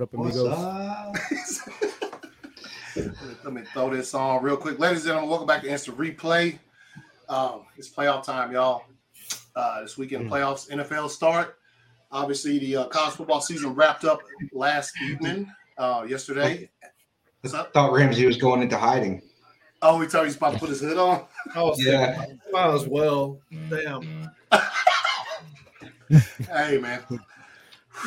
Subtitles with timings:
[0.00, 0.06] Yo.
[0.06, 0.58] What up, What's amigos?
[2.96, 3.44] up?
[3.44, 4.78] Let me throw this on real quick.
[4.78, 6.58] Ladies and gentlemen, welcome back to Instant Replay.
[7.28, 8.84] Um, it's playoff time, y'all.
[9.54, 11.58] Uh, this weekend playoffs, NFL start.
[12.10, 14.20] Obviously, the uh, college football season wrapped up
[14.52, 16.70] last evening, uh, yesterday.
[17.42, 17.74] What's I up?
[17.74, 19.20] thought Ramsey was going into hiding.
[19.82, 21.24] Oh, he told he's about to put his hood on.
[21.56, 22.24] Oh, Yeah.
[22.52, 23.38] might as well.
[23.68, 24.30] Damn.
[26.52, 27.00] Hey, man.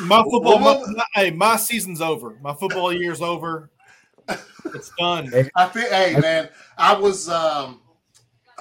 [0.00, 2.36] My football, Well, my, hey, my season's over.
[2.40, 3.70] My football year's over.
[4.74, 5.32] It's done.
[5.54, 6.48] I feel, hey, man.
[6.76, 7.80] I was, um,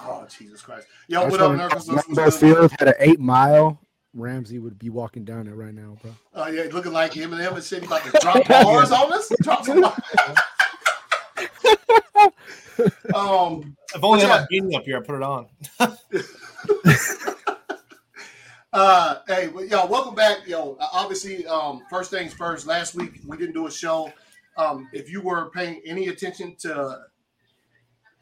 [0.02, 0.86] oh, Jesus Christ.
[1.08, 1.88] Yo, That's what up, when Nervous?
[1.88, 3.80] Lambeau Field had an eight mile.
[4.14, 6.12] Ramsey would be walking down it right now, bro.
[6.36, 7.80] Oh, yeah, looking like him and him and shit.
[7.80, 9.32] He about to drop bars on us.
[9.42, 10.00] Drop some bars.
[13.16, 14.34] um, If only I Yeah.
[14.34, 15.48] had my beanie up here, I put it on.
[18.74, 20.48] Uh, hey, well, yo, welcome back.
[20.48, 22.66] Yo, uh, obviously, um, first things first.
[22.66, 24.12] Last week we didn't do a show.
[24.58, 27.02] Um, if you were paying any attention to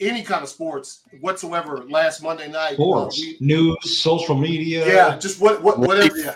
[0.02, 4.86] any kind of sports whatsoever last Monday night, uh, Sports, we- news, social media.
[4.86, 6.18] yeah, just what, what, whatever.
[6.18, 6.36] Yeah.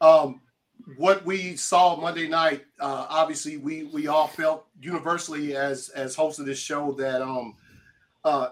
[0.00, 0.40] Um,
[0.96, 6.38] what we saw Monday night, uh, obviously, we we all felt universally as as hosts
[6.38, 7.54] of this show that um,
[8.24, 8.48] uh,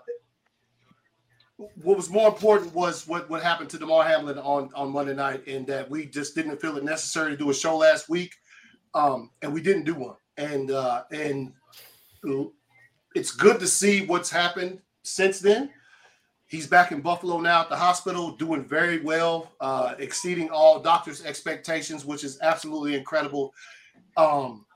[1.56, 5.46] what was more important was what what happened to Damar Hamlin on on Monday night,
[5.46, 8.34] and that we just didn't feel it necessary to do a show last week,
[8.94, 11.52] um, and we didn't do one, and uh, and
[13.14, 15.70] it's good to see what's happened since then.
[16.46, 21.24] He's back in Buffalo now at the hospital, doing very well, uh, exceeding all doctors'
[21.24, 23.52] expectations, which is absolutely incredible.
[24.16, 24.66] Um,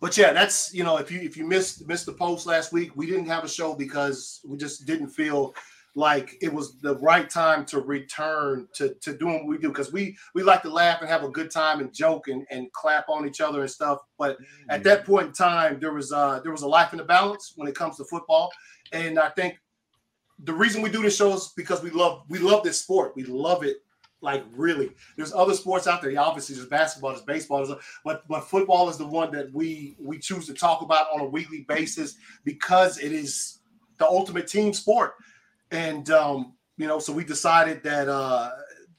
[0.00, 2.96] but yeah, that's you know, if you if you missed missed the post last week,
[2.96, 5.54] we didn't have a show because we just didn't feel
[5.96, 9.92] like it was the right time to return to to doing what we do because
[9.92, 13.08] we we like to laugh and have a good time and joke and, and clap
[13.08, 13.98] on each other and stuff.
[14.18, 14.36] But
[14.68, 17.54] at that point in time, there was uh there was a life in the balance
[17.56, 18.52] when it comes to football,
[18.92, 19.58] and I think
[20.44, 23.16] the reason we do this show is because we love we love this sport.
[23.16, 23.78] We love it
[24.20, 24.90] like really.
[25.16, 26.10] There's other sports out there.
[26.10, 29.96] Yeah, obviously, there's basketball, there's baseball, there's, but but football is the one that we
[29.98, 33.60] we choose to talk about on a weekly basis because it is
[33.98, 35.14] the ultimate team sport.
[35.70, 38.50] And um, you know, so we decided that uh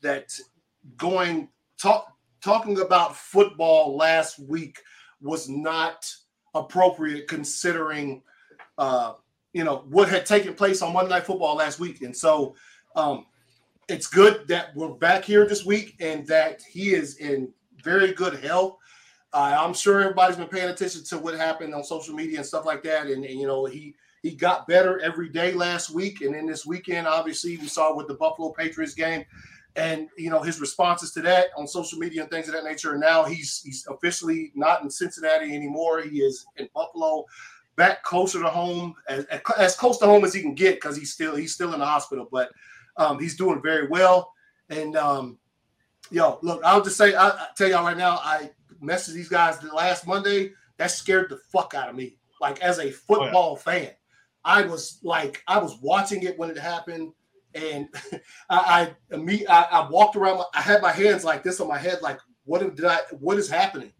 [0.01, 0.31] that
[0.97, 4.79] going talk talking about football last week
[5.22, 6.09] was not
[6.53, 8.22] appropriate considering
[8.78, 9.13] uh
[9.53, 12.55] you know what had taken place on Monday Night Football last week, and so
[12.95, 13.25] um,
[13.88, 17.51] it's good that we're back here this week and that he is in
[17.84, 18.78] very good health.
[19.34, 22.66] Uh, I'm sure everybody's been paying attention to what happened on social media and stuff
[22.66, 26.33] like that, and, and you know he he got better every day last week, and
[26.33, 29.25] then this weekend, obviously, we saw with the Buffalo Patriots game,
[29.75, 32.94] and you know his responses to that on social media and things of that nature.
[32.94, 36.01] And now he's he's officially not in Cincinnati anymore.
[36.01, 37.25] He is in Buffalo
[37.75, 39.25] back closer to home, as,
[39.57, 41.85] as close to home as he can get, because he's still he's still in the
[41.85, 42.49] hospital, but
[42.97, 44.34] um, he's doing very well.
[44.69, 45.38] And um,
[46.11, 48.49] yo, look, I'll just say, I, I tell y'all right now, I
[48.84, 50.51] messaged these guys the last Monday.
[50.78, 52.17] That scared the fuck out of me.
[52.41, 53.91] Like as a football fan,
[54.43, 57.11] I was like, I was watching it when it happened,
[57.53, 57.87] and
[58.49, 60.43] I I, me, I, I walked around.
[60.53, 62.99] I had my hands like this on my head, like what did I?
[63.19, 63.91] What is happening?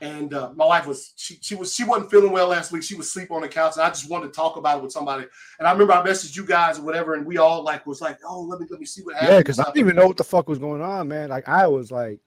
[0.00, 2.82] and uh, my wife was she, she was she wasn't feeling well last week.
[2.82, 4.92] She was asleep on the couch, and I just wanted to talk about it with
[4.92, 5.26] somebody.
[5.58, 8.18] And I remember I messaged you guys or whatever, and we all like was like,
[8.26, 10.16] "Oh, let me let me see what happened." Yeah, because I didn't even know what
[10.16, 11.28] the fuck was going on, man.
[11.28, 12.20] Like I was like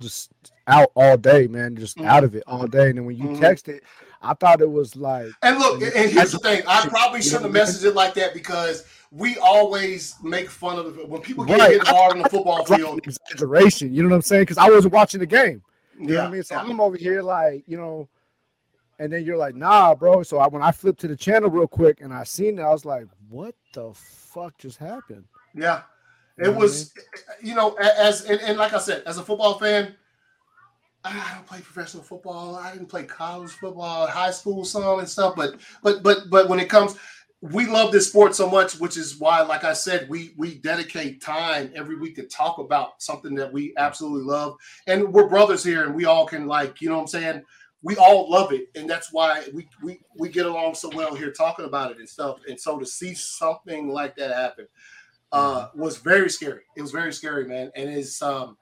[0.00, 0.32] just
[0.66, 2.06] out all day, man, just Mhm.
[2.06, 2.88] out of it all day.
[2.88, 3.38] And then when you Mhm.
[3.38, 3.80] texted,
[4.24, 7.52] I thought it was like And look, and here's the thing: I probably shouldn't have
[7.68, 11.72] messaged it like that because we always make fun of when people get Right.
[11.72, 13.00] hit hard on the football field.
[13.06, 13.94] exaggeration.
[13.94, 14.42] You know what I'm saying?
[14.42, 15.62] Because I wasn't watching the game.
[15.98, 16.42] You know Yeah, what I mean?
[16.42, 16.56] So.
[16.56, 18.08] I'm over here like, you know,
[18.98, 20.22] and then you're like, nah, bro.
[20.22, 22.70] So I, when I flipped to the channel real quick and I seen it, I
[22.70, 25.24] was like, what the fuck just happened?
[25.54, 25.82] Yeah,
[26.38, 26.92] You it know what I was,
[27.42, 29.94] you know, as and, and like I said, as a football fan,
[31.04, 32.56] I don't play professional football.
[32.56, 35.36] I didn't play college football, high school, some and stuff.
[35.36, 36.96] But but but but when it comes,
[37.42, 41.20] we love this sport so much, which is why, like I said, we we dedicate
[41.20, 44.56] time every week to talk about something that we absolutely love.
[44.86, 47.42] And we're brothers here, and we all can like, you know, what I'm saying.
[47.82, 51.30] We all love it, and that's why we we we get along so well here
[51.30, 52.38] talking about it and stuff.
[52.48, 54.66] And so to see something like that happen
[55.32, 56.62] uh, was very scary.
[56.76, 57.70] It was very scary, man.
[57.76, 58.56] And it's um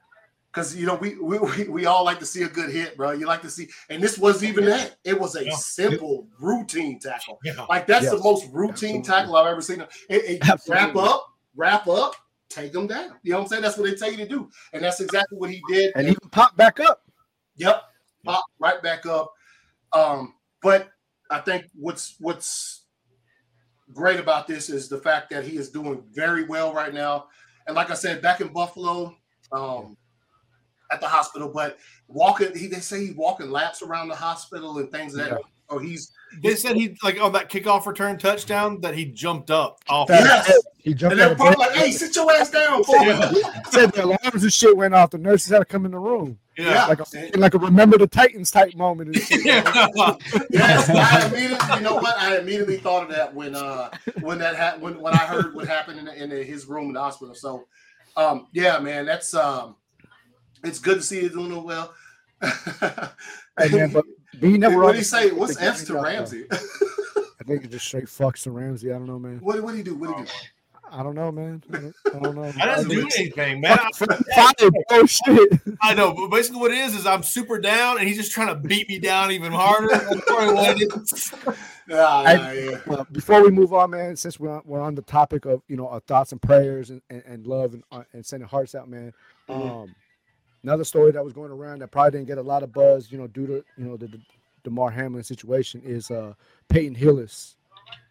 [0.52, 3.12] because you know we, we we we all like to see a good hit, bro.
[3.12, 4.96] You like to see, and this wasn't even that.
[5.04, 5.54] It was a Yeah.
[5.56, 7.38] simple routine tackle.
[7.42, 7.64] Yeah.
[7.68, 9.02] Like that's the most routine Absolutely.
[9.02, 9.80] tackle I've ever seen.
[10.10, 11.26] It, it- wrap up,
[11.56, 12.14] wrap up,
[12.48, 13.12] take them down.
[13.22, 13.62] You know what I'm saying?
[13.62, 15.92] That's what they tell you to do, and that's exactly what he did.
[15.96, 17.02] And even pop back up.
[17.56, 17.82] Yep,
[18.24, 19.32] pop right back up.
[19.94, 20.90] Um, but
[21.30, 22.82] I think what's what's
[23.92, 27.26] great about this is the fact that he is doing very well right now.
[27.66, 29.14] And like I said, back in Buffalo,
[29.52, 29.96] um,
[30.92, 31.78] at the hospital, but
[32.08, 35.38] walking, he they say he's walking laps around the hospital and things like that.
[35.40, 35.46] Yeah.
[35.68, 36.12] Or he's
[36.42, 40.08] They said he like on that kickoff return touchdown that he jumped up off.
[40.08, 40.58] That- Yes.
[40.78, 41.12] He jumped up.
[41.12, 42.96] and they're probably like, "Hey, sit your ass down." fool."
[43.70, 45.10] said the alarms and shit went off.
[45.10, 46.38] The nurses had to come in the room.
[46.58, 46.86] Yeah.
[46.86, 49.16] Like a like a remember the Titans type moment.
[49.30, 49.62] Yeah.
[50.50, 51.76] yes, I immediately.
[51.76, 52.18] You know what?
[52.18, 53.90] I immediately thought of that when uh
[54.20, 57.00] when that ha- when when I heard what happened in, in his room in the
[57.00, 57.34] hospital.
[57.34, 57.64] So,
[58.16, 59.76] um, yeah, man, that's um,
[60.64, 61.94] it's good to see you doing well.
[63.58, 64.06] Hey, man, but
[64.40, 64.78] B never.
[64.80, 65.30] what do you say?
[65.30, 66.46] What's the F's to uh, Ramsey?
[66.50, 68.90] I think it just straight fucks to Ramsey.
[68.90, 69.40] I don't know, man.
[69.42, 69.94] what what did he do?
[69.94, 70.30] What did he do?
[70.90, 71.62] I don't know, man.
[71.72, 72.42] I don't, don't know.
[72.62, 73.78] I didn't do anything, man.
[73.78, 75.60] I, Fire, bro, shit.
[75.80, 78.48] I know, but basically what it is is I'm super down, and he's just trying
[78.48, 79.88] to beat me down even harder.
[79.88, 81.32] That's probably what it is.
[81.88, 82.80] Yeah, I- yeah, yeah.
[82.86, 85.76] Well, before we move on, man, since we're on, we're on the topic of you
[85.76, 88.88] know our thoughts and prayers and, and, and love and, uh, and sending hearts out,
[88.88, 89.12] man.
[89.48, 89.82] Mhm.
[89.84, 89.94] Um,
[90.62, 93.18] another story that was going around that probably didn't get a lot of buzz, you
[93.18, 94.20] know, due to you know the, the
[94.64, 96.34] Damar Hamlin situation is uh
[96.68, 97.56] Peyton Hillis,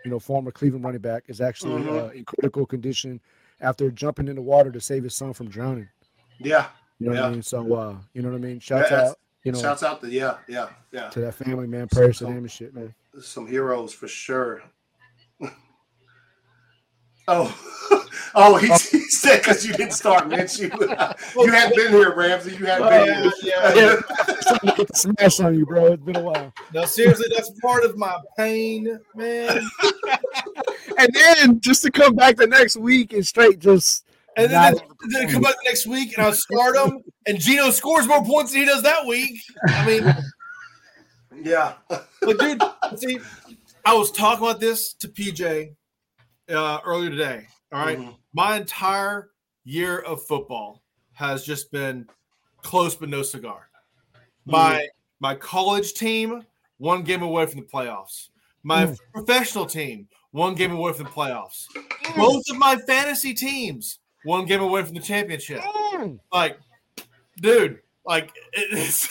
[0.03, 2.07] you know, former Cleveland running back, is actually Mhm.
[2.07, 3.19] uh, in critical condition
[3.61, 5.87] after jumping in the water to save his son from drowning.
[6.39, 6.67] yeah.
[6.99, 7.41] You know what I mean?
[7.41, 8.59] So, uh, you know what I mean?
[8.59, 11.09] Shouts Yeah, out, you know, Shouts out to yeah, yeah, yeah.
[11.09, 11.87] to that family, man.
[11.87, 12.93] Prayers to them and shit, man.
[13.19, 14.61] Some heroes for sure.
[17.27, 17.57] Oh,
[18.35, 20.59] oh, he, he said because you didn't start, Mitch.
[20.59, 20.71] You,
[21.37, 22.55] you hadn't been here, Ramsey.
[22.55, 23.31] You hadn't been here.
[23.33, 24.35] Oh, yeah, Yeah.
[24.41, 25.93] Something to get the smash on you, bro.
[25.93, 26.53] It's been a while.
[26.73, 29.61] No, seriously, that's part of my pain, man.
[30.97, 34.83] And then just to come back the next week and straight just And not then,
[35.09, 38.51] then come back the next week, and I start him, and Geno scores more points
[38.51, 39.41] than he does that week.
[39.67, 40.15] I mean,
[41.43, 41.73] Yeah.
[41.87, 42.61] But dude,
[42.97, 43.19] see,
[43.85, 45.73] I was talking about this to PJ
[46.51, 47.47] uh, earlier today.
[47.71, 47.97] All right?
[47.97, 48.15] Mhm.
[48.33, 49.29] my entire
[49.63, 50.81] year of football
[51.13, 52.07] has just been
[52.61, 53.69] close but no cigar.
[54.45, 54.87] My
[55.19, 56.43] my college team
[56.77, 58.29] one game away from the playoffs.
[58.63, 58.97] My Mm.
[59.13, 61.65] professional team one game away from the playoffs.
[62.15, 65.61] Both of my fantasy teams one game away from the championship.
[65.61, 66.19] Mm.
[66.31, 66.59] Like,
[67.41, 69.07] dude, like it's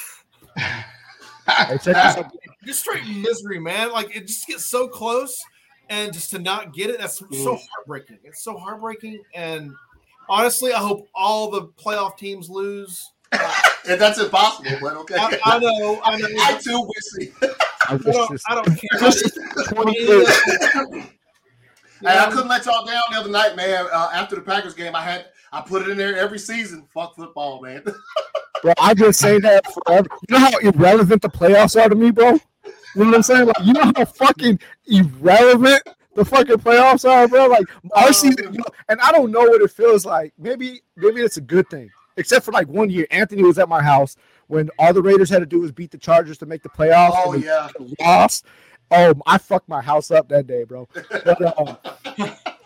[1.47, 2.33] Hey, check this out.
[2.65, 3.93] just straight misery, man.
[3.93, 5.43] Like it just gets so close,
[5.91, 7.61] and just to not get it, that's so Mm.
[7.75, 8.19] heartbreaking.
[8.25, 9.75] It's so heartbreaking, and
[10.29, 13.11] honestly, I hope all the playoff teams lose.
[13.89, 15.15] And that's impossible, but okay.
[15.19, 16.27] I, I know, I know.
[16.39, 17.29] I too wish.
[17.43, 18.91] I I don't, this- I don't care.
[18.93, 19.39] I just-
[22.03, 23.87] Hey, I couldn't let y'all down the other night, man.
[23.93, 26.87] Uh, after the Packers game, I had I put it in there every season.
[26.93, 27.83] Fuck football, man.
[28.63, 30.07] Bro, I just say that forever.
[30.29, 32.39] You know how irrelevant the playoffs are to me, bro?
[32.95, 33.47] You know what I'm saying?
[33.47, 35.83] Like, you know how fucking irrelevant
[36.15, 37.47] the fucking playoffs are, bro?
[37.47, 40.33] Like our season, you know, and I don't know what it feels like.
[40.39, 41.91] Maybe, maybe it's a good thing.
[42.17, 44.17] Except for like one year, Anthony was at my house
[44.49, 47.13] when all the Raiders had to do was beat the Chargers to make the playoffs.
[47.15, 47.69] oh yeah.
[48.01, 48.43] loss.
[48.91, 50.89] Oh, I fucked my house up that day, bro.
[51.11, 51.77] But, um,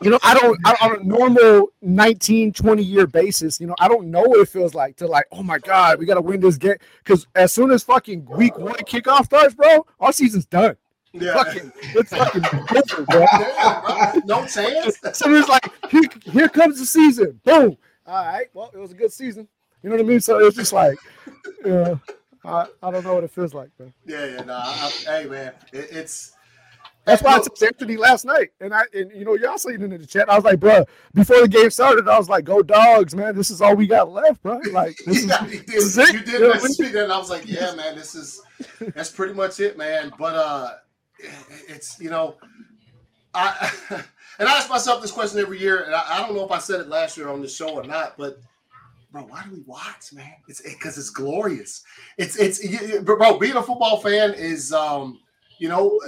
[0.00, 3.88] you know, I don't, I, on a normal 19, 20 year basis, you know, I
[3.88, 6.40] don't know what it feels like to like, oh my God, we got to win
[6.40, 6.76] this game.
[6.98, 10.76] Because as soon as fucking week one kickoff starts, bro, our season's done.
[11.12, 11.34] Yeah.
[11.34, 13.26] Fucking, it's fucking over, bro.
[13.84, 14.20] Bro.
[14.24, 14.98] No chance.
[15.12, 17.40] So it's like, here, here comes the season.
[17.44, 17.76] Boom.
[18.06, 18.46] All right.
[18.52, 19.46] Well, it was a good season.
[19.82, 20.20] You know what I mean?
[20.20, 20.96] So it's just like,
[21.64, 21.96] yeah,
[22.44, 23.92] I, I don't know what it feels like, man.
[24.04, 24.44] Yeah, yeah.
[24.44, 26.32] Nah, I, hey, man, it, it's.
[27.04, 29.92] That's why I texted Anthony last night, and I and you know y'all seen it
[29.92, 30.30] in the chat.
[30.30, 33.36] I was like, bro, before the game started, I was like, go dogs, man.
[33.36, 34.58] This is all we got left, bro.
[34.72, 36.14] Like this is, yeah, you did, this is it.
[36.14, 38.14] you did You know I message me that, and I was like, yeah, man, this
[38.14, 38.40] is
[38.94, 40.12] that's pretty much it, man.
[40.18, 40.70] But uh,
[41.68, 42.36] it's you know,
[43.34, 43.70] I
[44.38, 46.58] and I ask myself this question every year, and I, I don't know if I
[46.58, 48.38] said it last year on the show or not, but
[49.14, 50.34] bro, why do we watch, man?
[50.48, 51.84] It's because it's glorious.
[52.18, 55.20] It's it's you- bro, being a football fan is um,
[55.58, 56.00] you know,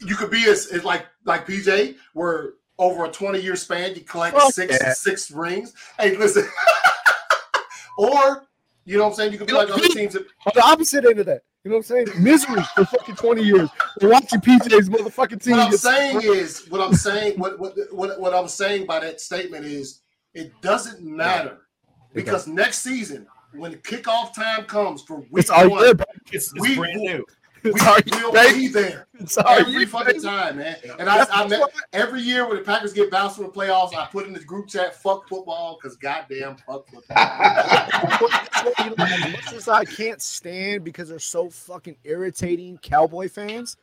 [0.00, 4.00] you could be as, as like like PJ, where over a twenty year span you
[4.00, 4.94] collect six yeah.
[4.94, 5.74] six rings.
[6.00, 6.48] Hey, listen,
[7.98, 8.46] or
[8.86, 9.32] you know what I'm saying?
[9.32, 11.90] You could be like other teams that the opposite end of that, you know what
[11.90, 12.22] I'm saying?
[12.24, 13.68] Misery for fucking twenty years.
[14.00, 15.58] We're watching PJ's motherfucking team.
[15.58, 19.20] what I'm saying is, what I'm saying, what what what, what I'm saying by that
[19.20, 20.00] statement is,
[20.32, 21.58] it doesn't matter
[22.14, 26.06] because next season, when kickoff time comes for week it's all one, year, bro.
[26.32, 27.24] It's, it's We- brand new.
[27.64, 28.58] We will baby.
[28.58, 30.76] be there Sorry, every fucking time, man.
[30.98, 31.62] And I, I met,
[31.94, 34.68] every year when the Packers get bounced from the playoffs, I put in the group
[34.68, 37.02] chat, "Fuck football," because goddamn, fuck football.
[37.16, 43.78] as much as I can't stand because they're so fucking irritating Cowboy fans,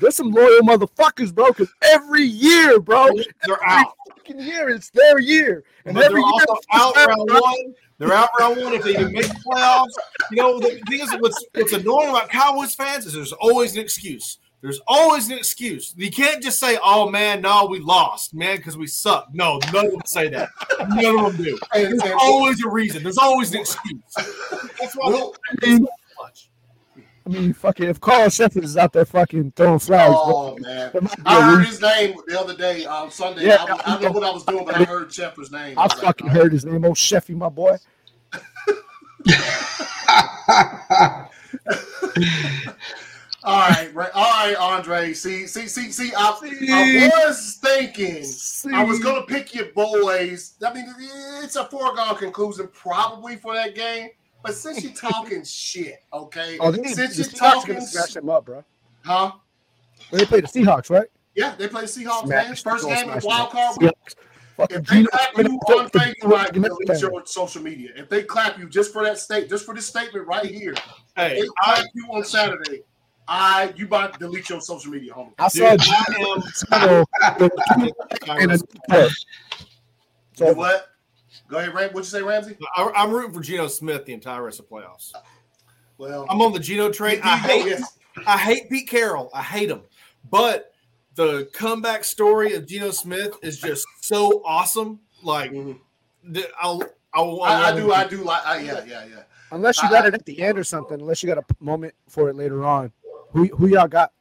[0.00, 1.48] there's some loyal motherfuckers, bro.
[1.48, 3.08] Because every year, bro,
[3.46, 3.92] They're every out.
[4.08, 7.74] fucking year, it's their year, and But they're every year, also out round one.
[7.98, 9.92] They're out round one if they even make the playoffs.
[10.30, 13.80] You know, the thing is, what's, what's annoying about Cowboys fans is there's always an
[13.80, 14.38] excuse.
[14.60, 15.92] There's always an excuse.
[15.96, 19.86] You can't just say, "Oh man, no, we lost, man, because we suck." No, none
[19.86, 20.50] of them say that.
[20.90, 21.58] None of them do.
[21.74, 23.02] There's always a reason.
[23.02, 24.00] There's always an excuse.
[24.80, 26.48] That's why Will- I mean, so much.
[27.32, 30.90] I mean, fucking, if Carl Cheffers is out there fucking throwing flags, oh bro, man,
[30.92, 33.46] there might be I heard his name the other day on Sunday.
[33.46, 35.78] Yeah, I, I don't know what I was doing, but I heard Cheffers's name.
[35.78, 36.30] I was like, fucking oh.
[36.30, 37.76] heard his name, old Sheffy, my boy.
[43.44, 45.12] All right, right, all right, Andre.
[45.14, 46.12] See, see, see, see.
[46.16, 48.24] I, I was thinking
[48.72, 50.54] I was gonna pick your boys.
[50.64, 50.86] I mean,
[51.42, 54.10] it's a foregone conclusion probably for that game.
[54.42, 56.56] But since you're talking shit, okay?
[56.60, 58.64] Oh, they need, since the you're Seahawks talking, gonna scratch them up, bro.
[59.04, 59.32] huh?
[60.10, 61.06] They play the Seahawks, right?
[61.34, 62.56] Yeah, they play the Seahawks, Smash- man.
[62.56, 63.76] First game in the wild card.
[63.80, 63.92] week.
[64.70, 67.90] If they clap you, took Andre, the you might fucking delete your social media.
[67.96, 70.74] If they clap you just for that state, just for this statement right here,
[71.16, 72.82] Hey, they clap you on Saturday.
[73.26, 75.32] I you might delete your social media, homie.
[75.38, 77.04] I saw dude, Geno I
[78.38, 78.50] am.
[78.50, 78.58] and a
[78.88, 79.02] play.
[79.04, 79.08] You
[80.34, 80.88] So what?
[81.52, 81.90] Go ahead, Ram.
[81.90, 82.56] What'd you say, Ramsey?
[82.76, 85.12] I- I'm rooting for Geno Smith the entire rest of the playoffs.
[85.98, 87.20] Well, I'm on the Geno train.
[87.22, 87.98] I hate, yes.
[88.26, 89.28] I hate Pete Carroll.
[89.34, 89.82] I hate him.
[90.30, 90.72] But
[91.14, 95.00] the comeback story of Geno Smith is just so awesome.
[95.22, 95.78] Like, Mhm.
[96.24, 96.82] the- I'll,
[97.12, 99.22] I'll, I, I do, I do like, I, yeah, yeah, yeah.
[99.50, 102.30] unless you got it at the end or something, unless you got a moment for
[102.30, 102.90] it later on,
[103.32, 104.12] who who y'all got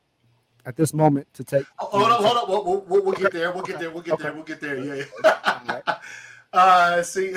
[0.65, 1.65] at this moment to take?
[1.79, 2.49] Oh, Hold on, hold on.
[2.49, 3.53] We'll, we'll, we'll, we'll get there.
[3.53, 3.89] We'll get there.
[3.89, 4.33] We'll get there.
[4.33, 4.77] We'll get there.
[4.77, 5.03] Yeah.
[5.23, 5.95] Yeah.
[6.53, 7.33] uh, see,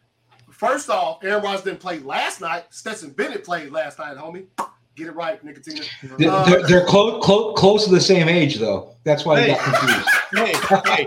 [0.50, 2.64] first off, Aaron Rodgers didn't play last night.
[2.70, 4.46] Stetson Bennett played last night, homie.
[4.96, 5.84] Get it right, Nicotina.
[6.18, 8.94] They're, Uh, they're, they're close, close, close to the same age, though.
[9.02, 10.08] That's why they got confused.
[10.34, 10.52] hey,
[10.96, 11.06] hey.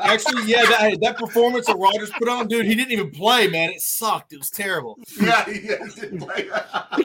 [0.00, 3.48] Actually, yeah, that, hey, that performance that Rodgers put on, dude, he didn't even play,
[3.48, 3.70] man.
[3.70, 4.34] It sucked.
[4.34, 4.98] It was terrible.
[5.18, 5.54] Yeah, yeah,
[5.86, 6.50] he didn't play.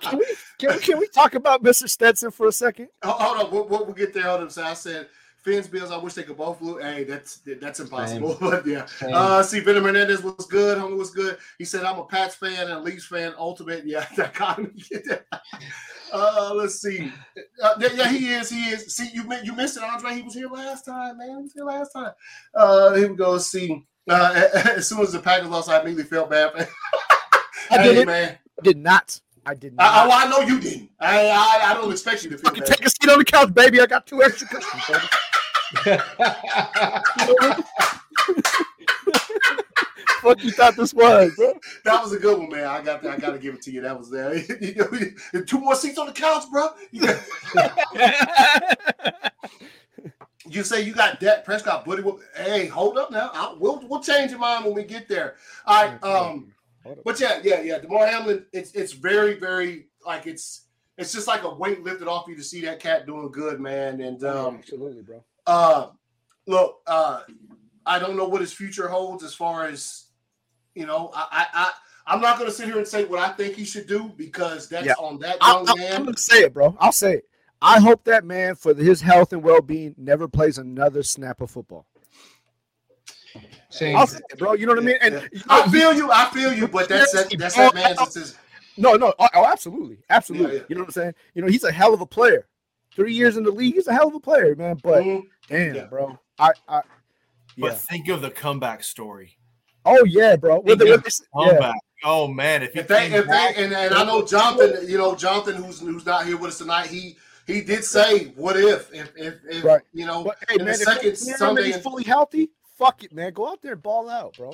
[0.02, 0.26] Can we,
[0.58, 1.90] can we can we talk about Mr.
[1.90, 2.90] Stetson for a second?
[3.02, 4.24] Hold hold on, we'll, we'll we'll get there.
[4.24, 4.50] Hold on.
[4.50, 5.08] So I said,
[5.44, 5.92] Fins Bills.
[5.92, 6.84] I wish they could both lose.
[6.84, 8.38] Hey, that's that's impossible.
[8.40, 9.14] But yeah, Same.
[9.14, 10.78] Uh, see, Venom Hernandez was good.
[10.78, 11.38] Homie was good.
[11.58, 13.34] He said, "I'm a Pats fan and a Leafs fan.
[13.38, 14.84] Ultimate, yeah, that got me.
[16.14, 17.12] uh, let's see.
[17.62, 18.50] Uh, yeah, he is.
[18.50, 18.96] He is.
[18.96, 20.14] See, you you missed it, Andre.
[20.14, 21.30] He was here last time, man.
[21.30, 22.12] He was here last time.
[22.54, 23.38] Uh, here we go.
[23.38, 23.86] See.
[24.10, 26.52] Uh, as soon as the Packers lost, I immediately felt bad.
[26.56, 28.08] I hey, did it.
[28.08, 28.38] man.
[28.60, 29.22] I did not.
[29.46, 29.84] I did not.
[29.84, 30.90] I, I, I know you didn't.
[31.00, 33.80] I, I I don't expect you to feel take a seat on the couch, baby.
[33.80, 35.10] I got two extra cushions.
[40.22, 41.54] Fuck you thought this was, bro?
[41.86, 42.66] That was a good one, man.
[42.66, 43.82] I got I got to give it to you.
[43.82, 44.34] That was there.
[45.34, 46.70] Know, Two more seats on the couch, bro.
[50.52, 52.02] You say you got Dak Prescott, buddy.
[52.02, 53.30] Well, Hey, hold up now.
[53.34, 55.36] I, we'll we'll change your mind when we get there.
[55.68, 56.04] All right.
[56.04, 56.52] Um,
[57.06, 57.78] but yeah, yeah, yeah.
[57.78, 58.46] Damar Hamlin.
[58.52, 60.66] It's it's very very like it's
[60.98, 64.02] it's just like a weight lifted off you to see that cat doing good, man.
[64.02, 65.24] And um, Absolutely, bro.
[65.50, 65.88] Uh,
[66.48, 67.22] look, uh,
[67.86, 70.06] I don't know what his future holds as far as
[70.76, 71.12] you know.
[71.14, 71.46] I I.
[71.54, 71.72] I
[72.12, 74.68] I'm not going to sit here and say what I think he should do because
[74.68, 74.94] that's Yeah.
[74.98, 75.94] on that young I'll, man.
[75.94, 76.76] I'm gonna say it, bro.
[76.80, 77.26] I'll say it.
[77.62, 81.86] I hope that man, for his health and well-being, never plays another snap of football.
[83.70, 83.96] Same.
[83.96, 84.54] I'll say it, bro.
[84.54, 84.98] You know what I mean?
[85.02, 85.28] And Yeah.
[85.32, 86.12] you know, I feel you.
[86.12, 86.68] I feel you.
[86.68, 87.98] But that's that, that's that man's.
[87.98, 88.36] That's
[88.76, 89.14] no, no.
[89.20, 90.48] Oh, oh, absolutely, absolutely.
[90.56, 90.66] Yeah, yeah.
[90.70, 91.14] You know what I'm saying?
[91.36, 92.48] You know, he's a hell of a player.
[92.96, 94.78] Three years in the league, he's a hell of a player, man.
[94.84, 95.24] But Mhm.
[95.48, 95.86] damn, Yeah.
[95.86, 96.18] bro.
[96.38, 96.82] I, I,
[97.58, 99.38] But think of the comeback story.
[99.86, 100.60] Oh yeah, bro.
[100.60, 101.50] With the, with of the, yeah.
[101.52, 101.76] Comeback.
[102.04, 104.98] Oh man, if he If they, if back- they, and, and I know Jonathan, you
[104.98, 106.88] know Jonathan, who's who's not here with us tonight.
[106.88, 107.18] He
[107.48, 109.82] he did say, "What if, if, if, if Right.
[109.94, 111.76] you know, But hey, in man, the if second you're clearing him and Sunday, he's
[111.76, 113.34] and- fully healthy, fuck it, man.
[113.34, 114.54] Go out there and ball out, bro.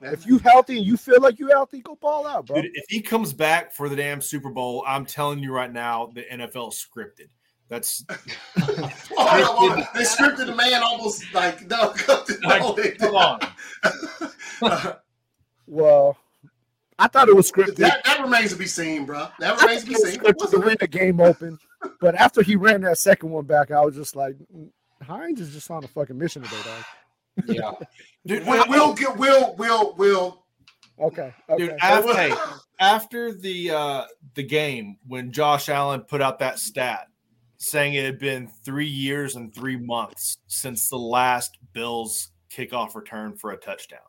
[0.00, 2.60] If you healthy and you feel like you healthy, go ball out, bro.
[2.60, 6.06] Dude, if he comes back for the damn Super Bowl, I'm telling you right now,
[6.12, 7.28] the NFL is scripted.
[7.72, 11.94] That's oh, hold on, they scripted the man almost like no,
[12.42, 13.40] no they come on.
[15.66, 16.18] Well,
[16.98, 17.76] I thought it was scripted.
[17.76, 19.28] that, that remains to be seen, bro.
[19.38, 20.20] That I remains to be seen.
[20.20, 21.58] scripted to win the game open.
[21.98, 24.68] But after he ran that second one back, I was just like, "Mm,
[25.02, 27.56] Hines is just on a fucking mission today, dog.
[27.56, 27.86] Yeah.
[28.26, 30.44] Dude, We'll, we'll get, we'll, we'll, we'll.
[31.00, 31.66] Okay, okay.
[31.68, 32.36] dude after,
[32.78, 37.08] after the uh, the game when Josh Allen put out that stat
[37.62, 43.36] saying it had been three years and three months since the last Bills kickoff return
[43.36, 44.00] for a touchdown.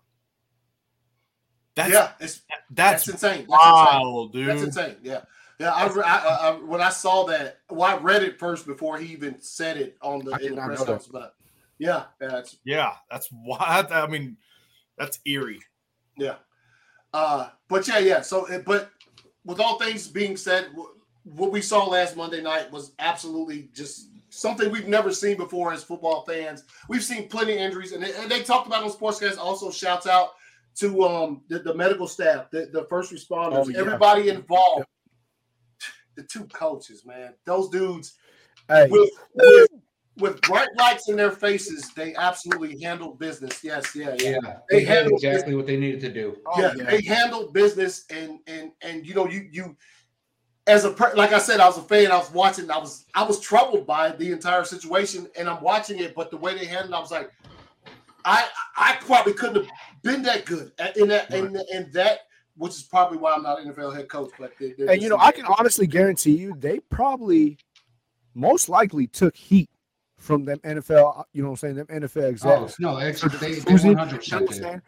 [1.76, 2.42] That's yeah, it's
[2.72, 3.46] that's, that's insane.
[3.48, 4.32] That's insane.
[4.32, 4.50] dude.
[4.50, 4.96] That's insane.
[5.04, 5.22] Yeah.
[5.60, 9.14] Yeah, I, I, I, when I saw that, well, I read it first before he
[9.14, 11.08] even said it on the in the press know conference.
[11.08, 11.36] But
[11.78, 13.92] yeah, that's yeah, that's wild.
[13.92, 14.36] I mean,
[14.98, 15.62] that's eerie.
[16.18, 16.36] yeah.
[17.14, 18.22] Uh, but yeah, yeah.
[18.22, 18.90] So, but
[19.46, 24.10] with all things being said, wh- what we saw last Monday night was absolutely just
[24.30, 26.64] something we've never seen before as football fans.
[26.90, 29.38] We've seen plenty of injuries, and they, and they talked about it on Sportscast.
[29.38, 30.32] Also, shouts out
[30.76, 33.80] to um the, the medical staff, the, the first responders, Oh, yeah.
[33.80, 34.86] everybody involved.
[36.16, 38.14] The two coaches, man, those dudes
[38.68, 39.68] Hey, with, with
[40.18, 43.64] with bright lights in their faces, they absolutely handled business.
[43.64, 44.38] Yes, yeah, yeah.
[44.44, 46.38] Yeah, They they handled exactly what they needed to do.
[46.48, 46.84] oh, yeah, yeah.
[46.86, 49.76] they handled business and and and you know you you
[50.68, 52.12] as a per- like I said, I was a fan.
[52.12, 52.70] I was watching.
[52.72, 56.16] I was I was troubled by the entire situation, and I'm watching it.
[56.16, 57.32] But the way they handled, it, I was like,
[58.26, 59.68] I I probably couldn't have
[60.02, 62.20] been that good in that in, in that,
[62.56, 64.32] which is probably why I'm not an NFL head coach.
[64.40, 67.58] But they, they're And you know, I can honestly guarantee you, they probably
[68.34, 69.70] most likely took heat
[70.24, 71.26] from them NFL.
[71.34, 71.76] You know what I'm saying?
[71.76, 72.80] Them NFL Oh, execs.
[72.80, 74.56] no, it's, For they, they 100% You know what I'm did.
[74.56, 74.82] saying?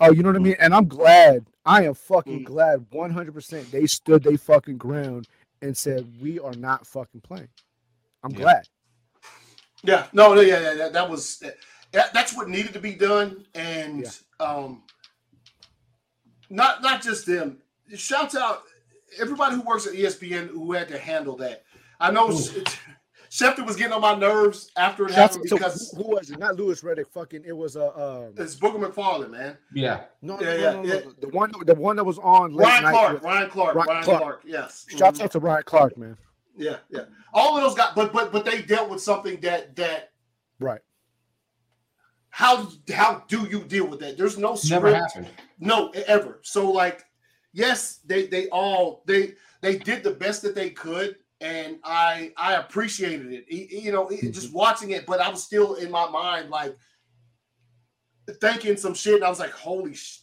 [0.00, 0.56] Oh, you know what I mean?
[0.58, 1.46] And I'm glad.
[1.64, 2.44] I am fucking Mm.
[2.44, 5.28] glad 100% they stood they fucking ground
[5.62, 7.48] and said, we are not fucking playing.
[8.24, 8.38] I'm Yeah.
[8.38, 8.68] glad.
[9.82, 11.38] Yeah, no, no, yeah, yeah, that, that was
[11.92, 14.04] that, that's what needed to be done, and
[14.40, 14.82] um,
[16.50, 17.58] not not just them.
[17.94, 18.62] Shouts out
[19.18, 21.64] everybody who works at ESPN who had to handle that.
[21.98, 22.64] I know Ooh.
[23.30, 26.38] Schefter was getting on my nerves after it happened to- because who, who was it?
[26.40, 27.06] Not Louis Riddick.
[27.08, 27.90] Fucking, it was uh,
[28.26, 29.56] um, it's Booger McFarland, man.
[29.72, 30.02] Yeah.
[30.20, 31.00] no, Yeah, no, yeah, no, no, yeah.
[31.20, 33.88] the one, the one that was on late Ryan night Clark, with- Ryan Clark, Ryan
[33.88, 34.20] Ryan, Clark.
[34.22, 34.42] Clark.
[34.44, 34.86] Yes.
[34.88, 35.24] Shouts Mhm.
[35.24, 36.16] out to Ryan Clark, man.
[36.56, 37.04] Yeah, yeah.
[37.32, 40.10] All of those got, but but but they dealt with something that that
[40.58, 40.80] Right.
[42.30, 44.18] how how do you deal with that?
[44.18, 44.82] There's no script.
[44.84, 45.28] Never happened.
[45.60, 46.40] No, ever.
[46.42, 47.04] So like,
[47.52, 52.54] yes, they they all they they did the best that they could, and I I
[52.54, 53.44] appreciated it.
[53.50, 56.76] You know, it- just watching it, but I was still in my mind like
[58.40, 59.94] thinking some shit, and I was like, holy.
[59.94, 60.20] Sh-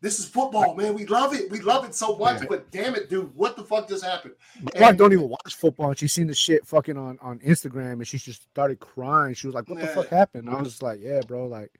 [0.00, 0.94] this is football, man.
[0.94, 1.48] We love it.
[1.48, 2.40] We love it so much.
[2.40, 2.46] Yeah.
[2.48, 4.34] But damn it, dude, what the fuck just happened?
[4.74, 7.92] My wife don't even watch football, and she seen the shit fucking on on Instagram,
[7.92, 9.34] and she just started crying.
[9.34, 11.70] She was like, "What the fuck happened?" I was just like, "Yeah, bro, like."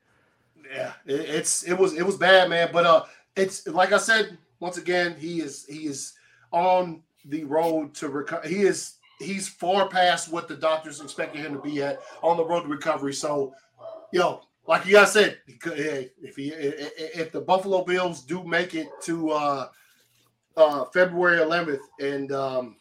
[0.73, 2.69] Yeah, it, it's it was it was bad, man.
[2.71, 3.03] But uh,
[3.35, 6.13] it's like I said once again, he is he is
[6.53, 8.47] on the road to recover.
[8.47, 12.45] He is he's far past what the doctors expected him to be at on the
[12.45, 13.13] road to recovery.
[13.13, 13.53] So,
[14.11, 17.83] yo, like you guys said, he could, hey, if he i- i- if the Buffalo
[17.83, 19.67] Bills do make it to uh,
[20.57, 22.75] uh, February 11th, and um,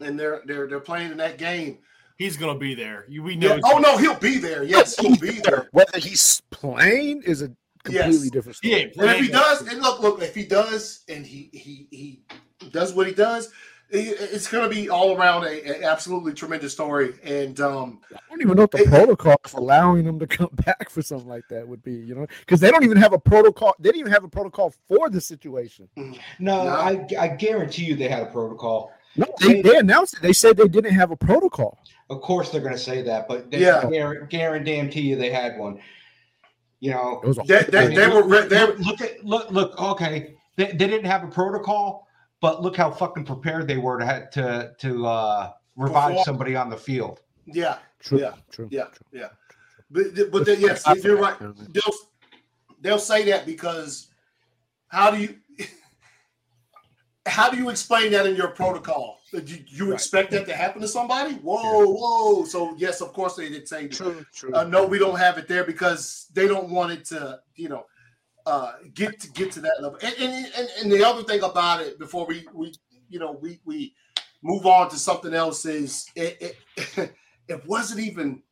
[0.00, 1.78] and they're they're they're playing in that game.
[2.18, 3.06] He's gonna be there.
[3.08, 3.54] We know.
[3.54, 3.60] Yeah.
[3.64, 4.64] Oh no, he'll be there.
[4.64, 5.68] Yes, he'll be there.
[5.70, 7.50] Whether he's playing is a
[7.84, 8.30] completely Yes.
[8.30, 8.82] different He story.
[8.82, 12.22] ain't And if he does, and look, look, if he does, and he he he
[12.68, 13.50] does what he does,
[13.90, 17.14] it's going to be all around a, a absolutely tremendous story.
[17.22, 20.90] And um, I don't even know what the protocol for allowing them to come back
[20.90, 23.74] for something like that would be, you know, because they don't even have a protocol.
[23.78, 25.88] They didn't even have a protocol for the situation.
[25.96, 26.52] No, No.
[26.68, 28.92] I, I guarantee you they had a protocol.
[29.16, 30.22] No, they, they announced it.
[30.22, 31.78] They said they didn't have a protocol.
[32.10, 33.82] Of course they're going to say that, but they, Yeah.
[33.84, 35.80] guar- guarantee you they had one.
[36.80, 39.80] You know, It was a they, they, they were they look, look at look look.
[39.80, 42.06] Okay, they, they didn't have a protocol,
[42.40, 46.24] but look how fucking prepared they were to ha- to to uh, revive Perform.
[46.24, 47.20] somebody on the field.
[47.46, 48.68] yeah, true, yeah, true.
[48.70, 49.06] yeah, true.
[49.20, 49.28] yeah.
[49.90, 51.36] But but they, yes, you're right.
[51.40, 51.94] They'll
[52.80, 54.08] they'll say that because
[54.88, 55.36] how do you
[57.26, 59.18] how do you explain that in your protocol?
[59.32, 59.94] Do you, you Right.
[59.94, 61.34] expect that to happen to somebody?
[61.34, 62.44] Whoa, whoa!
[62.44, 64.54] So yes, of course they did say True, true.
[64.54, 67.84] uh, no, we don't have it there because they don't want it to, you know,
[68.48, 69.98] uh, get to get to that level.
[70.02, 72.72] And, and, and, the other thing about it, before we we
[73.10, 73.94] you know we we
[74.42, 77.14] move on to something else, is it it,
[77.48, 78.42] it wasn't even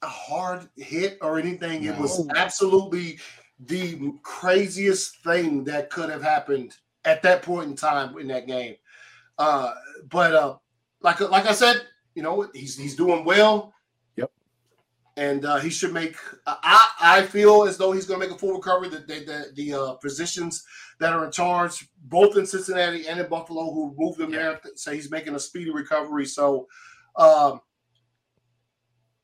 [0.00, 1.84] a hard hit or anything.
[1.84, 3.18] It was absolutely
[3.66, 8.76] the craziest thing that could have happened at that point in time in that game.
[9.36, 9.74] Uh,
[10.08, 10.56] but uh,
[11.02, 11.82] like like I said,
[12.14, 13.74] you know, he's he's doing well
[15.20, 16.16] and uh, he should make.
[16.46, 18.88] I I feel as though he's going to make a full recovery.
[18.88, 20.64] The the the, the uh, positions
[20.98, 24.94] that are in charge, both in Cincinnati and in Buffalo, who moved him there, say
[24.94, 26.24] he's making a speedy recovery.
[26.24, 26.66] So,
[27.16, 27.60] um,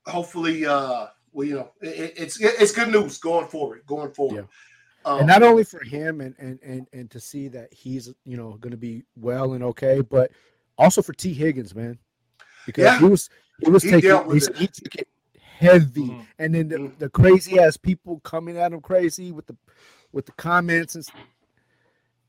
[0.07, 3.81] hopefully, uh, well, you know, it, it's it's good news going forward.
[3.87, 4.49] Going forward.
[5.07, 8.37] Um, and not only for him and and and and to see that he's you
[8.37, 10.31] know going to be well and okay, but
[10.77, 11.99] also for Tee Higgins, man,
[12.67, 12.99] because Yeah.
[12.99, 13.31] he was
[13.61, 15.09] he was He taking he, he took it
[15.59, 16.27] heavy, Mhm.
[16.38, 16.99] and then the, Mhm.
[16.99, 19.57] the crazy ass people coming at him crazy with the
[20.12, 21.05] with the comments and.
[21.05, 21.11] s-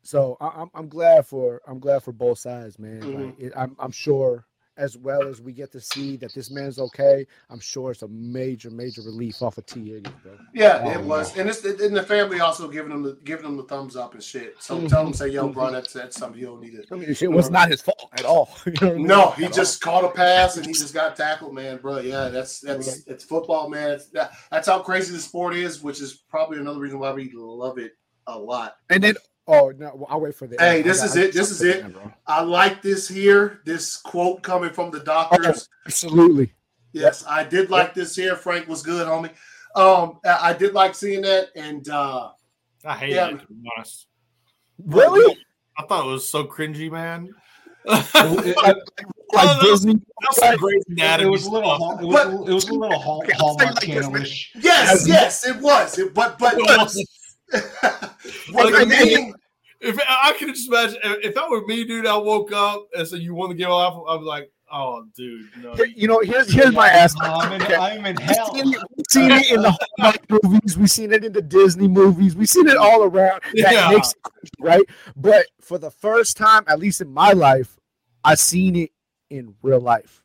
[0.03, 3.01] So I, I'm I'm glad for I'm glad for both sides, man.
[3.01, 3.13] Mhm.
[3.27, 4.45] Like it, I'm I'm sure
[4.77, 7.25] as well as we get to see that this man's okay.
[7.49, 10.37] I'm sure it's a major major relief off of Tee Higgins, bro.
[10.53, 13.57] Yeah, Oh, it was, and it's and the family also giving them the giving them
[13.57, 14.55] the thumbs up and shit.
[14.59, 14.89] So Mhm.
[14.89, 16.83] tell them, say, yo, bro, that's that's something you don't need to.
[16.91, 18.49] I mean, it was not his fault at all.
[18.65, 19.07] You know I mean?
[19.07, 21.99] No, he At just caught a pass and he just got tackled, man, bro.
[21.99, 23.91] Yeah, that's that's it's football, man.
[23.91, 27.31] It's, that, that's how crazy the sport is, which is probably another reason why we
[27.33, 27.93] love it
[28.27, 28.75] a lot.
[28.89, 29.15] And then,
[29.47, 30.55] oh no, I'll wait for the.
[30.59, 31.91] Hey, I this got- is it, this is it.
[31.93, 32.11] bro.
[32.25, 35.67] I like this here, this quote coming from the doctors.
[35.85, 36.53] Absolutely.
[36.93, 38.35] Yes, I did like this here.
[38.35, 39.31] Frank was good, homie.
[39.75, 42.31] Um, I I did like seeing that, and uh,
[42.85, 43.27] I hate Yeah.
[43.29, 43.39] it.
[43.39, 44.07] To be honest,
[44.85, 45.37] Really?
[45.77, 47.33] I thought it was so cringy, man.
[47.85, 48.75] It, Like, like
[49.33, 49.69] Oh, no.
[49.69, 49.93] Disney.
[50.21, 51.79] That's some great it was a little, stuff.
[51.79, 53.93] Hall- it was, a- it was a little Hall, Okay, I'll Hallmark like this.
[54.05, 54.51] Channel-ish.
[54.61, 55.99] yes, yes, it was.
[55.99, 56.95] It, but but what
[57.53, 59.33] Like, the meaning?
[59.79, 63.07] If I could just imagine, if if that were me, dude, I woke up and
[63.07, 64.03] said you want to get off.
[64.09, 65.75] I'm like, oh, dude, no.
[65.95, 67.13] You know, here's here's my ass.
[67.21, 67.75] I'm in, Okay.
[67.75, 68.53] I'm in We've hell.
[68.55, 70.77] seen, it, we've seen it in the Hallmark movies.
[70.77, 72.35] We've seen it in the Disney movies.
[72.35, 73.41] We've seen it all around.
[73.53, 73.89] That Yeah.
[73.91, 74.85] makes it cringy, right.
[75.15, 77.77] But for the first time, at least in my life,
[78.23, 78.91] I seen it
[79.29, 80.23] in real life.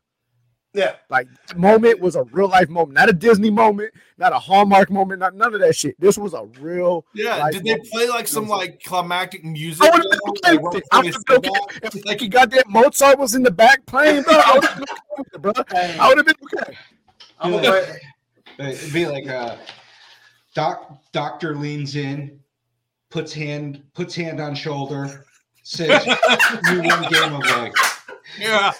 [0.75, 4.39] Yeah, Like that moment was a real life moment, not a Disney moment, not a
[4.39, 6.01] Hallmark moment, not none of that shit.
[6.01, 7.05] This was a real.
[7.13, 7.91] Yeah, life did they moment.
[7.91, 9.83] play like some like climactic music?
[9.85, 10.89] I would have been okay Like, with right it.
[10.91, 13.85] I would have been okay if like you got that Mozart was in the back
[13.85, 14.33] playing, bro.
[14.35, 15.53] I would have been okay with it, bro.
[15.79, 16.79] Hey, I would have been okay.
[17.39, 17.85] I'm gonna
[18.71, 19.59] It'd be like a
[20.55, 21.03] doc.
[21.13, 22.41] Doctor leans in,
[23.11, 25.27] puts hand puts hand on shoulder,
[25.65, 26.07] says,
[26.71, 27.75] "You won game of life."
[28.39, 28.73] Yeah,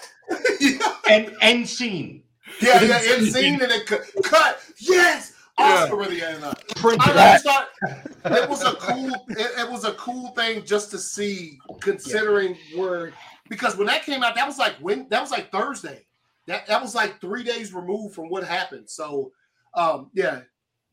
[0.59, 0.77] yeah,
[1.13, 2.23] And end scene.
[2.61, 3.15] yeah, yeah.
[3.15, 4.01] In scene and it cut.
[4.23, 4.59] cut.
[4.79, 6.67] Yes, Oscar really got enough.
[6.75, 7.69] Print I it just thought
[8.25, 9.11] it was a cool.
[9.29, 13.13] It, it was a cool thing just to see, considering where
[13.49, 16.05] because when that came out, that was like when that was like Thursday.
[16.47, 18.89] That that was like three days removed from what happened.
[18.89, 19.31] So,
[19.75, 20.41] um, yeah,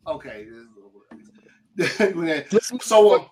[0.07, 0.47] okay.
[2.81, 3.27] So, um,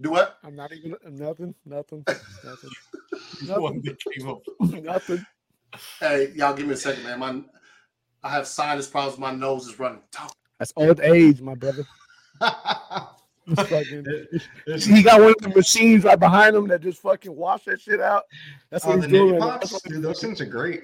[0.00, 0.38] do what?
[0.42, 2.70] I'm not even nothing, nothing, nothing,
[3.46, 4.42] nothing, that came up.
[4.60, 5.26] nothing.
[6.00, 7.18] Hey, y'all, give me a second, man.
[7.18, 7.40] My,
[8.22, 9.18] I have sinus problems.
[9.18, 10.00] My nose is running.
[10.10, 10.34] Talk.
[10.58, 11.84] That's old age, my brother.
[13.56, 14.06] Fucking-
[14.78, 18.00] he got one of the machines right behind him that just fucking wash that shit
[18.00, 18.22] out.
[18.70, 19.28] That's what Oh, he's the doing.
[19.28, 19.50] nitty right now.
[19.50, 20.82] pops, That's what- dude, those things are great.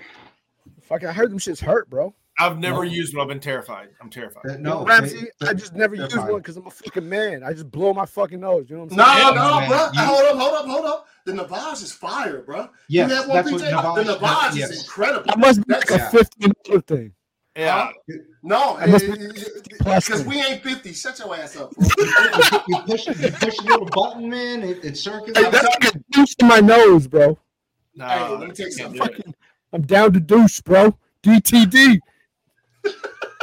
[0.82, 2.14] Fucking, I heard them shits hurt, bro.
[2.40, 2.90] I've never No.
[2.90, 3.22] used one.
[3.22, 3.88] I've been terrified.
[4.00, 4.46] I'm terrified.
[4.48, 7.42] Uh, No, Ramsey, I just never they're use one because I'm a fucking man.
[7.42, 8.66] I just blow my fucking nose.
[8.70, 9.34] You know what I'm saying?
[9.34, 9.78] no, Yeah, man, bro.
[9.92, 11.06] you- hold up, hold up, hold up.
[11.26, 12.68] The Navage is fire, bro.
[12.88, 13.70] yes, you have one, that's what PJ?
[13.72, 14.06] Navage.
[14.06, 14.70] the Navage yes.
[14.70, 15.24] is incredible.
[15.26, 16.22] That must be like That's- a yeah.
[16.22, 17.12] 50 and thing.
[17.56, 17.90] Yeah,
[18.44, 19.12] No, That must be
[19.84, 20.92] because we ain't 50.
[20.92, 21.86] Shut your ass up, bro.
[22.68, 24.62] you push you push a little button, man.
[24.62, 25.40] It, it circulates.
[25.40, 27.36] Hey, that's like a douche in my nose, bro.
[27.96, 29.00] no, Hey, let me tell you something.
[29.00, 29.34] Fucking,
[29.72, 30.96] I'm down to douche, bro.
[31.24, 31.98] DTD.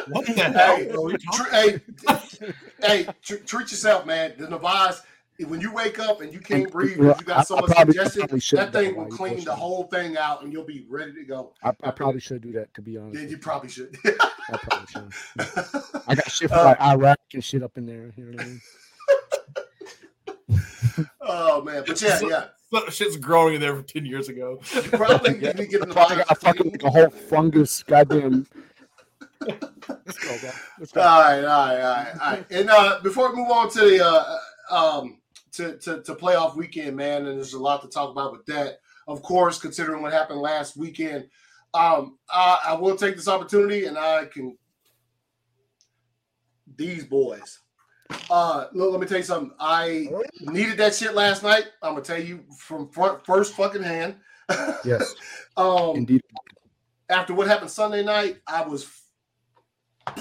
[0.08, 0.76] What the hell?
[0.78, 1.10] hey, bro?
[1.10, 1.80] tr- hey,
[2.82, 4.34] hey, tr- treat yourself, man.
[4.38, 5.02] The Navage,
[5.48, 7.72] when you wake up and you can't breathe, because you got so I- I much
[7.72, 11.12] probably- congestion, probably that thing will clean the whole thing out, and you'll be ready
[11.14, 11.54] to go.
[11.64, 13.16] I, I probably should do that, to be honest.
[13.16, 13.38] Yeah, you you.
[13.40, 13.98] probably should.
[14.06, 15.12] I probably should.
[16.08, 18.14] I got shit Uh, from like Iraq and shit up in there.
[18.16, 18.62] You know what I mean?
[21.22, 22.46] oh man, but yeah, yeah.
[22.72, 24.60] That shit's growing in there from 10 years ago.
[24.74, 28.48] You probably need to get I the probably got fucking like a whole fungus, goddamn.
[30.06, 30.52] Let's go.
[30.80, 31.02] Let's go.
[31.02, 32.46] All right, all right, all right, all right.
[32.52, 34.38] And uh, before we move on to the uh,
[34.76, 35.20] um,
[35.54, 38.80] to, to to playoff weekend, man, and there's a lot to talk about with that.
[39.08, 41.28] Of course, considering what happened last weekend,
[41.74, 44.58] um, I, I will take this opportunity, and I can
[46.78, 47.60] these boys.
[48.30, 49.56] Uh, look, let me tell you something.
[49.60, 50.08] I
[50.42, 51.66] needed that shit last night.
[51.82, 54.16] I'm gonna tell you from front, first fucking hand.
[54.84, 55.16] Yes,
[55.58, 56.22] um, indeed.
[57.10, 58.90] after what happened Sunday night, I was.
[60.08, 60.14] I,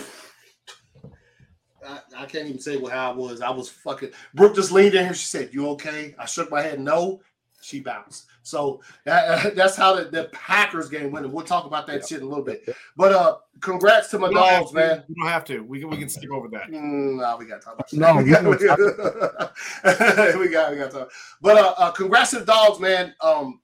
[2.17, 3.41] I can't even say what how I was.
[3.41, 4.11] I was fucking.
[4.35, 5.15] Brooke just leaned in here.
[5.15, 6.81] She said, "You okay?" I shook my head.
[6.81, 7.21] No.
[7.61, 8.27] She bounced.
[8.43, 11.25] So that, that's how the, the Packers game went.
[11.25, 12.69] And we'll talk about that shit in a little bit.
[12.95, 14.77] But uh, congrats to my We don't have dogs, to.
[14.77, 15.05] man.
[15.09, 15.61] We don't have to.
[15.61, 16.69] We can, we can skip over that.
[16.69, 20.49] Mm, no, we got to talk about No, we we got, don't we got, we
[20.51, 21.11] got, we got to talk.
[21.41, 23.15] But uh, uh, congrats to the dogs, man.
[23.23, 23.63] Um,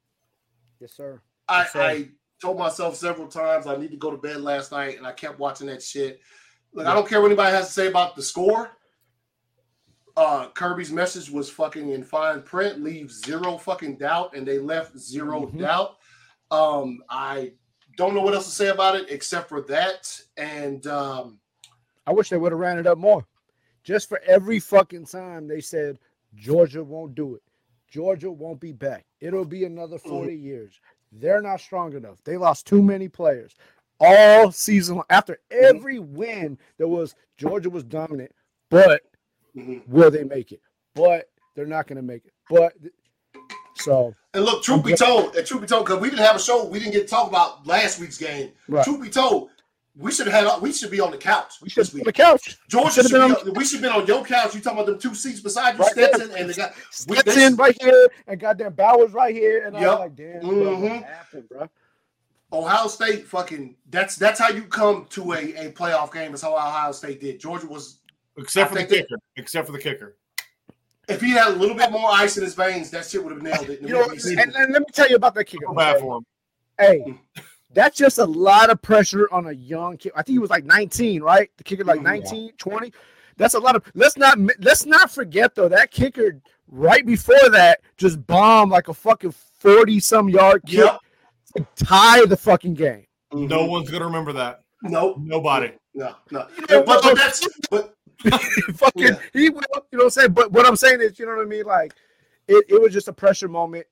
[0.81, 1.21] Yes, sir.
[1.47, 1.83] I, Yes, sir.
[1.83, 2.09] I
[2.41, 5.39] told myself several times I need to go to bed last night, and I kept
[5.39, 6.21] watching that shit.
[6.73, 8.77] Look, I don't care what anybody has to say about the score.
[10.17, 12.83] uh, Kirby's message was fucking in fine print.
[12.83, 15.59] Leave zero fucking doubt, and they left 0 Mhm.
[15.61, 15.97] doubt.
[16.51, 17.53] Um, I
[17.97, 20.21] don't know what else to say about it except for that.
[20.37, 21.41] And um,
[22.07, 23.25] I wish they would have ran it up more.
[23.83, 25.99] Just for every fucking time they said
[26.35, 27.43] Georgia won't do it.
[27.89, 29.07] Georgia won't be back.
[29.21, 30.81] It'll be another 40 years.
[31.13, 32.23] They're not strong enough.
[32.25, 33.55] They lost too many players.
[33.99, 38.33] All season after every win, there was Georgia was dominant,
[38.71, 39.03] but
[39.55, 39.87] mhm.
[39.89, 40.63] will they make it?
[40.95, 42.33] But they're not going to make it.
[42.49, 42.75] But
[43.77, 46.41] so and look, truth be told, and truth be told, because we didn't have a
[46.41, 48.53] show, we didn't get to talk about last week's game.
[48.69, 48.85] right.
[48.85, 49.51] Truth be told,
[49.97, 52.13] we should have had we should be on the couch we should be on the
[52.13, 52.57] couch.
[52.69, 54.55] Georgia should've should be on, we should have been on your couch.
[54.55, 56.09] You talking about them two seats beside you, Right there.
[56.15, 56.73] Stetson, and the guy.
[57.09, 59.91] We, Stetson right here and goddamn Bowers right here, and I Yep.
[59.91, 60.81] was like, damn, bro, Mhm.
[60.83, 61.69] what happened, bro?
[62.53, 66.55] Ohio State fucking that's that's how you come to a, a playoff game is how
[66.57, 67.39] Ohio State did.
[67.41, 67.99] Georgia was
[68.37, 69.17] Except for the think kicker.
[69.37, 70.17] Except for the kicker.
[71.09, 73.43] if he had a little bit more ice in his veins, that shit would have
[73.43, 73.81] nailed it.
[73.83, 75.67] You know, and, and let me tell you about that kicker.
[75.67, 76.27] Feel bad for him.
[76.79, 77.21] Hey,
[77.73, 80.13] that's just a lot of pressure on a young kid.
[80.17, 81.51] I think he was like 19, right?
[81.57, 82.05] The kicker like Mhm.
[82.05, 82.93] 19, 20.
[83.37, 87.81] That's a lot of let's not let's not forget though that kicker right before that
[87.97, 90.99] just bombed like a fucking 40 some yard kick Yep.
[91.57, 93.07] to tie the fucking game.
[93.33, 94.63] No one's gonna remember that.
[94.83, 95.73] nope, Nobody.
[95.95, 96.47] no, no.
[96.59, 97.95] You know, But but that's but
[98.75, 99.19] fucking Yeah.
[99.33, 100.33] he will, you know what I'm saying?
[100.33, 101.65] But what I'm saying is, you know what I mean?
[101.65, 101.93] Like
[102.49, 103.87] it, it was just a pressure moment.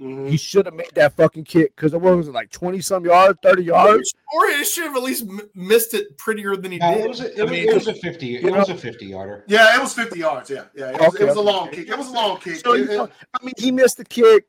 [0.00, 0.28] Mhm.
[0.28, 3.64] He should have made that fucking kick because it was like 20 some yards, 30
[3.64, 4.12] yards.
[4.34, 7.04] Or he should have at least m- missed it prettier than he No, did.
[7.04, 8.36] it was a, it, I mean, it was a fifty.
[8.36, 9.44] It was a fifty yarder.
[9.48, 10.50] yeah, it was 50 yards.
[10.50, 10.90] Yeah, yeah.
[10.90, 11.88] It was, it was a long kick.
[11.88, 12.56] It was a long kick.
[12.56, 13.08] So, It- it- know,
[13.40, 14.44] I mean, he missed the kick,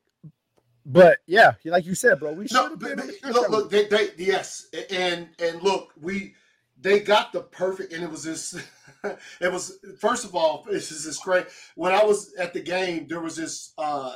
[0.86, 3.12] but yeah, like you said, bro, we should No, have but, been.
[3.24, 6.36] but look, look, they, they, yes, and and look, we
[6.80, 8.54] they got the perfect, and it was this.
[9.40, 11.46] it was first of all, this is this great.
[11.76, 13.72] When I was at the game, there was this.
[13.78, 14.12] uh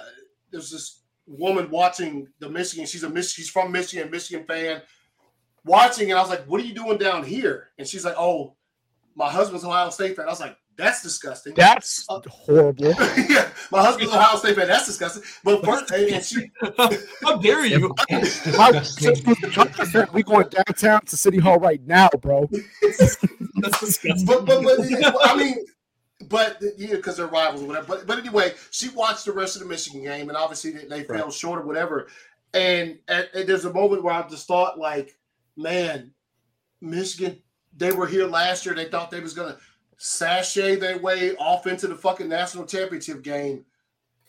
[0.51, 0.97] There's this
[1.37, 2.85] woman watching the Michigan.
[2.85, 4.81] She's a Mich- She's from Michigan, Michigan fan,
[5.65, 8.55] watching, and I was like, "What are you doing down here?" And she's like, "Oh,
[9.15, 12.85] my husband's Ohio State fan." I was like, "That's disgusting." That's Uh, horrible.
[13.29, 14.67] yeah, my husband's Ohio State fan.
[14.67, 15.23] That's disgusting.
[15.43, 16.51] But first, and, and she,
[17.23, 17.93] How dare you?
[18.09, 22.49] How- we Georgia we going downtown to City Hall right now, bro.
[22.81, 23.17] That's
[23.79, 24.25] disgusting.
[24.25, 24.79] but, but, but
[25.23, 25.65] I mean,
[26.29, 27.87] but yeah, because they're rivals or whatever.
[27.87, 31.03] But but anyway, she watched the rest of the Michigan game, and obviously they, they
[31.03, 32.07] fell short or whatever.
[32.53, 35.17] And, and, and there's a moment where I just thought, like,
[35.55, 36.11] man,
[36.81, 37.41] Michigan,
[37.75, 38.75] they were here last year.
[38.75, 39.57] They thought they was gonna
[39.97, 43.65] sashay their way off into the fucking national championship game.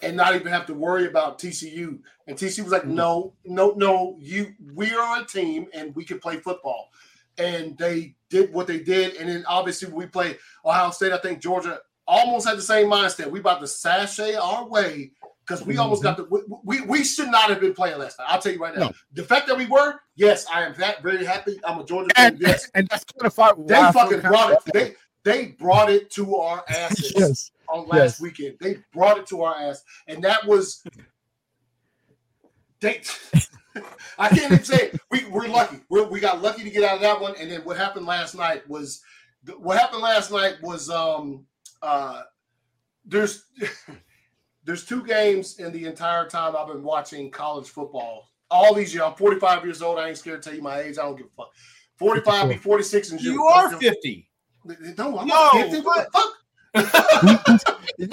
[0.04, 2.00] And not even have to worry about TCU.
[2.26, 2.96] And TCU was like, mm-hmm.
[2.96, 6.90] no, no, no, you we are a team and we can play football.
[7.38, 9.16] And they did what they did.
[9.16, 13.30] And then obviously we play Ohio State, I think Georgia almost had the same mindset.
[13.30, 15.12] We about to sashay our way
[15.46, 16.22] because we almost mm-hmm.
[16.22, 18.28] got the we, we we should not have been playing last night.
[18.28, 18.86] I'll tell you right now.
[18.86, 18.92] No.
[19.12, 21.60] The fact that we were, yes, I am that very happy.
[21.64, 22.32] I'm a Georgia fan.
[22.32, 24.72] And, Yes, and that's kind of far, they fucking brought it.
[24.72, 27.50] They they brought it to our asses yes.
[27.68, 28.20] on last Yes.
[28.20, 28.56] weekend.
[28.60, 30.82] They brought it to our ass, and that was
[32.80, 33.02] they.
[34.18, 35.00] I can't even say it.
[35.10, 35.78] we we're lucky.
[35.88, 38.34] We're, we got lucky to get out of that one, and then what happened last
[38.34, 39.02] night was
[39.58, 41.46] what happened last night was um
[41.82, 42.22] uh
[43.04, 43.44] there's
[44.64, 48.28] there's two games in the entire time I've been watching college football.
[48.50, 49.98] All these years, I'm 45 years old.
[49.98, 50.98] I ain't scared to tell you my age.
[50.98, 51.52] I don't give a fuck.
[51.96, 53.32] 45, be 46 in June.
[53.34, 54.28] You are 50.
[54.98, 55.80] No, I'm No, not 50.
[55.80, 56.32] What the fuck?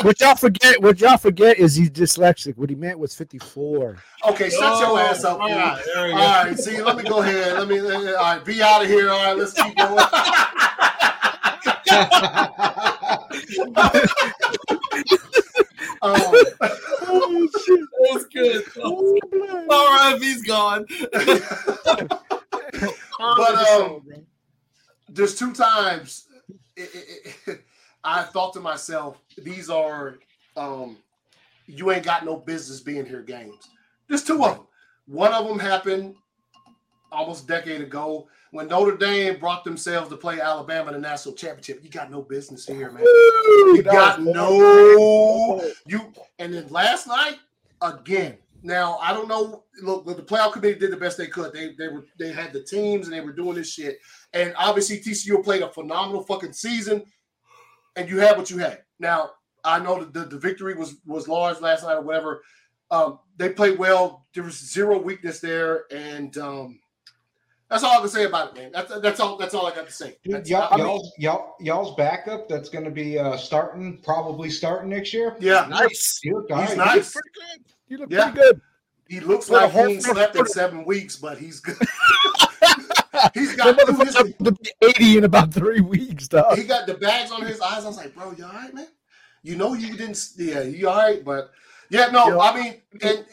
[0.02, 0.82] What y'all forget?
[0.82, 2.58] What y'all forget is he's dyslexic.
[2.58, 3.98] What he meant was 54.
[4.30, 5.40] Okay, shut Oh, your ass up.
[5.40, 5.58] all man.
[5.58, 6.50] right, there you All go.
[6.50, 7.54] right, see, let me go ahead.
[7.58, 9.10] Let me, all right, be out of here.
[9.10, 9.98] All right, let's keep going.
[16.02, 16.22] um,
[17.12, 17.80] Oh shit!
[17.80, 18.64] That was good.
[18.84, 20.86] All right, he's gone.
[23.18, 24.02] But, um,
[25.10, 26.26] there's two times
[26.76, 27.62] it- it- it-
[28.04, 30.20] I thought to myself, these are
[30.56, 30.98] um,
[31.68, 33.70] you ain't got no business being here games.
[34.08, 34.68] There's two of them.
[35.08, 36.16] One of them happened
[37.12, 41.36] almost a decade ago when Notre Dame brought themselves to play Alabama in the national
[41.36, 41.84] championship.
[41.84, 43.04] You got no business here, man.
[43.04, 46.14] You got no you.
[46.40, 47.38] And then last night
[47.82, 48.38] again.
[48.62, 49.64] Now I don't know.
[49.82, 51.54] Look, the playoff committee did the best they could.
[51.54, 54.00] They they were they had the teams and they were doing this shit.
[54.34, 57.04] And obviously TCU played a phenomenal fucking season,
[58.00, 58.84] and you had what you had.
[59.00, 59.32] Now
[59.64, 62.42] I know that the, the victory was was large last night or whatever.
[62.92, 64.26] Um, they played well.
[64.34, 66.80] There was zero weakness there, and um,
[67.70, 68.72] That's all I can say about it, man.
[68.74, 69.38] That's that's all.
[69.38, 70.18] That's all I got to say.
[70.24, 74.50] Dude, y'all, I mean, y'all, y'all, y'all's backup that's going to be uh, starting, probably
[74.50, 75.36] starting next year.
[75.40, 76.20] yeah, Nice.
[76.24, 76.78] He looked he's all right.
[76.78, 77.14] nice.
[77.14, 77.66] Pretty good.
[77.90, 78.32] You look Yeah.
[78.32, 78.62] pretty good.
[79.08, 81.60] He looks For like he whole- ain't for the- slept in seven weeks, but he's
[81.60, 81.78] good.
[83.34, 86.58] he's got to be 80 in about three weeks, dog.
[86.58, 87.84] he got the bags on his eyes.
[87.84, 88.88] I was like, bro, you all right, man?
[89.44, 90.22] You know you didn't.
[90.38, 91.52] Yeah, you all right, but
[91.90, 92.28] yeah, no.
[92.28, 92.38] Yeah.
[92.40, 93.26] I mean, and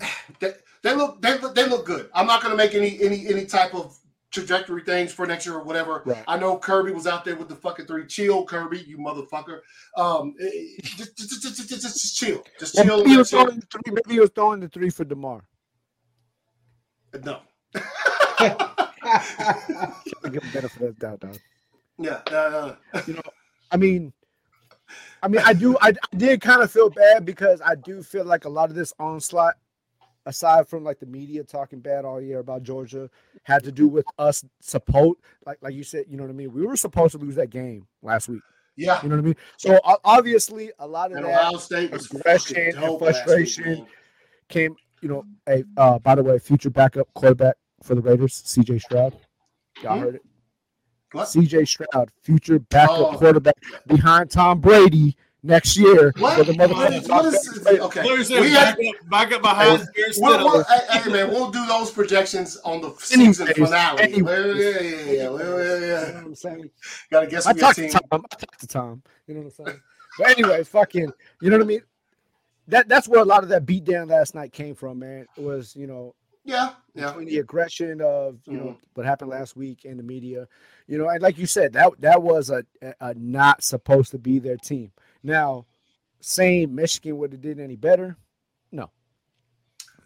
[0.40, 0.52] they,
[0.82, 2.08] they look they look they look good.
[2.14, 3.96] I'm not gonna make any any any type of
[4.30, 6.02] trajectory things for next year or whatever.
[6.04, 6.24] Right.
[6.26, 8.06] I know Kirby was out there with the fucking three.
[8.06, 9.60] Chill, Kirby, you motherfucker.
[9.96, 12.96] Um, eh, eh, just, just, just, just, just, just chill, just Well, chill.
[12.98, 13.44] maybe, he was chill.
[13.44, 15.42] throwing the three, maybe he was throwing the three for Damar.
[17.24, 17.40] No.
[18.38, 21.38] Give him benefit of doubt, dog.
[21.98, 23.22] yeah, uh, you know,
[23.70, 24.12] I mean,
[25.22, 25.76] I mean, I do.
[25.80, 28.76] I, I did kind of feel bad because I do feel like a lot of
[28.76, 29.54] this onslaught,
[30.26, 33.10] aside from like the media talking bad all year about Georgia,
[33.44, 35.18] had to do with us support.
[35.46, 36.52] Like, like you said, you know what I mean.
[36.52, 38.42] We were supposed to lose that game last week.
[38.76, 39.02] yeah.
[39.02, 39.36] You know what I mean.
[39.56, 43.86] So obviously, a lot of And that Ohio State was aggression fucking and week, frustration.
[44.48, 44.76] came.
[45.00, 48.78] You know, a uh, by the way, future backup quarterback for the Raiders, C.J.
[48.78, 49.16] Stroud.
[49.82, 50.04] Y'all Hmm?
[50.04, 50.22] heard it.
[51.12, 51.28] What?
[51.28, 51.64] C.J.
[51.64, 53.16] Stroud, future backup Oh.
[53.16, 53.54] quarterback
[53.86, 56.36] behind Tom Brady next year What?
[56.36, 57.80] for the What motherfucking is, what is, Vegas Raiders.
[57.80, 58.00] okay.
[58.02, 61.50] Clear We back, had, up, back up behind Garrett we'll, we'll, hey, hey, man, we'll
[61.50, 64.02] do those projections on the season Anyways, finale.
[64.02, 64.22] anyways.
[64.24, 66.14] Well, yeah, yeah, yeah, well, yeah, You know yeah.
[66.14, 66.70] what I'm saying?
[67.10, 67.88] Got to guess I who your talked to.
[67.88, 68.00] Tom.
[68.12, 69.02] I talked to Tom.
[69.26, 69.80] You know what I'm saying?
[70.18, 71.82] But anyways, fucking, you know what I mean?
[72.66, 75.26] That that's where a lot of that beat down last night came from, man.
[75.38, 76.14] It was, you know,
[76.44, 77.06] Yeah, yeah.
[77.08, 78.76] between the aggression of you know Mhm.
[78.94, 80.46] what happened last week and the media,
[80.86, 82.64] you know, and like you said, that that was a,
[83.00, 84.92] a, not supposed to be their team.
[85.22, 85.66] Now,
[86.20, 88.16] saying Michigan would have did any better,
[88.72, 88.90] no,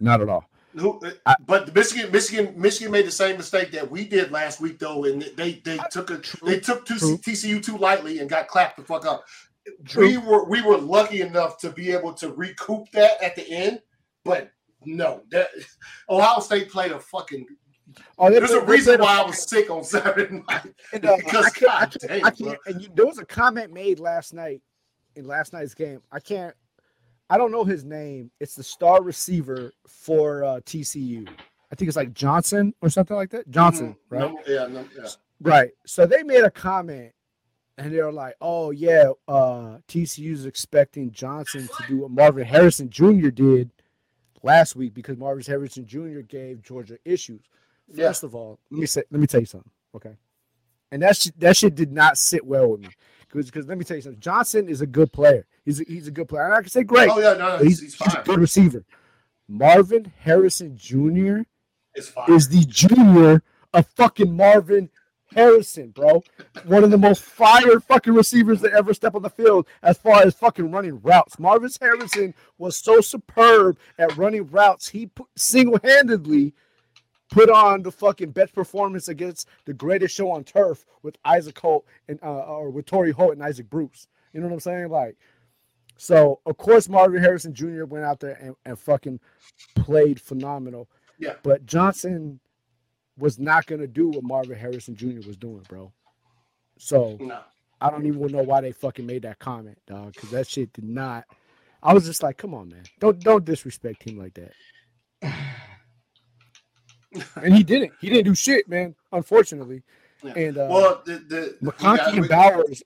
[0.01, 0.45] not at all.
[0.75, 4.59] Who, I- but the Michigan, Michigan, Michigan made the same mistake that we did last
[4.61, 8.49] week, though, and they they took a they took two, TCU too lightly and got
[8.49, 9.25] clapped the fuck up.
[9.85, 10.07] True.
[10.09, 13.81] We were we were lucky enough to be able to recoup that at the end,
[14.25, 14.51] but
[14.85, 15.49] no, that
[16.09, 17.47] Ohio State played a fucking.
[18.19, 20.75] Oh, There's a played- reason a why I was sick on Saturday night.
[20.93, 23.25] And, uh, Because I can't, I can't, damn, I can't and you, there was a
[23.27, 24.63] comment made last night
[25.17, 26.01] in last night's game.
[26.11, 26.55] I can't,
[27.29, 28.31] I don't know his name.
[28.41, 31.29] It's the star receiver for uh, TCU.
[31.71, 33.51] I think it's like Johnson or something like that.
[33.51, 33.97] Johnson, Mhm.
[34.11, 34.21] right?
[34.21, 35.09] No, yeah, no, yeah.
[35.41, 35.71] Right.
[35.87, 37.13] So they made a comment
[37.79, 42.89] and they were like, oh, yeah, uh, TCU's expecting Johnson to do what Marvin Harrison
[42.91, 43.29] Jr.
[43.31, 43.71] did
[44.43, 46.21] last week because Marvin Harrison Jr.
[46.21, 47.43] gave Georgia issues.
[47.89, 48.09] Yeah.
[48.09, 50.17] First of all, let me say, let me tell you something, okay?
[50.91, 52.89] And that shit, that shit did not sit well with me
[53.21, 54.21] because because let me tell you something.
[54.21, 55.47] Johnson is a good player.
[55.65, 56.45] He's a, he's a good player.
[56.45, 58.85] And I can say great, Oh yeah, no, no, he's, he's, he's a good receiver.
[59.49, 61.43] Marvin Harrison Jr.
[62.01, 62.33] Fine.
[62.33, 63.43] is the junior
[63.75, 64.91] of fucking Marvin
[65.35, 66.23] Harrison, bro.
[66.65, 70.23] One of the most fire fucking receivers that ever step on the field as far
[70.23, 71.39] as fucking running routes.
[71.39, 74.89] Marvin Harrison was so superb at running routes.
[74.89, 76.55] He put, single-handedly
[77.31, 81.87] put on the fucking best performance against the greatest show on turf with Isaac Holt
[82.09, 84.07] and uh, or with Torry Holt and Isaac Bruce.
[84.33, 84.89] You know what I'm saying?
[84.89, 85.17] Like,
[85.97, 87.85] so of course Marvin Harrison Jr.
[87.85, 89.21] went out there and, and fucking
[89.75, 90.89] played phenomenal.
[91.19, 91.35] Yeah.
[91.43, 92.41] But Johnson
[93.19, 95.27] was not gonna do what Marvin Harrison Jr.
[95.27, 95.93] was doing, bro.
[96.79, 97.41] So no.
[97.81, 100.85] I don't even know why they fucking made that comment, dog, because that shit did
[100.85, 101.25] not.
[101.83, 104.53] I was just like, come on, man, don't don't disrespect him like that.
[107.37, 107.93] And he didn't.
[108.01, 108.95] He didn't do shit, man.
[109.13, 109.83] Unfortunately.
[110.23, 110.33] Yeah.
[110.35, 112.83] And uh, Well, the the McConkey and we- Bowers,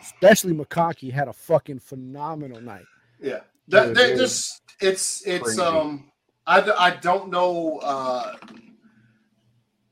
[0.00, 2.84] especially McConkey, had a fucking phenomenal night.
[3.22, 5.62] Yeah, that, they just it's it's Crazy.
[5.62, 6.10] um
[6.46, 8.34] I don't know uh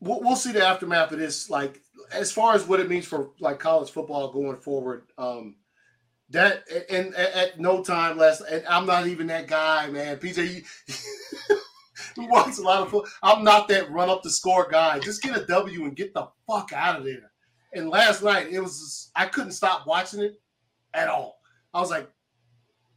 [0.01, 1.80] we'll, we'll see the aftermath of this like
[2.12, 5.57] as far as what it means for like college football going forward um
[6.30, 10.64] that and, and at no time less and I'm not even that guy man PJ
[12.16, 15.22] who watches a lot of football I'm not that run up the score guy just
[15.22, 17.30] get a W and get the fuck out of there
[17.72, 20.40] and last night it was just, I couldn't stop watching it
[20.94, 21.40] at all
[21.72, 22.11] I was like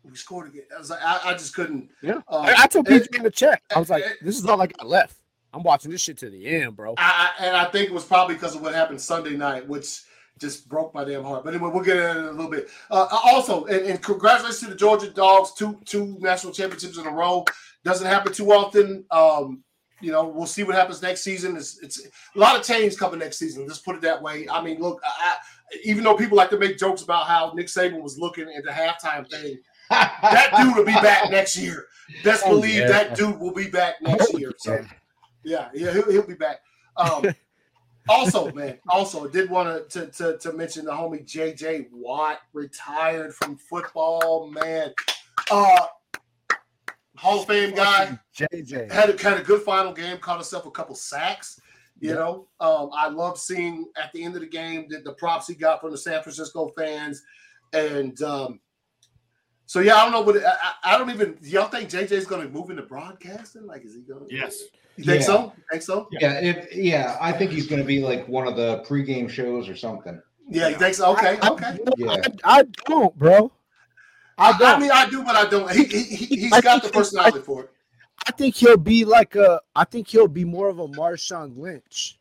[0.03, 0.63] we scored again.
[0.75, 1.89] I was like, I, I just couldn't.
[2.01, 2.21] Yeah.
[2.27, 4.73] Uh, I, I told PJ in the chat, I was like, this is all like
[4.79, 5.20] I got left.
[5.53, 6.95] I'm watching this shit to the end, bro.
[6.97, 10.01] I, and I think it was probably because of what happened Sunday night, which
[10.39, 11.43] just broke my damn heart.
[11.43, 12.69] But anyway, we'll get into it in a little bit.
[12.89, 17.11] Uh, also, and, and congratulations to the Georgia Dogs, two two national championships in a
[17.11, 17.45] row.
[17.83, 19.05] Doesn't happen too often.
[19.11, 19.63] Um,
[19.99, 21.55] you know, we'll see what happens next season.
[21.55, 22.03] It's, it's
[22.35, 23.67] a lot of change coming next season.
[23.67, 24.47] Let's put it that way.
[24.49, 25.35] I mean, look, I,
[25.83, 28.71] even though people like to make jokes about how Nick Saban was looking at the
[28.71, 29.59] halftime thing,
[29.91, 31.85] that dude will be back next year.
[32.23, 32.87] Best Oh, believe yeah.
[32.87, 34.53] that dude will be back next year.
[34.57, 34.83] So
[35.43, 35.69] yeah.
[35.73, 36.61] yeah, yeah, he'll, he'll be back.
[36.97, 37.25] Um,
[38.09, 43.33] also, man, also I did want to, to to mention the homie JJ Watt retired
[43.35, 44.49] from football.
[44.51, 44.93] Man,
[45.51, 45.87] uh,
[47.15, 48.91] Hall of Fame guy JJ.
[48.91, 51.59] had a kind of good final game, caught himself a couple sacks.
[51.99, 52.15] You Yeah.
[52.15, 55.53] know, um, I love seeing at the end of the game the, the props he
[55.53, 57.21] got from the San Francisco fans,
[57.73, 58.59] and um,
[59.67, 61.37] so yeah, I don't know what I, I I don't even.
[61.43, 63.67] Y'all think JJ's going to move into broadcasting?
[63.67, 64.27] Like, is he going?
[64.27, 64.63] to Yes.
[65.01, 65.25] You think Yeah.
[65.27, 65.53] so?
[65.71, 66.07] Think so?
[66.11, 69.67] Yeah, if, yeah, I think he's going to be like one of the pregame shows
[69.69, 70.21] or something.
[70.49, 71.11] Yeah, you think so?
[71.13, 71.79] Okay, I, okay.
[71.97, 72.11] Yeah.
[72.43, 73.51] I, I don't, bro.
[74.37, 74.67] I I, don't.
[74.69, 75.71] I mean, I do, but I don't.
[75.71, 77.69] He, he, he- he's I got the think- personality for it.
[78.27, 79.59] I think he'll be like a.
[79.75, 82.19] I think he'll be more of a Marshawn Lynch.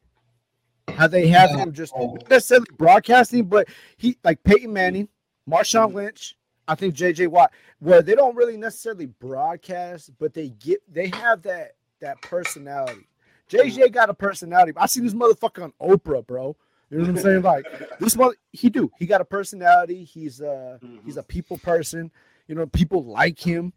[0.88, 2.14] How they have him just Oh.
[2.14, 3.68] not necessarily broadcasting, but
[3.98, 5.08] he like Peyton Manning,
[5.48, 6.36] Marshawn Lynch.
[6.68, 11.42] I think JJ Watt, where they don't really necessarily broadcast, but they get they have
[11.42, 13.06] that that personality.
[13.50, 14.72] JJ got a personality.
[14.76, 16.56] I see this motherfucker on Oprah, bro.
[16.90, 17.42] You know what I'm saying?
[17.42, 17.66] Like
[17.98, 18.90] this mother, he do.
[18.98, 20.04] He got a personality.
[20.04, 22.10] He's uh he's a people person.
[22.48, 23.72] You know, people like him.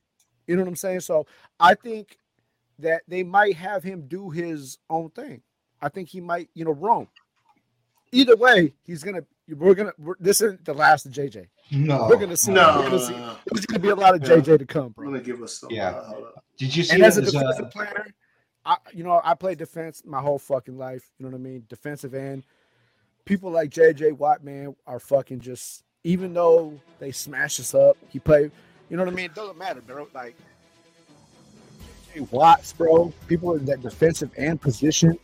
[0.47, 1.01] You know what I'm saying?
[1.01, 1.25] So
[1.59, 2.17] I think
[2.79, 5.41] that they might have him do his own thing.
[5.81, 7.07] I think he might, you know, roam.
[8.11, 9.23] Either way, he's gonna.
[9.49, 9.91] We're gonna.
[9.97, 11.47] We're, this isn't the last of JJ.
[11.71, 12.07] No.
[12.09, 12.51] We're gonna see.
[12.51, 13.13] No, we're gonna see.
[13.51, 14.37] There's gonna be a lot of Yeah.
[14.37, 15.05] JJ to come, I'm bro.
[15.07, 15.69] gonna give us some.
[15.69, 15.89] Yeah.
[15.89, 16.43] uh, hold up.
[16.57, 18.05] Did you see And as a his, uh, defensive player,
[18.65, 21.03] I, you know, I played defense my whole fucking life.
[21.17, 21.65] You know what I mean?
[21.67, 22.43] Defensive end.
[23.25, 25.83] People like JJ Watt, man, are fucking just.
[26.05, 28.51] Even though they smash us up, he played.
[28.89, 29.25] You know what I mean?
[29.25, 30.07] It doesn't matter, bro.
[30.13, 30.35] Like
[32.15, 33.11] JJ Watts, bro.
[33.27, 35.17] People in that defensive end position,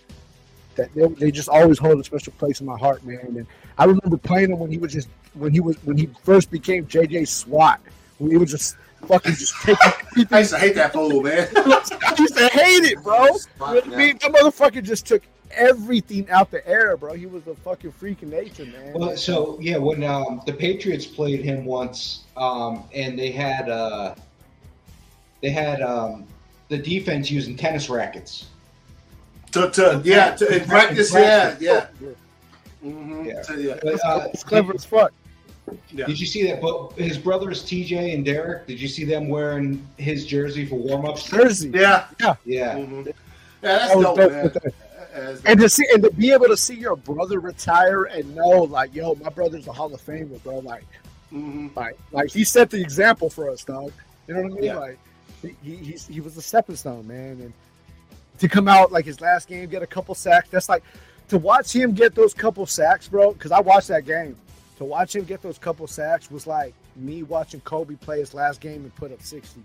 [0.76, 3.20] that they, they just always hold a special place in my heart, man.
[3.38, 3.48] And
[3.80, 6.86] I remember playing him when he was just when he was when he first became
[6.86, 7.80] JJ Swatt.
[8.18, 8.76] When he was just
[9.08, 11.48] fucking just taking everything I used to hate that fool, man.
[11.56, 13.26] I used to hate it, bro.
[13.26, 17.14] You know what I mean, that motherfucker just took everything out the air, bro.
[17.14, 18.94] He was a fucking freak of nature, man.
[18.94, 24.14] Well, so yeah, when um, the Patriots played him once, um, and they had uh,
[25.42, 26.28] they had um,
[26.68, 28.48] the defense using tennis rackets.
[29.54, 31.88] to, to yeah, to in practice, yeah, yeah.
[33.30, 33.38] Mm-hmm.
[33.38, 33.42] Yeah.
[33.44, 33.80] So, yeah.
[33.82, 35.12] But, uh, it's clever as fuck.
[35.92, 36.06] Yeah.
[36.08, 36.62] Did you see that?
[36.62, 41.24] But his brothers TJ and Derek, did you see them wearing his jersey for warm-ups?
[41.26, 41.70] Jersey.
[41.74, 42.06] Yeah.
[42.20, 42.36] Yeah,
[42.76, 43.06] Mhm.
[43.08, 43.12] Yeah,
[43.62, 44.44] that's That dope, dope man.
[44.46, 44.74] that.
[45.14, 48.50] That's And to see and to be able to see your brother retire and know,
[48.64, 50.60] like, yo, my brother's a Hall of Famer, bro.
[50.60, 50.86] Like,
[51.32, 51.76] Mhm.
[51.76, 53.92] like, like he set the example for us, dog.
[54.28, 54.64] You know what I mean?
[54.64, 54.78] Yeah.
[54.78, 54.98] Like,
[55.42, 57.42] he, he he was a stepping stone, man.
[57.42, 57.54] And
[58.40, 60.50] to come out like his last game, get a couple sacks.
[60.50, 60.84] That's like
[61.30, 63.34] to watch him get those couple sacks, bro.
[63.34, 64.36] Because I watched that game.
[64.78, 68.62] To watch him get those couple sacks was like me watching Kobe play his last
[68.62, 69.62] game and put up sixty.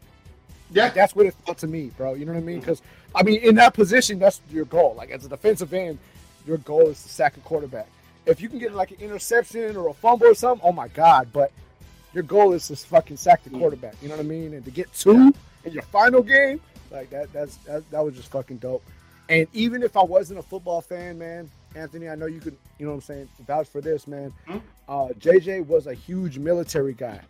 [0.71, 0.85] Yeah.
[0.85, 2.15] Like, that's what it felt to me, bro.
[2.15, 2.61] You know what I mean?
[2.61, 2.83] Because
[3.15, 4.95] I mean, in that position, that's your goal.
[4.97, 5.99] Like as a defensive end,
[6.47, 7.87] your goal is to sack a quarterback.
[8.27, 11.29] If you can get like an interception or a fumble or something, oh my god!
[11.33, 11.53] But
[12.13, 13.95] your goal is to fucking sack the quarterback.
[14.03, 14.55] You know what I mean?
[14.55, 15.33] And to get two
[15.65, 16.61] in your final game,
[16.91, 18.83] like that, that's that, that was just fucking dope.
[19.29, 22.87] And even if I wasn't a football fan, man, Anthony, I know you could, you
[22.87, 24.33] know what I'm saying, vouch for this, man.
[24.47, 24.59] Hmm?
[24.89, 27.21] Uh, JJ was a huge military guy.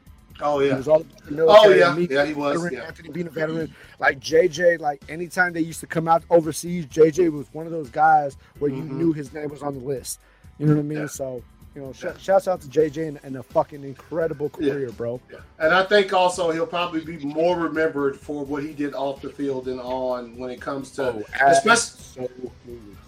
[0.41, 0.71] Oh yeah.
[0.73, 1.75] He was all about the military.
[1.83, 1.95] Oh yeah.
[1.95, 2.57] Me, Yeah, he was.
[2.61, 2.87] veteran, Yeah.
[2.89, 7.31] Anthony being a veteran, like JJ, like anytime they used to come out overseas, JJ
[7.31, 8.91] was one of those guys where you Mhm.
[8.97, 10.19] knew his name was on the list.
[10.59, 10.99] You know what I mean?
[10.99, 11.07] Yeah.
[11.07, 11.43] So,
[11.75, 12.17] you know, sh- Yeah.
[12.19, 14.73] shouts out to JJ and, and a fucking incredible Yeah.
[14.75, 15.21] career, bro.
[15.59, 19.31] And I think also he'll probably be more remembered for what he did off the
[19.31, 21.71] field and on when it comes to Oh, especially
[22.17, 22.51] absolutely.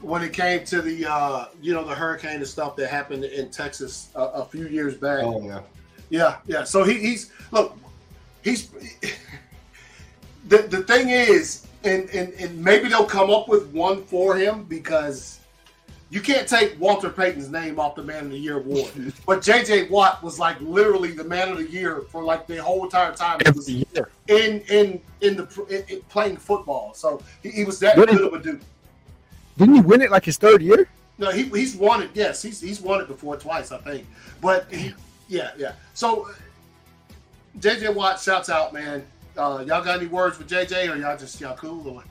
[0.03, 3.51] when it came to the uh you know the hurricane and stuff that happened in
[3.51, 5.23] Texas a, a few years back.
[5.23, 5.61] oh yeah.
[6.09, 6.62] Yeah, yeah.
[6.64, 7.77] So he, he's look,
[8.43, 8.69] he's
[10.49, 14.64] the the thing is, and, and and maybe they'll come up with one for him
[14.64, 15.41] because
[16.11, 18.93] you can't take Walter Payton's name off the Man of the Year award.
[19.27, 22.85] but JJ Watt was like literally the Man of the Year for like the whole
[22.85, 24.09] entire time he was Every year.
[24.29, 26.95] in in in the in, in playing football.
[26.95, 28.61] So he, he was that What is- good of a dude.
[29.59, 30.87] Didn't he win it like his third year?
[31.19, 32.11] No, he, he's won it.
[32.15, 34.07] Yes, he's he's won it before twice, I think.
[34.43, 34.93] But he,
[35.29, 35.73] yeah, yeah.
[35.95, 36.33] So uh,
[37.59, 39.05] JJ Watt, shouts out, man.
[39.37, 41.89] Uh, y'all got any words for JJ, or y'all just y'all cool?
[41.89, 42.05] Or?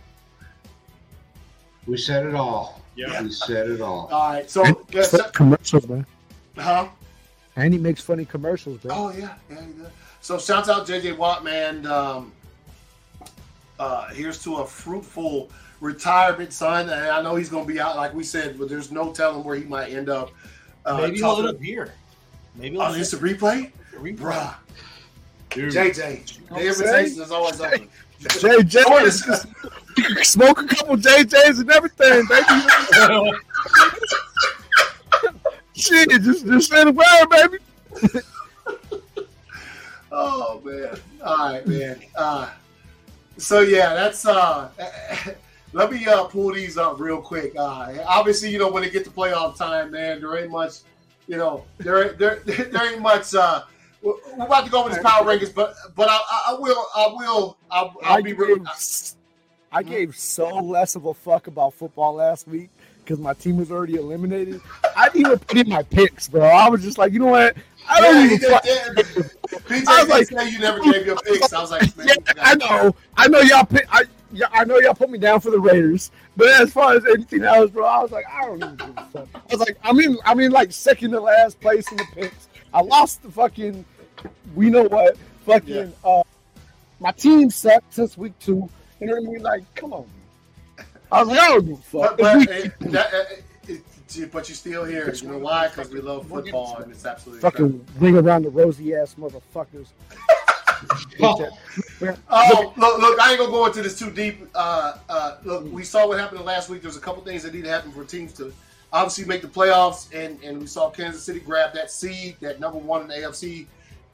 [1.85, 2.81] We said it all.
[2.95, 3.21] Yeah.
[3.23, 4.07] He said it all.
[4.11, 4.49] All right.
[4.49, 6.05] So, And yeah, funny commercials, man.
[6.57, 6.87] huh?
[7.57, 8.93] And he makes funny commercials, bro.
[8.95, 9.91] Oh yeah, yeah, he does.
[10.21, 11.85] So shouts out JJ Watt, man.
[11.87, 12.31] Um,
[13.79, 15.49] uh, here's to a fruitful
[15.81, 16.89] retirement, son.
[16.89, 19.43] And I know he's going to be out, like we said, but there's no telling
[19.43, 20.31] where he might end up.
[20.85, 21.93] Uh, Maybe he'll talking- end up here.
[22.55, 24.17] Maybe Oh, he'll it's a replay, replay.
[24.17, 24.55] bruh.
[25.49, 25.71] Dude.
[25.73, 27.89] JJ, know the invitation is always open.
[28.21, 29.45] JJ,
[30.25, 32.45] smoke a couple JJs and everything, baby.
[35.75, 37.57] Shit, just just say the word, baby.
[40.17, 40.97] Oh man.
[41.25, 41.99] All right, man.
[42.15, 42.49] Uh,
[43.37, 44.69] so yeah, that's uh
[45.73, 47.53] let me uh pull these up real quick.
[47.57, 50.83] Uh obviously, you know, when it get to playoff time, man, there ain't much,
[51.27, 53.63] you know, there there there ain't much uh
[54.05, 57.57] we're about to go over this power rankings, but but I, I, will I will
[57.71, 58.57] I'll, I'll I be real.
[58.57, 58.67] gave,
[59.71, 62.69] I gave so less of a fuck about football last week
[63.03, 64.61] because my team was already eliminated.
[64.95, 66.43] I didn't even put in my picks, bro.
[66.43, 67.55] I was just like, you know what?
[67.87, 68.65] I don't Yeah, even did, fuck.
[68.65, 69.59] yeah.
[69.67, 71.53] PJ I was like- say you never gave your picks.
[71.53, 72.95] I was like, man, Yeah, I know.
[73.17, 73.85] I know y'all pick.
[73.91, 77.05] I yeah, I know y'all put me down for the Raiders, but as far as
[77.05, 79.27] anything else, bro, I was like, I don't even give a fuck.
[79.33, 82.49] I was like, I'm in, I'm in like second to last place in the picks.
[82.73, 83.85] I lost the fucking,
[84.55, 85.93] we know what, fucking.
[86.03, 86.23] uh
[86.99, 88.69] My team sucked since week two.
[88.99, 89.41] You know what I mean?
[89.41, 90.05] Like, come on.
[91.11, 92.17] I was like, I don't give a fuck.
[92.17, 93.23] But, but, it, that, uh,
[93.67, 93.81] it,
[94.15, 95.13] it, but you still here.
[95.13, 95.67] You know why?
[95.67, 99.87] Because we love football and it's absolutely fucking ring around the rosy ass motherfuckers.
[101.21, 104.47] Oh, look, look, I ain't gonna go into this too deep.
[104.53, 106.81] Uh, uh, look, we saw what happened last week.
[106.81, 108.53] There's a couple things that need to happen for teams to
[108.91, 112.77] obviously make the playoffs, and and we saw Kansas City grab that seed, that number
[112.77, 113.65] one in the AFC,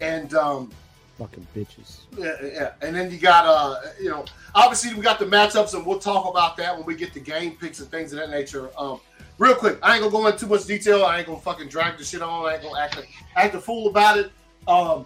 [0.01, 0.71] and um,
[1.17, 1.99] Fucking bitches.
[2.17, 4.25] yeah, yeah, and then you got uh, you know,
[4.55, 7.51] obviously we got the matchups, and we'll talk about that when we get the game
[7.51, 8.69] picks and things of that nature.
[8.77, 8.99] Um,
[9.37, 11.05] real quick, I ain't gonna go into too much detail.
[11.05, 12.49] I ain't gonna fucking drag the shit on.
[12.49, 13.03] I ain't gonna act a,
[13.35, 14.31] act a fool about it.
[14.67, 15.05] Um,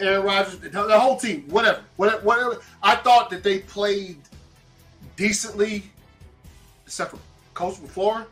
[0.00, 2.60] Aaron Rodgers, the, the whole team, whatever, whatever, whatever.
[2.82, 4.18] I thought that they played
[5.16, 5.84] decently,
[6.86, 7.18] except for
[7.54, 8.26] Coach LaFleur.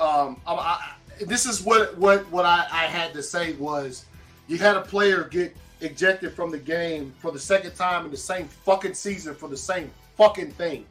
[0.00, 4.04] Um, I, I, this is what what what I, I had to say was,
[4.46, 8.16] you had a player get ejected from the game for the second time in the
[8.16, 10.86] same fucking season for the same fucking thing.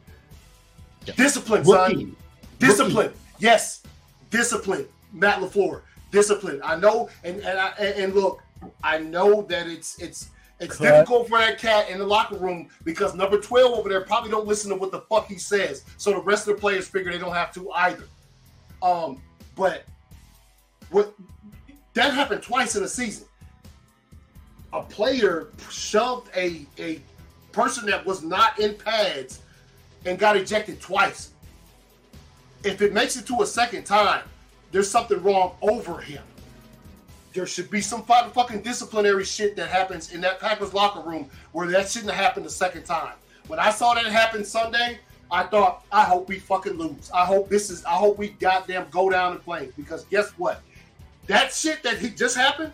[1.16, 1.90] Discipline, son.
[1.90, 2.14] Rookie.
[2.58, 3.12] Discipline.
[3.38, 3.82] Yes.
[4.30, 4.86] Discipline.
[5.12, 5.82] Matt LaFleur.
[6.10, 6.60] Discipline.
[6.64, 8.42] I know and and, I, and and look,
[8.82, 10.30] I know that it's it's
[10.60, 10.84] it's Cut.
[10.84, 14.46] difficult for that cat in the locker room because number 12 over there probably don't
[14.46, 15.84] listen to what the fuck he says.
[15.98, 18.04] So the rest of the players figure they don't have to either.
[18.80, 19.20] Um,
[19.56, 19.84] but
[20.90, 21.14] what
[21.94, 23.26] that happened twice in a season.
[24.74, 27.00] A player shoved a a
[27.52, 29.40] person that was not in pads
[30.04, 31.30] and got ejected twice.
[32.64, 34.24] If it makes it to a second time,
[34.72, 36.24] there's something wrong over him.
[37.32, 41.30] There should be some fu- fucking disciplinary shit that happens in that Packers locker room
[41.52, 43.14] where that shouldn't have happened the second time.
[43.46, 44.98] When I saw that happen Sunday,
[45.30, 47.10] I thought, I hope we fucking lose.
[47.14, 50.62] I hope this is, I hope we goddamn go down in flames because guess what?
[51.28, 52.72] That shit that he just happened,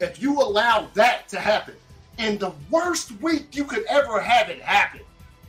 [0.00, 1.74] if you allow that to happen
[2.18, 5.00] in the worst week you could ever have it happen,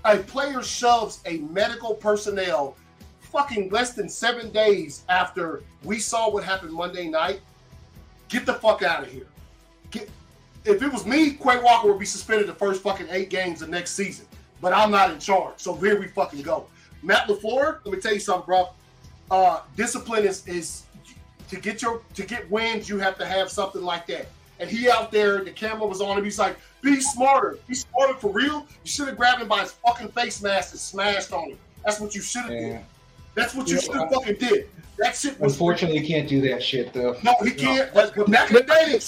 [0.06, 2.76] a player shoves a medical personnel
[3.20, 7.40] fucking less than seven days after we saw what happened Monday night.
[8.28, 9.28] Get the fuck out of here.
[9.90, 10.10] Get,
[10.66, 13.70] if it was me, Quay Walker would be suspended the first fucking eight games of
[13.70, 14.26] next season.
[14.62, 16.68] But I'm not in charge, so here we fucking go.
[17.02, 18.70] Matt Lafleur, let me tell you something, bro.
[19.32, 20.84] Uh, discipline is is
[21.50, 22.88] to get your to get wins.
[22.88, 24.28] You have to have something like that.
[24.62, 26.24] And he out there, the camera was on him.
[26.24, 29.72] He's like, "Be smarter, be smarter for real." You should have grabbed him by his
[29.72, 31.58] fucking face mask and smashed on him.
[31.84, 32.60] That's what you should have Yeah.
[32.60, 32.80] did.
[33.34, 33.82] That's what you Yeah.
[33.82, 34.70] should have fucking did.
[35.00, 37.18] That shit was Unfortunately, you can't do that shit though.
[37.24, 37.92] no, he can't.
[37.92, 39.00] But, but back in the day,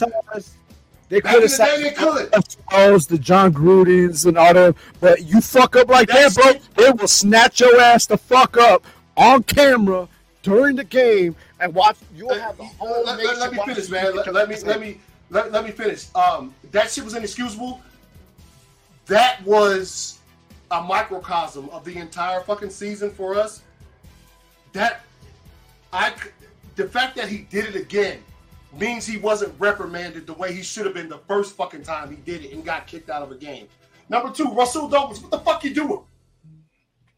[1.10, 2.34] They back could in have the day, they could.
[2.72, 4.76] Charles, the Jon Grudens, and all them.
[5.00, 6.62] But you fuck up like that, That's bro, it.
[6.76, 8.84] they will snatch your ass the fuck up
[9.16, 10.08] on camera
[10.42, 11.98] during the game and watch.
[12.16, 14.16] You'll have the whole let, nation let- let me finish, man.
[14.16, 15.00] Let, let me let me
[15.34, 16.14] let, let me finish.
[16.16, 17.82] Um, that shit was inexcusable.
[19.08, 20.20] That was
[20.72, 23.64] a microcosm of the entire fucking season for us.
[24.72, 25.02] That
[25.92, 26.14] I
[26.76, 28.20] the fact that he did it again
[28.80, 32.16] means he wasn't reprimanded the way he should have been the first fucking time he
[32.18, 33.68] did it and got kicked out of a game.
[34.10, 36.02] Number two, Rasul Douglas, what the fuck you doing?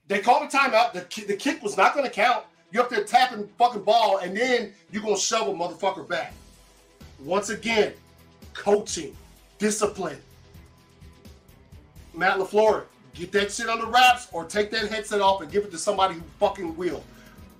[0.08, 0.94] They called a timeout.
[0.94, 2.46] The, the kick was not going to count.
[2.72, 6.34] You're up there tapping fucking ball, and then you're going to shove a motherfucker back.
[7.20, 7.94] Once again,
[8.56, 9.16] coaching,
[9.60, 10.18] discipline.
[12.16, 15.66] Matt LaFleur, get that shit on the wraps or take that headset off and give
[15.66, 17.04] it to somebody who fucking will.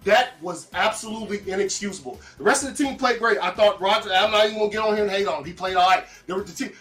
[0.06, 2.20] That was absolutely inexcusable.
[2.38, 3.40] The rest of the team played great.
[3.40, 5.46] I thought Roger, I'm not even to get on here and hate on him.
[5.46, 6.06] He played all right.
[6.28, 6.76] There was the team.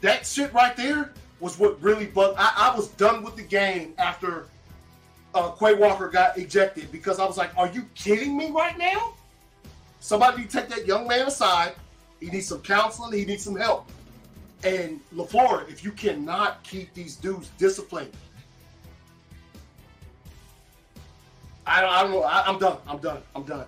[0.00, 2.36] That shit right there was what really bugged.
[2.38, 4.46] I, I was done with the game after
[5.34, 9.14] uh, Quay Walker got ejected because I was like, "Are you kidding me right now?"
[10.00, 11.74] Somebody take that young man aside.
[12.20, 13.18] He needs some counseling.
[13.18, 13.88] He needs some help.
[14.62, 18.12] And Lafleur, if you cannot keep these dudes disciplined,
[21.66, 22.22] I don't, I don't know.
[22.22, 22.78] I, I'm done.
[22.86, 23.22] I'm done.
[23.34, 23.66] I'm done.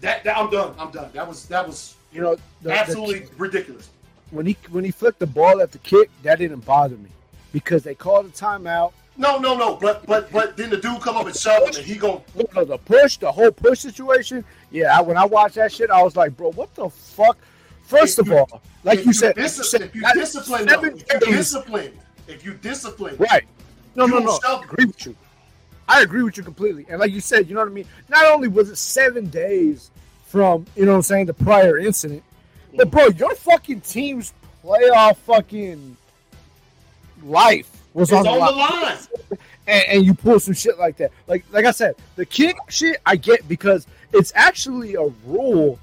[0.00, 0.74] That, that I'm done.
[0.78, 1.10] I'm done.
[1.14, 3.88] That was that was You know, the, the- absolutely ridiculous.
[4.30, 7.08] when he when he flipped the ball at the kick, that didn't bother me
[7.52, 8.92] because they called a timeout.
[9.16, 9.76] No, no, no.
[9.76, 12.22] But but but then the dude come up and shove him, and he go.
[12.34, 14.44] No, no, the push, the whole push situation.
[14.70, 17.38] Yeah, I, when I watched that shit, I was like, bro, what the fuck?
[17.86, 20.66] First If of you- all, like if you said, dis- you said if you discipline,
[20.66, 21.92] though, if you discipline,
[22.26, 23.44] if you discipline, right?
[23.94, 24.38] No, no, no.
[24.44, 25.16] I agree with you.
[25.88, 26.84] I agree with you completely.
[26.88, 27.86] And like you said, you know what I mean.
[28.08, 29.90] Not only was it seven days
[30.26, 32.24] from you know what I'm saying the prior incident,
[32.74, 32.90] but mm.
[32.90, 34.34] bro, your fucking team's
[34.64, 35.96] playoff fucking
[37.22, 38.82] life was on, on the the line.
[38.82, 38.98] line.
[39.68, 41.12] and, and you pull some shit like that.
[41.28, 45.78] Like like I said, the kick shit I get because it's actually a rule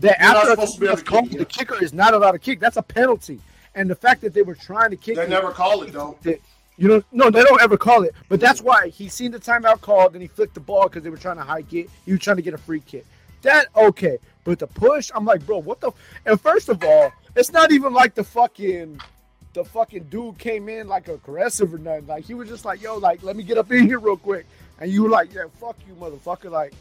[0.00, 1.38] that You're after supposed to be able to is called, kick, yeah.
[1.40, 2.60] the kicker is not allowed to kick.
[2.60, 3.40] That's a penalty.
[3.74, 6.16] And the fact that they were trying to kick, They it- never call it though.
[6.22, 6.40] that-
[6.76, 8.14] you know, no, they don't ever call it.
[8.28, 11.10] But that's why he seen the timeout called and he flicked the ball because they
[11.10, 11.88] were trying to high kick.
[12.06, 13.04] He was trying to get a free kick.
[13.42, 15.90] That okay, but the push, I'm like, bro, what the?
[16.24, 19.00] And first of all, it's not even like the fucking,
[19.54, 22.06] the fucking dude came in like aggressive or nothing.
[22.06, 24.46] Like he was just like, yo, like let me get up in here real quick,
[24.80, 26.72] and you were like, yeah, fuck you, motherfucker, like.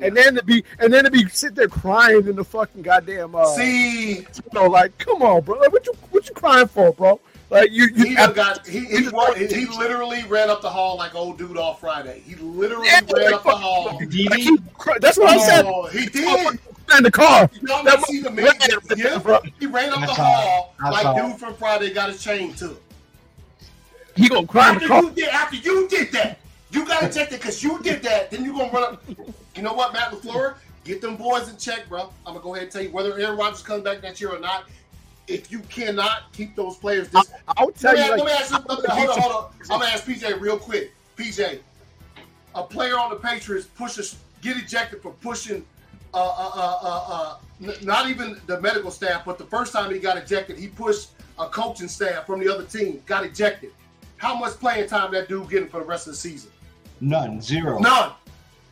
[0.00, 3.34] And then to be, and then to be sit there crying in the fucking goddamn,
[3.34, 6.92] uh, See, you know, like, come on, bro, like, what you, what you crying for,
[6.92, 7.20] bro?
[7.50, 10.96] Like you, you he done got he he, wa- he literally ran up the hall
[10.96, 12.22] like old dude off Friday.
[12.24, 13.84] He literally Yeah, ran like, up the hall.
[13.84, 14.58] Like, he
[15.00, 15.66] that's what I said.
[15.66, 16.58] Oh, he did.
[16.96, 17.50] In the car.
[17.60, 18.44] Y'all That not see the motherfucker man?
[18.88, 19.38] ran, Yeah, bro.
[19.60, 20.90] he ran up I the hall it.
[20.90, 22.82] Like saw dude from Friday got his chain took.
[24.16, 25.02] He gonna cry in After the car.
[25.02, 26.38] you did, after you did that,
[26.72, 28.30] you got ejected because you did that.
[28.30, 29.02] Then you're gonna run up.
[29.54, 30.54] You know what, Matt Lafleur?
[30.84, 32.12] Get them boys in check, bro.
[32.26, 34.40] I'm gonna go ahead and tell you whether Aaron Rodgers comes back next year or
[34.40, 34.64] not.
[35.28, 38.40] If you cannot keep those players, this, I'll tell let, me, you, let me like,
[38.40, 38.58] ask you.
[38.68, 39.50] Hold on, hold on.
[39.70, 40.92] I'm gonna ask PJ real quick.
[41.16, 41.60] PJ,
[42.54, 45.64] a player on the Patriots pushes get ejected for pushing.
[46.14, 49.98] Uh, uh, uh, uh, uh, not even the medical staff, but the first time he
[49.98, 53.70] got ejected, he pushed a coaching staff from the other team, got ejected.
[54.18, 56.51] How much playing time that dude getting for the rest of the season?
[57.02, 57.80] None, zero.
[57.80, 58.12] None.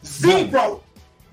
[0.04, 0.82] Zero.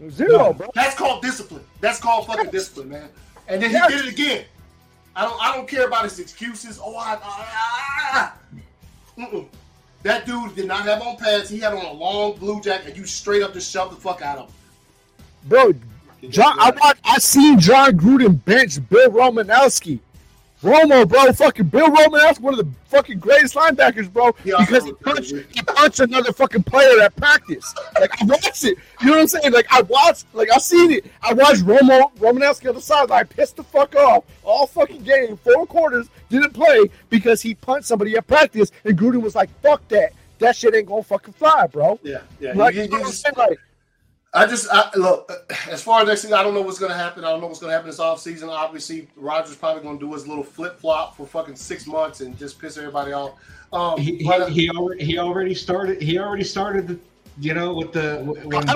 [0.10, 0.68] zero, bro.
[0.74, 1.64] That's called discipline.
[1.80, 3.10] That's called fucking discipline, man.
[3.48, 3.92] And then he Yes.
[3.92, 4.46] did it again.
[5.16, 5.40] I don't.
[5.42, 6.80] I don't care about his excuses.
[6.84, 7.18] Oh, I.
[7.24, 8.32] I-
[9.18, 9.46] I- Mm-mm.
[10.04, 11.50] That dude did not have on pads.
[11.50, 14.22] He had on a long blue jacket, and you straight up just shoved the fuck
[14.24, 14.54] out of him.
[15.46, 15.74] Bro,
[16.30, 20.00] Jon, I watched, I seen Jon Gruden bench Bill Romanowski.
[20.64, 24.26] Romo, bro, fucking Bill Romanowski, one of the fucking greatest linebackers, bro.
[24.28, 27.76] Also because he punched, he punched another fucking player at practice.
[28.00, 28.78] Like I watched it.
[29.02, 29.54] You know what I'm saying?
[29.54, 31.06] Like I watched, like I seen it.
[31.22, 35.68] I watched Romo Romanowski on the sideline, pissed the fuck off all fucking game, four
[35.68, 40.14] quarters, didn't play because he punched somebody at practice, and Gruden was like, "Fuck that."
[40.40, 42.00] That shit ain't gonna fucking fly, bro.
[42.04, 42.54] Yeah, yeah.
[42.54, 43.36] Like, You- you you know what I'm just- saying?
[43.38, 43.60] Like,
[44.38, 45.32] I just I, look
[45.70, 46.38] as far as next season.
[46.38, 47.26] I don't know what's going to happen.
[47.26, 48.50] I don't know what's going to happen this offseason.
[48.50, 52.38] Obviously, Rodgers probably going to do his little flip flop for fucking six months and
[52.38, 53.34] just piss everybody off.
[53.74, 57.00] Um, He, but, uh, he, he already he already started he already started the
[57.40, 58.70] you know with the when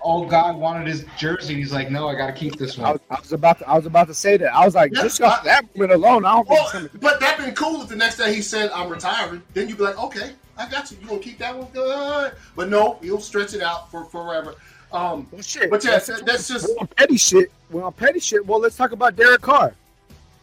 [0.00, 2.92] old guy wanted his jersey he's like no I got to keep this I one
[2.92, 4.54] was, I was about to, I was about to say that.
[4.54, 7.20] I was like, Yeah, just off that moment alone, I don't think well, somebody- but
[7.20, 9.42] that'd been cool if the next day he said I'm retiring.
[9.54, 10.98] Then you'd be like, okay, I got you.
[11.00, 11.68] You gonna keep that one?
[11.72, 12.32] Good.
[12.56, 14.54] But no, he'll stretch it out for forever.
[14.92, 15.70] Um, Well, shit.
[15.70, 17.50] But yeah, that- that's just- We're petty shit.
[17.70, 18.46] We're petty shit.
[18.46, 19.74] Well, let's talk about Derek Carr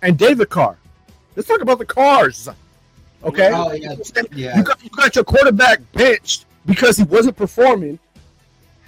[0.01, 0.77] and David Carr.
[1.35, 2.53] Let's talk about the Carrs.
[3.23, 3.49] Okay.
[3.53, 3.95] Oh, yeah.
[4.33, 4.55] Yeah.
[4.57, 7.97] You got you got your quarterback benched because he wasn't performing,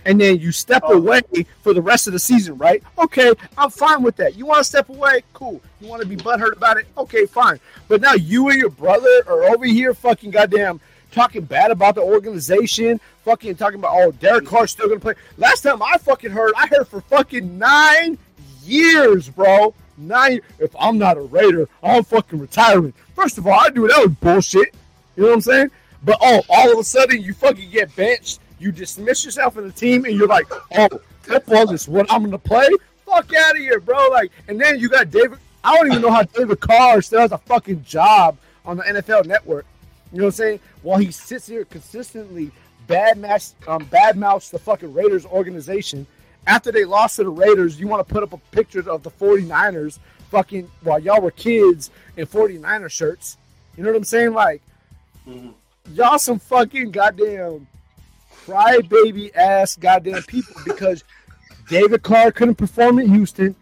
[0.08, 0.94] and then you step Oh.
[0.98, 1.22] away
[1.62, 2.82] for the rest of the season, right?
[2.98, 4.36] Okay, I'm fine with that.
[4.36, 5.22] You want to step away?
[5.34, 5.62] Cool.
[5.80, 6.88] You want to be butthurt about it?
[6.98, 7.60] Okay, fine.
[7.88, 10.80] But now you and your brother are over here fucking goddamn
[11.12, 15.14] talking bad about the organization, fucking talking about oh Derek Carr's still gonna play.
[15.38, 18.18] Last time I fucking heard, I heard for fucking nine
[18.66, 19.74] years, bro.
[19.98, 20.42] Nine.
[20.60, 22.94] If I'm not a Raider, I'm fucking retiring.
[23.16, 24.74] First of all, I knew that was bullshit.
[25.16, 25.72] You know what I'm saying?
[26.04, 28.40] But oh, all of a sudden you fucking get benched.
[28.60, 30.48] You dismiss yourself in the team, and you're like,
[30.78, 32.68] oh, football is what I'm gonna play.
[33.06, 34.08] Fuck out of here, bro.
[34.10, 35.40] Like, and then you got David.
[35.64, 39.26] I don't even know how David Carr still has a fucking job on the NFL
[39.26, 39.66] Network.
[40.12, 40.60] You know what I'm saying?
[40.82, 42.52] While he sits here consistently
[42.88, 46.08] bad match, um, bad mouths the fucking Raiders organization.
[46.46, 49.12] After they lost to the Raiders, you want to put up a picture of the
[49.12, 50.00] 49ers
[50.32, 53.38] fucking while y'all were kids in 49er shirts.
[53.76, 54.34] You know what I'm saying?
[54.34, 54.62] Like,
[55.94, 57.68] y'all some fucking goddamn
[58.48, 61.04] crybaby ass goddamn people because
[61.70, 63.56] David Carr couldn't perform in Houston.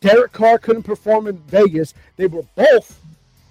[0.00, 1.94] Derek Carr couldn't perform in Vegas.
[2.16, 3.00] They were both.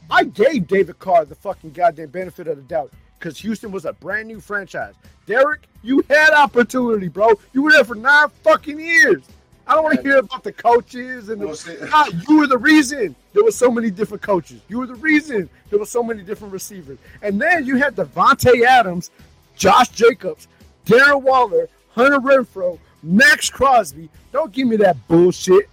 [0.10, 2.92] I gave David Carr the fucking goddamn benefit of the doubt.
[3.20, 4.94] because Houston was a brand new franchise.
[5.26, 7.34] Derek, you had opportunity, bro.
[7.54, 9.22] You were there for nine fucking years.
[9.68, 13.16] I don't want to hear about the coaches and the, God, you were the reason
[13.34, 14.62] there were so many different coaches.
[14.68, 16.98] You were the reason there were so many different receivers.
[17.22, 19.12] And then you had Davante Adams,
[19.56, 20.48] Josh Jacobs,
[20.90, 24.10] Darren Waller, Hunter Renfrow, Maxx Crosby.
[24.32, 25.70] Don't give me that bullshit.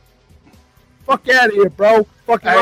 [1.06, 2.06] Fuck out of here, bro.
[2.26, 2.56] Fucking Hey,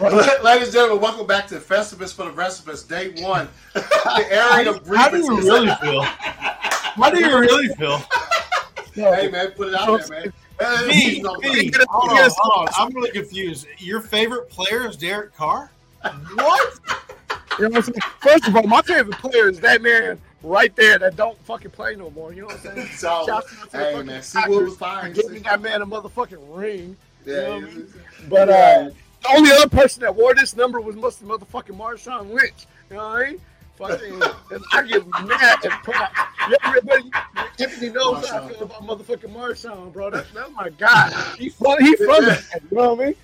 [0.00, 0.12] Ron-
[0.44, 3.48] Ladies and gentlemen, welcome back to Festivus for the rest of us, day one.
[3.74, 6.02] the airing of How do you really feel?
[6.02, 8.02] How do you really feel?
[8.92, 10.32] Hey man, put it out there, man.
[10.58, 11.70] Hey, Me, you me.
[11.88, 12.74] Hold on, hold on.
[12.76, 13.68] I'm really confused.
[13.78, 15.70] Your favorite player is Derek Carr?
[16.02, 16.80] What?
[17.58, 18.00] You know what I'm saying?
[18.18, 21.96] First of all, my favorite player is that man right there that don't fucking play
[21.96, 22.32] no more.
[22.32, 22.88] You know what I'm saying?
[22.96, 25.12] So, Shouts out to the hey man, see what was fine.
[25.12, 26.96] giving that man a motherfucking ring.
[27.26, 28.54] Yeah, you know yeah, But yeah.
[28.54, 28.90] uh,
[29.22, 32.66] the only other person that wore this number was must motherfucking Marshawn Lynch.
[32.90, 33.40] You know what I mean?
[33.76, 36.10] Fucking, and I get mad and put out.
[36.64, 37.10] Everybody,
[37.56, 40.10] Tiffany knows how I feel about motherfucking Marshawn, bro.
[40.10, 41.10] That's, that's my guy.
[41.38, 43.14] He from, he from that, you know what I mean?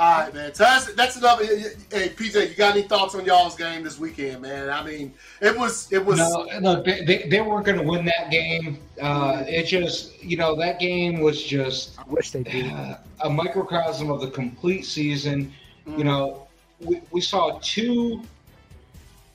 [0.00, 0.54] All right, man.
[0.54, 1.44] So that's that's another.
[1.44, 4.70] Hey, PJ, you got any thoughts on y'all's game this weekend, man?
[4.70, 6.16] I mean, it was it was.
[6.16, 8.78] No, look, they, they, they weren't going to win that game.
[8.98, 12.72] Uh, it just, you know, that game was just I wish they did.
[12.72, 15.52] uh, a microcosm of the complete season.
[15.86, 15.98] Mm.
[15.98, 16.48] You know,
[16.80, 18.22] we, we saw two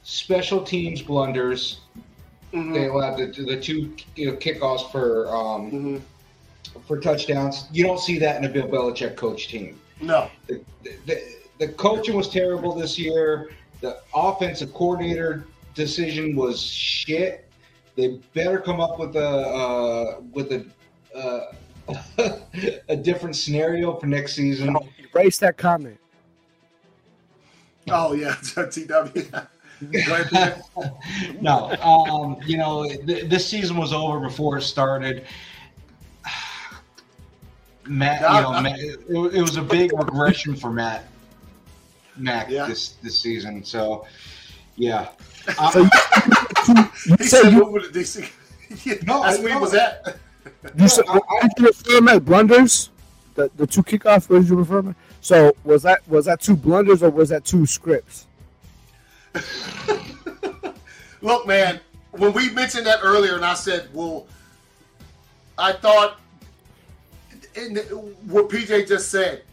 [0.02, 1.82] special teams blunders.
[2.54, 6.02] Mhm, They allowed the, the two you know, kickoffs for um, mhm.
[6.88, 7.68] for touchdowns.
[7.72, 9.80] You don't see that in a Bill Belichick coach team.
[10.02, 10.62] No, The,
[11.06, 11.22] the,
[11.60, 13.52] the coaching was terrible this year.
[13.82, 17.50] The offensive coordinator decision was shit.
[17.96, 20.66] They better come up with a uh, with a
[21.16, 21.52] uh,
[22.90, 24.74] a different scenario for next season.
[24.74, 25.98] No, erase that comment.
[27.90, 29.32] oh yeah, TW.
[29.92, 30.64] Go ahead,
[31.42, 35.26] no, um, you know, th- this season was over before it started.
[37.88, 41.06] Matt, you know, Matt, it, it was a big regression for Matt,
[42.18, 42.66] Mac Yeah.
[42.68, 43.64] this this season.
[43.64, 44.06] So,
[44.76, 45.10] yeah,
[45.72, 45.90] So you,
[47.08, 48.30] you He said said you, move to DC.
[48.84, 50.18] Yeah, No, that's I where he was at.
[50.78, 52.90] you said I- I- did you refer them as blunders?
[53.36, 54.28] The the two kickoffs.
[54.30, 54.96] What did you refer them?
[55.22, 58.26] So was that was that two blunders or was that two scripts?
[61.22, 61.80] Look, man,
[62.12, 64.28] when we mentioned that earlier, and I said, well,
[65.58, 66.20] I thought,
[67.56, 67.78] in
[68.28, 69.44] what PJ just said,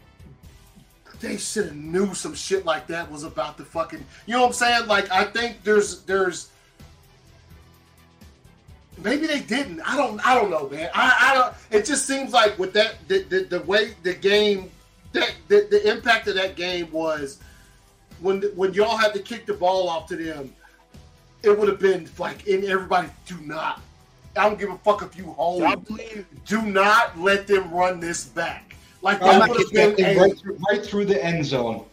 [1.19, 4.03] they should have knew some shit like that was about to fucking.
[4.25, 4.87] You know what I'm saying?
[4.87, 6.49] Like, I think there's there's.
[9.03, 9.81] Maybe they didn't.
[9.81, 10.25] I don't.
[10.25, 10.89] I don't know, man.
[10.93, 11.53] I, I don't.
[11.71, 14.69] It just seems like with that the, the, the way the game,
[15.13, 17.39] that the, the impact of that game was
[18.19, 20.53] when when y'all had to kick the ball off to them
[21.43, 23.81] it would have been like, and everybody, do not.
[24.35, 25.63] I don't give a fuck if you hold.
[26.45, 28.75] Do not let them run this back.
[29.01, 31.85] Like I'm that would have been a, right through, right through the end zone.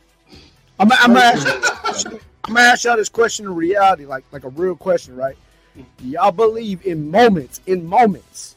[0.78, 4.44] I'm, I'm, Right gonna ask, I'm gonna ask y'all this question in reality, like like
[4.44, 5.36] a real question, right?
[5.76, 8.54] Do y'all believe in moments, in moments,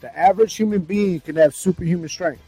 [0.00, 2.42] the average human being can have superhuman strength?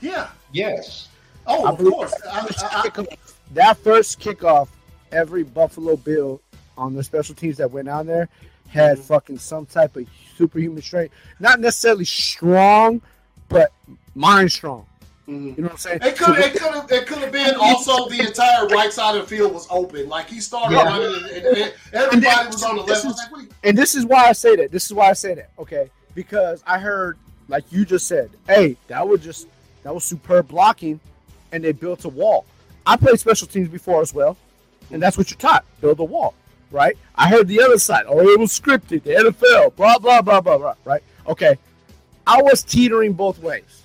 [0.00, 0.30] yeah.
[0.52, 1.08] Yes.
[1.46, 2.14] Oh, I of course.
[2.30, 4.68] I, First I, I, kickoff- that first kickoff,
[5.12, 6.40] every Buffalo Bill
[6.78, 8.28] on the special teams that went out there
[8.70, 9.02] had Mhm.
[9.02, 10.06] fucking some type of
[10.36, 11.14] superhuman strength.
[11.38, 13.02] Not necessarily strong,
[13.48, 13.72] but
[14.14, 14.86] mind strong.
[15.28, 15.56] mhm.
[15.56, 15.98] You know what I'm saying?
[16.02, 19.28] It could it could have it could have been also the entire right side of
[19.28, 20.08] the field was open.
[20.08, 20.84] Like he started Yeah.
[20.84, 23.04] running and, and- and everybody was on the left.
[23.04, 24.72] Is- like, you- and this is why I say that.
[24.72, 25.50] This is why I say that.
[25.58, 27.16] Okay, because I heard,
[27.48, 29.46] like you just said, hey, that was just
[29.82, 30.98] that was superb blocking,
[31.52, 32.44] and they built a wall.
[32.86, 34.36] I played special teams before as well,
[34.90, 36.34] and that's what you're taught: build a wall,
[36.70, 36.96] right?
[37.14, 38.04] I heard the other side.
[38.08, 39.02] Oh, it was scripted.
[39.02, 40.74] The NFL, blah blah blah blah blah.
[40.84, 41.02] Right?
[41.26, 41.56] Okay,
[42.26, 43.82] I was teetering both ways.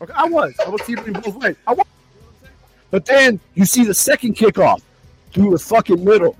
[0.00, 0.54] Okay, I was.
[0.64, 1.56] I was teetering both ways.
[1.66, 1.86] I was.
[2.90, 4.82] But then you see the second kickoff
[5.32, 6.36] through the fucking middle.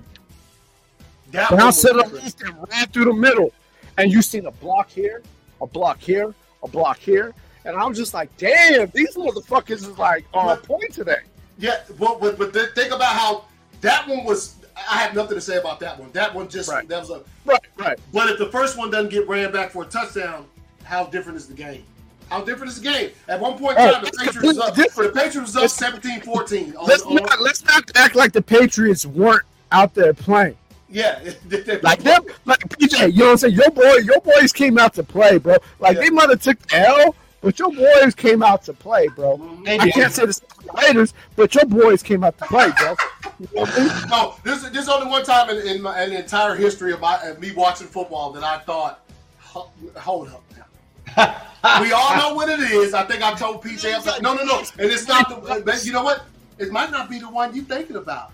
[1.31, 3.53] that Brown one was set up and ran through the middle.
[3.97, 5.21] And you seen a block here,
[5.61, 6.33] a block here,
[6.63, 7.33] a block here.
[7.65, 11.19] And I'm just like, damn, these motherfuckers is like on point today.
[11.57, 13.45] Yeah, but but, but think about how
[13.81, 14.55] that one was.
[14.89, 16.09] I have nothing to say about that one.
[16.13, 16.87] That one just Right.
[16.87, 17.21] that was a.
[17.45, 17.99] Right, right.
[18.13, 20.45] But if the first one doesn't get ran back for a touchdown,
[20.83, 21.83] how different is the game?
[22.29, 23.09] How different is the game?
[23.27, 24.75] At one point in Oh, time, the Patriots was up.
[24.75, 25.13] different.
[25.13, 26.73] The Patriots was up Let's- 17 14.
[26.85, 30.55] Let's not let's not act like the Patriots weren't out there playing.
[30.89, 31.19] yeah.
[31.83, 33.53] Like them, like PJ, you know what I'm saying?
[33.55, 35.57] Your boy, your boys came out to play, bro.
[35.79, 36.03] Like Yeah.
[36.03, 39.37] they might have took the L, but your boys came out to play, bro.
[39.65, 39.93] They I did.
[39.93, 40.39] can't say the
[40.79, 42.95] Raiders, but your boys came out to play, bro.
[43.39, 44.09] You know what I mean?
[44.09, 46.93] No, this is this is only one time in, in, my, in the entire history
[46.93, 49.03] of my of me watching football that I thought,
[49.41, 51.81] hold up now.
[51.81, 52.93] we all know what it is.
[52.93, 55.81] I think I told PJ, I was like, no, no, no, and it's not the.
[55.83, 56.23] You know what?
[56.59, 58.31] It might not be the one you're thinking about.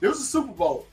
[0.00, 0.86] There was a Super Bowl.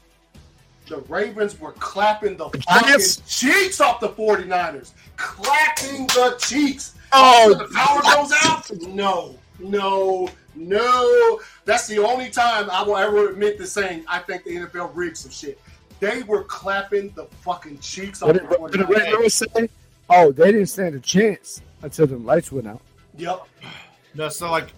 [0.87, 4.91] The Ravens were clapping the fucking cheeks off the 49ers.
[5.17, 6.94] Clapping the cheeks.
[7.11, 8.69] Oh, the power goes out?
[8.93, 11.39] No, no, no.
[11.65, 15.17] That's the only time I will ever admit to saying I think the NFL rigged
[15.17, 15.59] some shit.
[15.99, 18.89] They were clapping the fucking cheeks off What the did, what did 49ers.
[18.89, 19.69] Ray Lewis say?
[20.09, 22.81] Oh, they didn't stand a chance until the lights went out.
[23.17, 23.47] Yep.
[24.13, 24.71] No, so like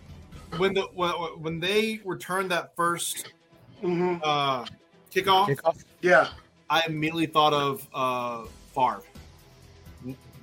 [0.58, 3.34] when the when, when they returned that first
[3.82, 4.66] hmm uh,
[5.12, 5.84] kickoff, Kickoff.
[6.02, 6.30] Yeah.
[6.70, 9.02] I immediately thought of uh, Favre.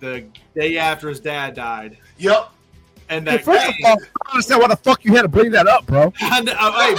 [0.05, 0.23] The
[0.55, 2.51] day after his dad died, Yep.
[3.09, 5.29] and Hey, that first of all, I don't understand why the fuck you had to
[5.29, 6.13] bring that up, bro.
[6.21, 6.95] and, uh, hey,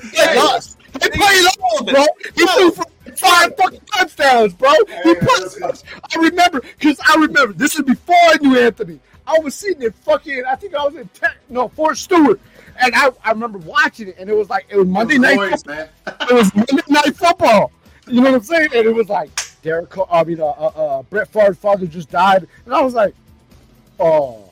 [0.14, 0.78] They lost.
[0.92, 2.04] They played up, bro.
[2.36, 2.84] He threw for
[3.16, 4.70] five fucking touchdowns, bro.
[5.02, 5.82] He put,
[6.14, 9.00] I remember because I remember this is before I knew Anthony.
[9.26, 10.44] I was sitting in fucking.
[10.48, 12.40] I think I was in tech, no Fort Stewart,
[12.80, 15.36] and I, I remember watching it, and it was like it was Monday night.
[15.36, 15.88] Boys, man.
[16.06, 17.72] It was Monday night football.
[18.06, 18.68] You know what I'm saying?
[18.74, 19.30] And it was like
[19.62, 19.90] Derek.
[19.90, 23.14] Carr- I mean, uh, uh, uh, Brett Favre's father just died, and I was like,
[23.98, 24.50] oh,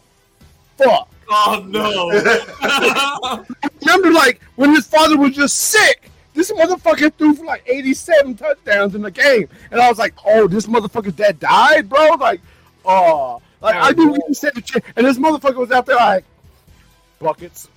[0.76, 1.08] fuck.
[1.30, 2.10] oh no,
[2.62, 3.44] I
[3.80, 6.10] remember like when his father was just sick.
[6.34, 9.48] This motherfucker threw for like 87 touchdowns in the game.
[9.72, 12.10] And I was like, oh, this motherfucker's dad died, bro?
[12.10, 12.40] Like,
[12.84, 13.42] oh.
[13.60, 14.84] Like, I knew we said the shit.
[14.94, 16.24] And this motherfucker was out there like,
[17.18, 17.68] buckets.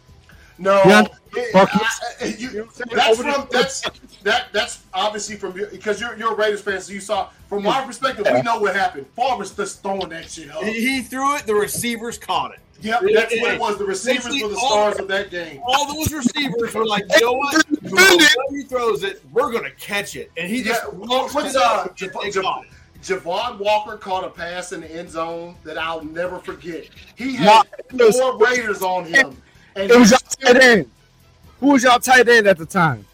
[0.62, 1.02] No, Yeah.
[1.36, 2.00] it- Buckets.
[2.22, 2.90] I- I- you- You know what I'm saying?
[2.96, 3.82] that's from that's
[4.24, 7.64] that that's obviously from your- because you're you're a Raiders fan, so you saw from
[7.64, 9.08] my perspective, we know what happened.
[9.16, 10.64] Favre's just throwing that shit up.
[10.64, 11.46] he, he threw it.
[11.48, 12.60] The receivers caught it.
[12.82, 13.78] Yep, that's what it was.
[13.78, 15.62] The receivers were the stars of that game.
[15.66, 17.66] All those receivers were like, you know what?
[17.82, 18.18] No
[18.52, 21.86] he throws it, we're gonna catch it, and he just Yeah, walks what's, it up
[21.86, 21.90] uh,
[22.24, 22.66] and Jav- Jav-
[23.24, 26.86] Javon Walker caught a pass in the end zone that I'll never forget.
[27.16, 29.42] He had it was- four Raiders on him.
[29.76, 30.90] And It was y'all tight end.
[31.60, 33.06] Who was y'all tight end at the time?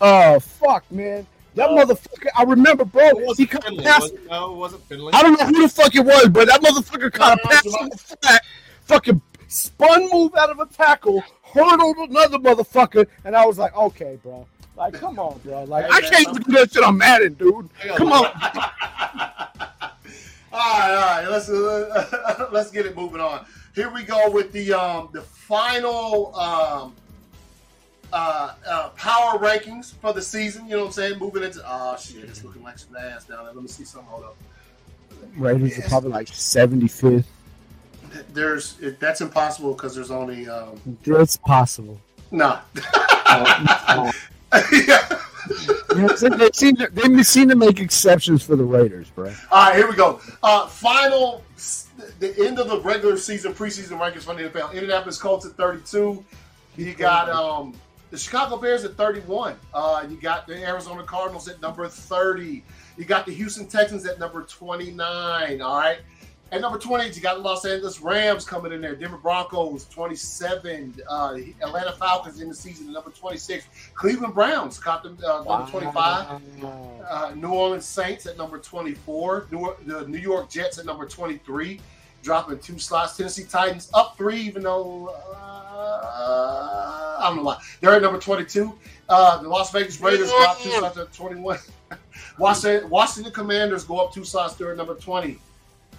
[0.00, 1.26] Oh, fuck, man.
[1.56, 3.18] That motherfucker, I remember, bro.
[3.18, 3.84] He wasn't caught a Finley.
[3.84, 4.12] pass Was?
[4.30, 5.12] No, it wasn't Finley.
[5.12, 7.62] I don't know who the fuck it was, but that motherfucker caught a No, pass
[7.64, 8.44] Jamal- on the flat,
[8.84, 14.18] fucking spun move out of a tackle, hurdled another motherfucker, and I was like, okay,
[14.22, 14.46] bro.
[14.76, 15.64] Like, come on, bro.
[15.64, 17.68] Like, I can't even do that shit on Madden, dude.
[17.96, 18.24] Come on.
[18.24, 18.30] all
[20.52, 21.26] right, all right.
[21.28, 23.44] Let's uh, let's get it moving on.
[23.80, 26.94] Here we go with the um the final um
[28.12, 30.66] uh, uh power rankings for the season.
[30.66, 31.18] You know what I'm saying?
[31.18, 33.54] Moving into oh shit, it's looking like some ass down there.
[33.54, 34.10] Let me see something.
[34.10, 34.36] Hold up.
[35.34, 37.24] Raiders are probably like 75th.
[38.34, 41.98] There's it, that's impossible because there's only um It's possible.
[42.30, 42.60] nah.
[43.24, 44.12] Uh,
[44.72, 45.20] yeah.
[45.50, 49.32] They seem to, they seem to make exceptions for the Raiders, bro.
[49.50, 50.20] All right, here we go.
[50.42, 51.42] Uh, final,
[52.18, 54.72] the end of the regular season, preseason rankings for the NFL.
[54.72, 56.24] Indianapolis Colts at 32.
[56.76, 57.74] You got um,
[58.10, 59.56] the Chicago Bears at 31.
[59.74, 62.62] Uh, you got the Arizona Cardinals at number 30.
[62.96, 65.60] You got the Houston Texans at number 29.
[65.60, 65.98] All right.
[66.52, 68.96] At number 28, you got the Los Angeles Rams coming in there.
[68.96, 71.00] Denver Broncos, 27.
[71.08, 73.66] Uh, Atlanta Falcons in the season number 26.
[73.94, 76.42] Cleveland Browns caught them uh, number 25.
[77.08, 79.46] Uh, New Orleans Saints at number 24.
[79.52, 81.78] New, the New York Jets at number 23,
[82.24, 83.16] dropping two slots.
[83.16, 87.58] Tennessee Titans up three, even though uh, I don't know why.
[87.80, 88.76] They're at number 22.
[89.08, 91.58] Uh, the Las Vegas Raiders drop two slots at 21.
[92.38, 94.54] Washington, Washington Commanders go up two slots.
[94.54, 95.38] They're at number 20.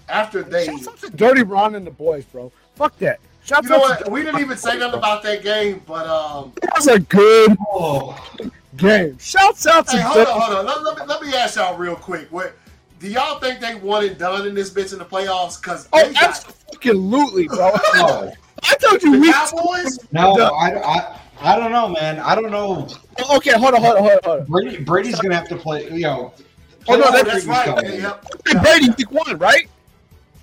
[0.09, 2.51] After they, Shouts out to Dirty Ron and the boys, bro.
[2.75, 3.19] Fuck that.
[3.43, 4.11] Shouts you know what?
[4.11, 8.17] We didn't even say nothing about that game, but um, That was a good oh,
[8.77, 9.17] game.
[9.17, 10.65] Shouts out to Hey, hold on, hold on.
[10.65, 12.27] Let, let me, let me ask y'all real quick.
[12.31, 12.55] What
[12.99, 15.61] do y'all think they won and done in this bitch in the playoffs?
[15.61, 17.71] Because Oh, got absolutely, bro.
[17.95, 18.31] no,
[18.63, 19.31] I told you the we.
[19.31, 19.99] Cowboys.
[20.11, 22.19] no, I, I, I don't know, man.
[22.19, 22.87] I don't know.
[23.35, 24.45] Okay, hold on, hold on, hold on, hold on.
[24.45, 25.89] Brady, Brady's gonna have to play.
[25.91, 26.33] You know,
[26.87, 27.99] Oh, no, that's That's right.
[27.99, 28.25] yep.
[28.47, 29.69] Hey, Brady, week one, right?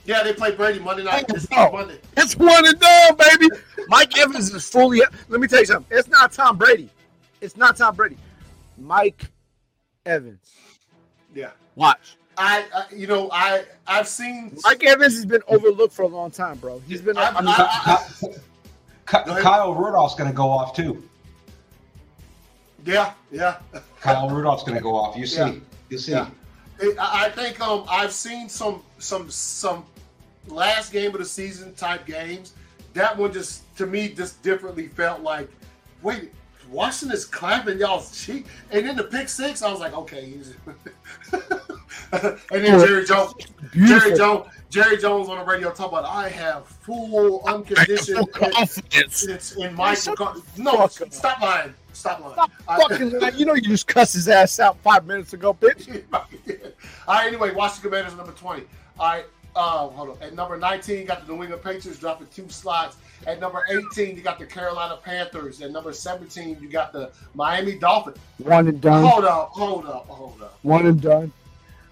[0.08, 1.28] Yeah, they play Brady Monday night.
[1.28, 1.70] This Oh.
[1.70, 1.98] Monday.
[2.16, 3.46] It's one and done, baby.
[3.88, 5.02] Mike Evans is fully.
[5.28, 5.96] Let me tell you something.
[5.98, 6.88] It's not Tom Brady.
[7.42, 8.16] It's not Tom Brady.
[8.78, 9.26] Mike
[10.06, 10.50] Evans.
[11.34, 11.50] Yeah.
[11.74, 12.16] Watch.
[12.38, 14.56] I, I, you know, I, I've seen.
[14.64, 16.78] Mike Evans has been overlooked for a long time, bro.
[16.88, 17.18] He's been.
[17.18, 18.04] I, I- mean, I-
[19.06, 21.02] Ky- Ky- Kyle Rudolph's gonna go off too.
[22.86, 23.58] Yeah, yeah.
[24.00, 25.16] Kyle Rudolph's gonna go off.
[25.18, 25.54] You see, Yeah.
[25.90, 26.12] you see.
[26.12, 26.30] Yeah.
[26.80, 29.84] It- I I think um, I've seen some, some, some
[30.48, 32.52] last game of the season type games,
[32.94, 35.48] that one just to me just differently felt like,
[36.02, 36.32] wait,
[36.70, 40.24] Washington is clapping y'all's cheek, and then the pick six, I was like, okay.
[40.26, 40.52] he's-
[42.12, 43.34] and then Jerry Jones,
[43.74, 49.26] Jerry Jones, Jerry Jones on the radio talking about I have full unconditioned Full confidence.
[49.26, 49.96] it's in my
[50.56, 52.32] no, stop lying, stop lying.
[52.34, 53.36] Stop I- fucking lying.
[53.36, 56.02] You know you just cussed his ass out five minutes ago, bitch.
[56.12, 56.26] All
[57.14, 58.64] right, anyway, Washington Commanders number 20.
[58.98, 59.24] All right,
[59.58, 60.16] uh, hold on.
[60.22, 62.96] At number 19, you got the New England Patriots dropping two slots.
[63.26, 65.60] At number 18, you got the Carolina Panthers.
[65.60, 68.16] At number 17, you got the Miami Dolphins.
[68.38, 69.04] One and done.
[69.04, 70.58] Hold up, hold up, hold up.
[70.62, 71.32] One and done.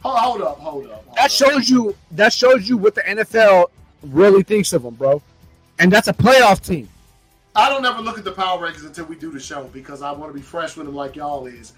[0.02, 1.04] Hold, hold up, hold up.
[1.04, 1.30] hold That up.
[1.32, 1.96] shows you.
[2.12, 3.66] That shows you what the NFL
[4.04, 5.20] really thinks of them, bro.
[5.80, 6.88] And that's a playoff team.
[7.56, 10.12] I don't ever look at the power rankings until we do the show because I
[10.12, 11.72] want to be fresh with them like y'all is.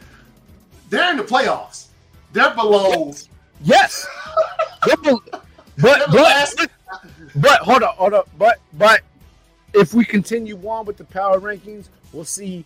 [0.91, 1.86] They're in the playoffs.
[2.32, 3.14] They're below.
[3.62, 4.07] Yes.
[4.86, 5.22] They're bel-
[5.81, 6.70] but but,
[7.37, 8.22] but hold on, hold on.
[8.39, 9.03] But but
[9.74, 12.64] if we continue on with the power rankings, we'll see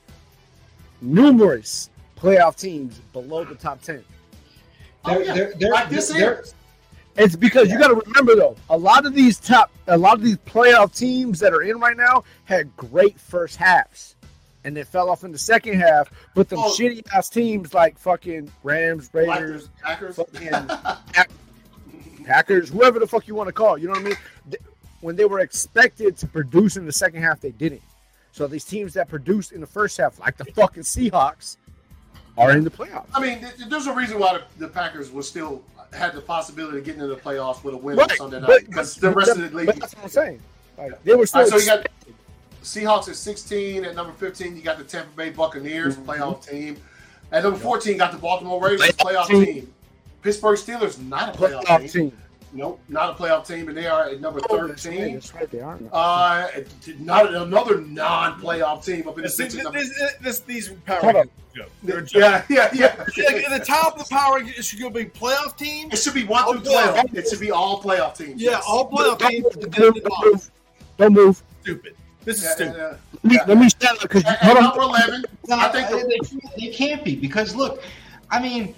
[1.01, 4.05] numerous playoff teams below the top ten.
[5.05, 5.35] Oh, They're- yeah.
[5.35, 6.55] they're- they're- like this is.
[7.15, 10.23] It's because you got to remember though, a lot of these top, a lot of
[10.23, 14.15] these playoff teams that are in right now had great first halves,
[14.65, 16.11] and they fell off in the second half.
[16.35, 16.75] But them Oh.
[16.75, 20.17] shitty ass teams like fucking Rams, Raiders, Packers, Packers.
[20.17, 20.95] fucking
[22.25, 24.17] Packers, whoever the fuck you want to call, you know what I mean?
[25.01, 27.83] When they were expected to produce in the second half, they didn't.
[28.33, 31.57] So these teams that produced in the first half, like the fucking Seahawks,
[32.39, 33.07] are in the playoffs.
[33.15, 35.63] I mean, there's a reason why the, Packers was still
[35.93, 38.67] had the possibility of getting into the playoffs with a win on Right, Sunday night
[38.67, 39.67] because the rest of the But league.
[39.81, 40.41] that's what I'm saying.
[40.79, 41.43] Like they were still.
[41.43, 41.87] right, so you got
[42.63, 43.85] Seahawks at 16.
[43.85, 46.07] At number 15, you got the Tampa Bay Buccaneers, Mhm.
[46.07, 46.79] playoff team.
[47.31, 49.71] At number 14, got the Baltimore Ravens, playoff team.
[50.23, 50.33] Team.
[50.33, 52.11] Pittsburgh Steelers, not a playoff, playoff team.
[52.11, 52.19] team.
[52.55, 55.01] Nope, not a playoff team, and they are at number Oh, that's 13.
[55.03, 55.79] right, that's right, they are.
[55.91, 56.49] Uh,
[56.99, 59.55] not another non-playoff team up in the This, six.
[59.55, 61.65] this, this, this, these power Hold rankings go.
[61.83, 62.21] They're a joke.
[62.21, 63.25] Yeah, yeah, yeah.
[63.25, 65.89] Like, at the top of the power it should go be playoff team.
[65.91, 66.97] It should be one All through twelve.
[66.97, 67.15] playoff.
[67.17, 68.41] It should be all playoff teams.
[68.41, 68.65] Yeah, yes.
[68.69, 69.45] all playoff Don't teams.
[69.45, 70.51] move, don't the move, don't move.
[70.99, 71.43] Don't move.
[71.63, 71.97] Stupid.
[72.25, 72.75] This is Yeah, stupid.
[72.77, 74.63] yeah, Let me, let me stand up because hold on.
[74.65, 77.83] number eleven, No, I think the- they, they can't be because look,
[78.31, 78.75] I mean,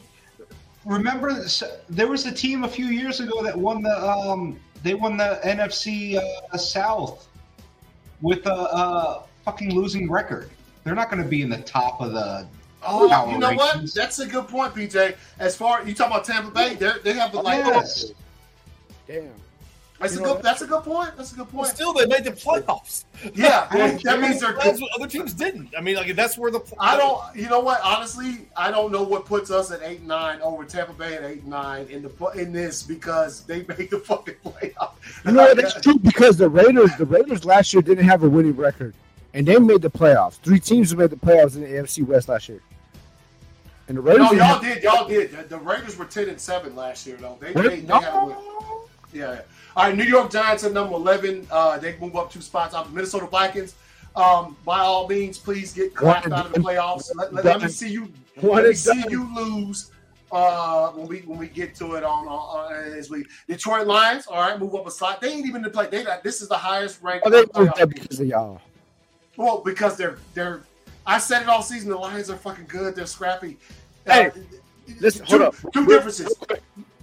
[0.85, 1.45] remember
[1.89, 5.41] there was a team a few years ago that won the um they won the
[5.45, 7.29] NFC uh, South
[8.21, 10.51] with a, uh fucking losing record.
[10.83, 12.47] They're not going to be in the top of the.
[12.87, 13.95] Oh, Power you know what?
[13.95, 15.17] That's a good point, PJ.
[15.39, 17.65] As far you talk about Tampa Bay, they they have the like.
[17.65, 18.13] Yes.
[19.07, 19.31] Damn.
[20.01, 20.43] That's a You know good.
[20.43, 21.17] That's a good point.
[21.17, 21.75] That's a good Well, point.
[21.77, 23.05] still, they made the playoffs.
[23.35, 24.53] Yeah, that, that means they're.
[24.53, 25.71] That's what other teams didn't.
[25.79, 27.21] I mean, like that's where the I don't.
[27.35, 27.81] You know what?
[27.83, 31.25] Honestly, I don't know what puts us at eight and nine over Tampa Bay at
[31.25, 35.25] eight and nine in the in this because they made the fucking playoffs.
[35.25, 35.57] You know what?
[35.57, 38.95] That's true because the Raiders, the Raiders last year didn't have a winning record,
[39.33, 40.35] and they made the playoffs.
[40.41, 42.61] Three teams made the playoffs in the AFC West last year.
[43.89, 44.25] And the Raiders.
[44.25, 44.83] No, y'all have- did.
[44.83, 45.31] Y'all did.
[45.31, 47.39] The, the Raiders were ten and seven last year, though.
[47.41, 47.65] They, What?
[47.71, 48.37] they, they had a win.
[49.13, 49.41] Yeah.
[49.77, 51.49] All right, New York Giants at number 11.
[51.51, 53.75] Uh, they move up two spots off the Minnesota Vikings.
[54.15, 57.11] Um, by all means, please get clapped out of the playoffs.
[57.17, 58.09] Let, let, let me see you.
[58.41, 59.91] Let me see you lose
[60.31, 64.27] uh, when we when we get to it on, on, on as we Detroit Lions.
[64.29, 65.21] All right, move up a slot.
[65.21, 65.89] They ain't even in the play.
[65.89, 67.27] They got this is the highest ranked.
[67.27, 68.61] Oh, they that because of y'all.
[69.37, 70.63] Well, because they're they're.
[71.07, 71.91] I said it all season.
[71.91, 72.95] The Lions are fucking good.
[72.95, 73.59] They're scrappy.
[74.07, 74.31] Hey, Uh,
[75.01, 75.57] listen, two, hold up.
[75.73, 76.33] two differences.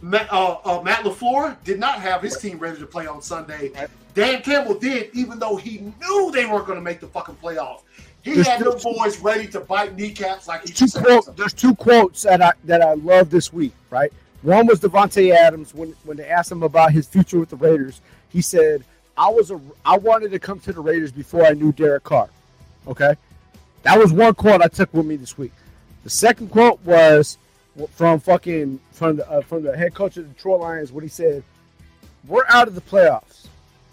[0.02, 3.72] Matt, uh, uh, Matt LaFleur did not have his team ready to play on Sunday.
[4.14, 7.82] Dan Campbell did, even though he knew they weren't going to make the fucking playoffs.
[8.24, 11.04] He There's had them boys ready to bite kneecaps like he two said.
[11.04, 11.28] quotes.
[11.30, 13.74] There's two quotes that I that I love this week.
[13.90, 14.14] Right.
[14.44, 18.02] One was Davante Adams when when they asked him about his future with the Raiders.
[18.30, 18.84] He said,
[19.18, 22.30] "I was a I wanted to come to the Raiders before I knew Derek Carr."
[22.88, 23.16] Okay,
[23.84, 25.54] that was one quote I took with me this week.
[26.04, 27.40] The second quote was
[27.92, 31.10] from fucking from the uh, from the head coach of the Detroit Lions when he
[31.10, 31.44] said,
[32.28, 33.48] "We're out of the playoffs.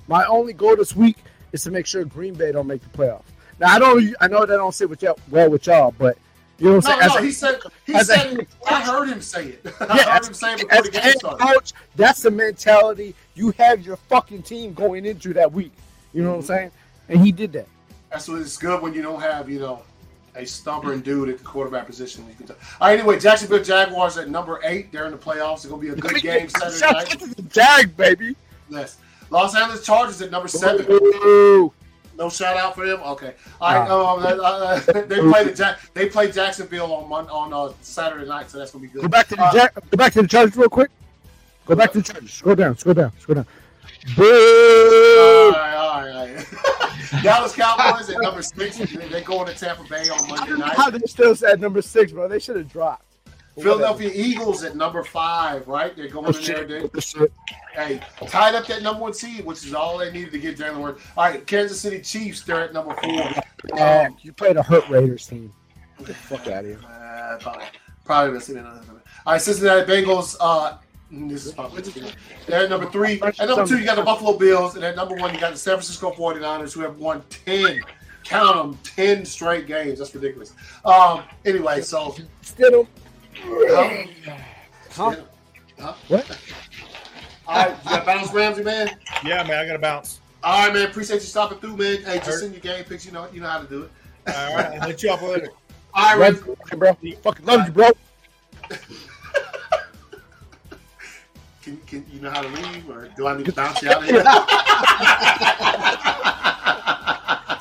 [0.08, 1.16] My only goal this week
[1.52, 3.22] is to make sure Green Bay don't make the playoffs."
[3.60, 6.16] Now I don't I know that don't sit with y'all well with y'all, but
[6.58, 7.08] you know what No, I'm saying.
[7.08, 8.46] no, As a- he said he said.
[8.68, 9.66] I heard him say it.
[9.80, 11.38] I yeah, heard as, him say it before as the a game started.
[11.46, 15.72] coach, that's the mentality you have your fucking team going into that week.
[16.12, 16.70] You know what I'm saying?
[17.08, 17.68] And he did that.
[18.10, 19.82] That's what it's good when you don't have, you know,
[20.38, 22.26] a stubborn dude at the quarterback position.
[22.28, 22.56] You can tell.
[22.80, 24.90] All right, anyway, Jacksonville Jaguars at number eight.
[24.92, 25.56] They're in the playoffs.
[25.56, 27.10] It's going to be a good game Saturday night.
[27.18, 28.36] to the Jag, baby.
[28.70, 28.98] Yes.
[29.30, 30.86] Los Angeles Chargers at number seven.
[30.88, 31.72] Ooh.
[32.16, 33.00] No shout out for them.
[33.00, 33.34] Okay.
[33.60, 33.90] All right.
[33.90, 35.78] Um, uh, uh, they play the Jack.
[35.94, 39.02] They play Jacksonville on Mon- on uh, Saturday night, so that's gonna be good.
[39.02, 40.90] Go back to the Uh, go back to the Chargers real quick.
[41.66, 42.32] Go back to the Chargers.
[42.32, 42.76] Scroll down.
[42.76, 43.12] Scroll down.
[43.20, 43.46] Scroll down.
[44.16, 44.24] Boo!
[44.24, 46.46] All right, all right, all right.
[47.22, 48.78] Dallas Cowboys at number six.
[48.78, 50.76] They're going to Tampa Bay on I Monday don't know night.
[50.76, 52.28] how they still at number six, bro.
[52.28, 53.04] They should have dropped.
[53.60, 55.96] Philadelphia Eagles at number five, right?
[55.96, 56.64] They're going in there.
[56.64, 57.00] They, Whatever.
[57.00, 57.32] Shit.
[57.74, 60.78] hey, tied up that number one seed, which is all they needed to get Jalen
[60.78, 60.98] Ward.
[61.16, 63.32] All right, Kansas City Chiefs, they're at number four.
[63.74, 65.52] Man, you played a hurt Raiders team.
[65.98, 66.78] Get the fuck out of here.
[66.86, 67.64] Uh, probably,
[68.04, 68.80] probably missing another.
[69.26, 70.36] All right, Cincinnati Bengals.
[70.40, 70.78] Uh,
[71.10, 71.82] this is probably
[72.46, 73.20] they're at number three.
[73.22, 75.58] At number two, you got the Buffalo Bills, and at number one, you got the
[75.58, 77.80] San Francisco 49ers, who have won ten.
[78.24, 79.98] Count them, ten straight games.
[79.98, 80.52] That's ridiculous.
[80.84, 81.22] Um.
[81.46, 82.86] Anyway, so Still,
[83.36, 84.04] huh?
[84.90, 85.16] Huh?
[85.78, 85.94] Huh?
[86.08, 86.38] What?
[87.46, 88.90] All right, you got bounce Ramsey, man.
[89.24, 90.20] Yeah, man, I got to bounce.
[90.42, 90.86] All right, man.
[90.90, 92.02] Appreciate you stopping through, man.
[92.02, 92.40] Hey, just Hurt.
[92.40, 93.06] send your game picks.
[93.06, 93.90] You know, you know how to do it.
[94.26, 95.48] All right, I'll hit you up later.
[95.94, 97.12] All right, love Ramsey.
[97.12, 97.20] bro.
[97.22, 97.90] Fucking love you, bro.
[101.68, 104.02] Can, can you know how to leave, or do I need to bounce you out
[104.02, 104.22] of here?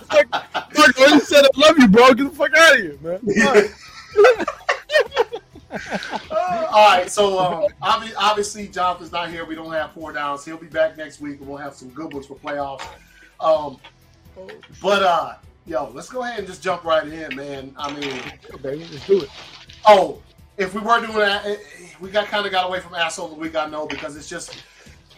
[0.08, 0.30] Fuck,
[0.74, 2.14] fuck, when you said I love you, bro.
[2.14, 3.20] Get the fuck out of here, man.
[6.72, 9.44] All right, so um, obvi- obviously Jonathan's not here.
[9.44, 10.46] We don't have four downs.
[10.46, 12.88] He'll be back next week, and we'll have some good ones for playoffs.
[13.42, 13.78] Um,
[14.82, 15.34] but uh,
[15.66, 17.76] yo, let's go ahead and just jump right in, man.
[17.78, 18.22] I mean,
[18.64, 19.30] let's do it.
[19.86, 20.22] oh,
[20.58, 21.60] if we were doing that,
[22.00, 23.56] we got kind of got away from asshole of the week.
[23.56, 24.64] I know because it's just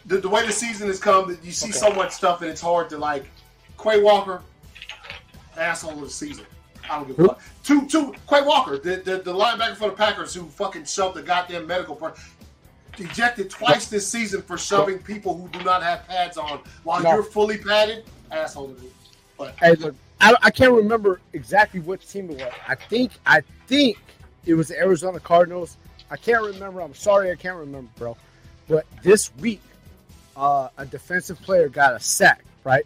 [0.06, 1.30] the, the way the season has come.
[1.30, 3.26] That you see so much stuff, and it's hard to like.
[3.82, 4.42] Quay Walker,
[5.58, 6.46] asshole of the season.
[6.90, 7.42] I don't give a fuck.
[7.64, 11.22] Two, two, Quay Walker, the, the, the linebacker for the Packers who fucking shoved the
[11.22, 12.20] goddamn medical part.
[12.98, 17.14] Ejected twice this season for shoving people who do not have pads on while No.
[17.14, 18.04] you're fully padded.
[18.32, 18.88] Asshole of the
[19.38, 22.54] But Hey, look, I, I can't remember exactly which team it was.
[22.68, 23.98] I think I think
[24.46, 25.78] it was the Arizona Cardinals.
[26.12, 26.82] I can't remember.
[26.82, 28.18] I'm sorry, I can't remember, bro.
[28.68, 29.62] But this week,
[30.36, 32.86] uh, a defensive player got a sack, right?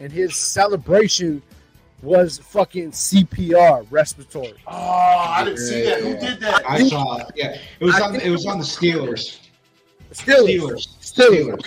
[0.00, 1.42] And his celebration
[2.02, 4.54] was fucking CPR, respiratory.
[4.66, 6.00] oh, I didn't see that.
[6.00, 6.68] Who did that?
[6.68, 7.26] I saw it.
[7.34, 8.16] Yeah, it was I on.
[8.16, 9.40] It was on the Steelers.
[10.12, 11.56] Steelers, Steelers.
[11.56, 11.64] Steelers,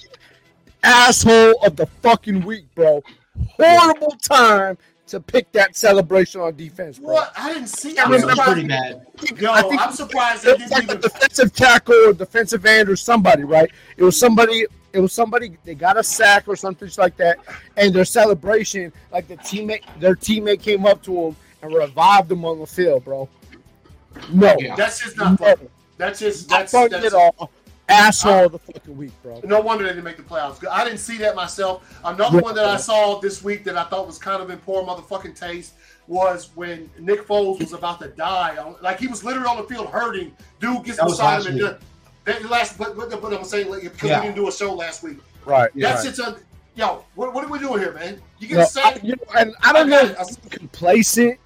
[0.83, 3.03] asshole of the fucking week, bro.
[3.57, 4.77] Horrible time
[5.09, 7.13] to pick that celebration on defense, bro.
[7.13, 7.33] What?
[7.37, 7.97] I didn't see.
[7.97, 8.43] I I'm was surprised.
[8.43, 9.05] pretty bad.
[9.37, 12.65] Yo, I think I'm surprised they it was didn't like a defensive tackle or defensive
[12.65, 13.71] end or somebody, right?
[13.97, 14.65] It was somebody.
[14.93, 15.57] It was somebody.
[15.65, 17.37] They got a sack or something like that,
[17.77, 22.45] and their celebration, like the teammate, their teammate came up to him and revived him
[22.45, 23.29] on the field, bro.
[24.31, 24.75] No, Yeah.
[24.75, 25.67] That's just not no, fun.
[25.97, 27.51] That's just not that's, fun that's at all.
[27.89, 29.41] Asshole of the fucking week, bro.
[29.43, 30.65] No wonder they didn't make the playoffs.
[30.69, 31.99] I didn't see that myself.
[32.05, 32.41] Another Yeah.
[32.43, 35.37] one that I saw this week that I thought was kind of in poor motherfucking
[35.39, 35.73] taste
[36.07, 38.57] was when Nick Foles was about to die.
[38.81, 40.35] Like he was literally on the field hurting.
[40.59, 41.77] Dude gets That was beside last him and week.
[42.25, 42.77] that last.
[42.77, 44.19] But, but, but I'm saying like, because Yeah.
[44.19, 45.17] we didn't do a show last week.
[45.45, 45.69] Right.
[45.75, 46.09] That's right.
[46.09, 46.37] it's a
[46.75, 47.03] yo.
[47.15, 48.21] What, what are we doing here, man?
[48.39, 49.03] You get No, a I, sack.
[49.03, 51.39] you know, and I don't know I- if complacent.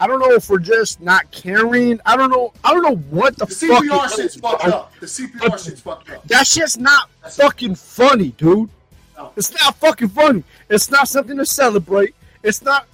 [0.00, 2.00] I don't know if we're just not caring.
[2.06, 2.52] I don't know.
[2.64, 3.84] I don't know what the, The fuck.
[3.84, 4.72] CPR it shit's is, fucked bro.
[4.72, 4.92] up.
[4.98, 6.26] The CPR shit's fucked up.
[6.26, 8.70] That shit's not fucking funny, dude.
[9.16, 9.32] No.
[9.36, 10.42] It's not fucking funny.
[10.70, 12.14] It's not something to celebrate.
[12.42, 12.86] It's not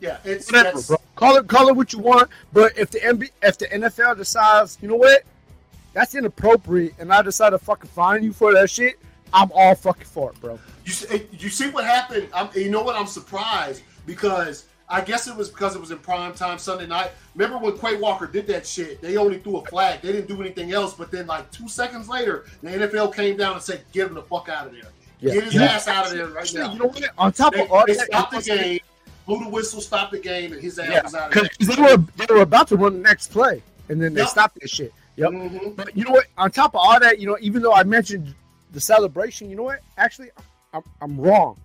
[0.00, 0.96] Yeah, it's whatever, bro.
[1.16, 2.30] Call it call it what you want.
[2.52, 5.24] But if the MB, if the NFL decides, you know what,
[5.92, 9.00] that's inappropriate, and I decide to fucking fine you for that shit,
[9.32, 10.58] I'm all fucking for it, bro.
[10.84, 12.28] You see, you see what happened?
[12.32, 12.94] I'm, you know what?
[12.96, 17.12] I'm surprised because I guess it was because it was in prime time Sunday night.
[17.36, 19.00] Remember when Quay Walker did that shit?
[19.00, 20.02] They only threw a flag.
[20.02, 20.94] They didn't do anything else.
[20.94, 24.22] But then, like two seconds later, the NFL came down and said, "Get him the
[24.22, 24.82] fuck out of there.
[25.20, 25.34] Yeah.
[25.34, 27.04] Get his You know- ass out of there right Actually, now." you know what?
[27.18, 28.80] On top They, of all they that, stopped the game.
[29.26, 31.42] Blew the whistle, stopped the game, and his ass Yeah, was out of there.
[31.58, 34.30] because they were they were about to run the next play, and then they Yep.
[34.30, 34.92] stopped that shit.
[35.16, 35.30] Yep.
[35.30, 35.76] Mhm.
[35.76, 36.26] But you know what?
[36.36, 38.34] On top of all that, you know, even though I mentioned
[38.72, 39.80] the celebration, you know what?
[39.98, 40.30] Actually,
[40.74, 41.56] I'm, I'm wrong.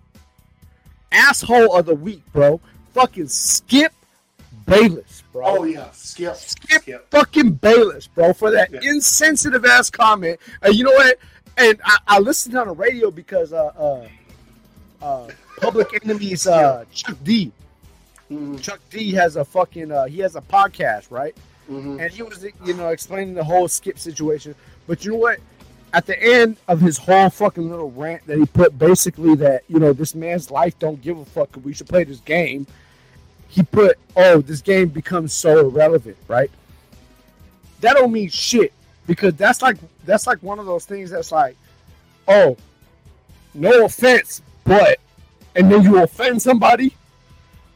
[1.11, 2.59] Asshole of the week, bro.
[2.95, 3.91] Fucking Skip
[4.65, 5.43] Bayless, bro.
[5.45, 7.11] Oh yeah, skip, Skip skip.
[7.11, 8.79] fucking Bayless, bro, for that Yeah.
[8.83, 10.39] insensitive ass comment.
[10.61, 11.19] And you know what?
[11.57, 14.07] And I, I listened on the radio because uh uh
[15.05, 15.27] uh
[15.59, 17.51] Public Enemies uh Chuck D.
[18.31, 18.59] Mhm.
[18.61, 21.35] Chuck D has a fucking uh he has a podcast, right?
[21.69, 21.99] Mhm.
[21.99, 24.53] and he was you know explaining the whole skip situation
[24.85, 25.39] but you know what
[25.93, 29.79] at the end of his whole fucking little rant that he put basically that you
[29.79, 32.67] know this man's life don't give a fuck if we should play this game
[33.47, 36.51] he put oh this game becomes so irrelevant right
[37.81, 38.73] that don't mean shit
[39.07, 41.55] because that's like that's like one of those things that's like
[42.27, 42.57] oh
[43.53, 44.99] no offense but
[45.55, 46.93] and then you offend somebody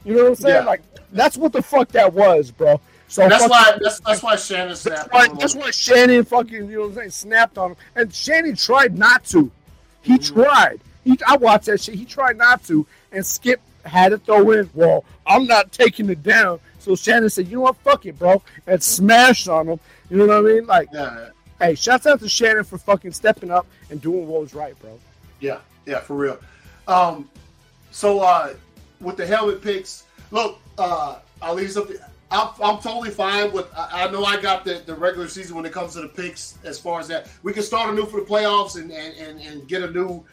[0.03, 0.63] you know what i'm saying Yeah.
[0.63, 0.81] like
[1.11, 2.79] that's what the fuck that was bro
[3.11, 3.77] so That's fucking- why.
[3.81, 5.11] That's, that's why Shannon that's snapped.
[5.11, 5.37] why, on him.
[5.37, 7.77] that's why Shannon fucking, you know what I'm saying, snapped on him.
[7.95, 9.49] And Shannon tried not to.
[10.03, 10.31] He Mhm.
[10.31, 10.81] tried.
[11.03, 11.95] He, I watched that shit.
[11.95, 14.69] He tried not to, and Skip had to throw in.
[14.73, 16.59] Well, I'm not taking it down.
[16.79, 17.77] So Shannon said, "You know what?
[17.77, 19.79] Fuck it, bro," and smashed on him.
[20.09, 20.65] You know what I mean?
[20.65, 21.29] Like, Yeah,
[21.59, 24.97] hey, shouts out to Shannon for fucking stepping up and doing what was right, bro.
[25.39, 26.39] yeah, yeah, for real.
[26.87, 27.29] Um,
[27.91, 28.53] so uh,
[29.01, 31.97] with the helmet picks, look, uh, I'll leave something.
[32.31, 33.67] I'm, I'm totally fine with.
[33.75, 36.57] I, I know I got the, the regular season when it comes to the picks.
[36.63, 39.67] As far as that, we can start anew for the playoffs and and, and, and
[39.67, 40.23] get a new.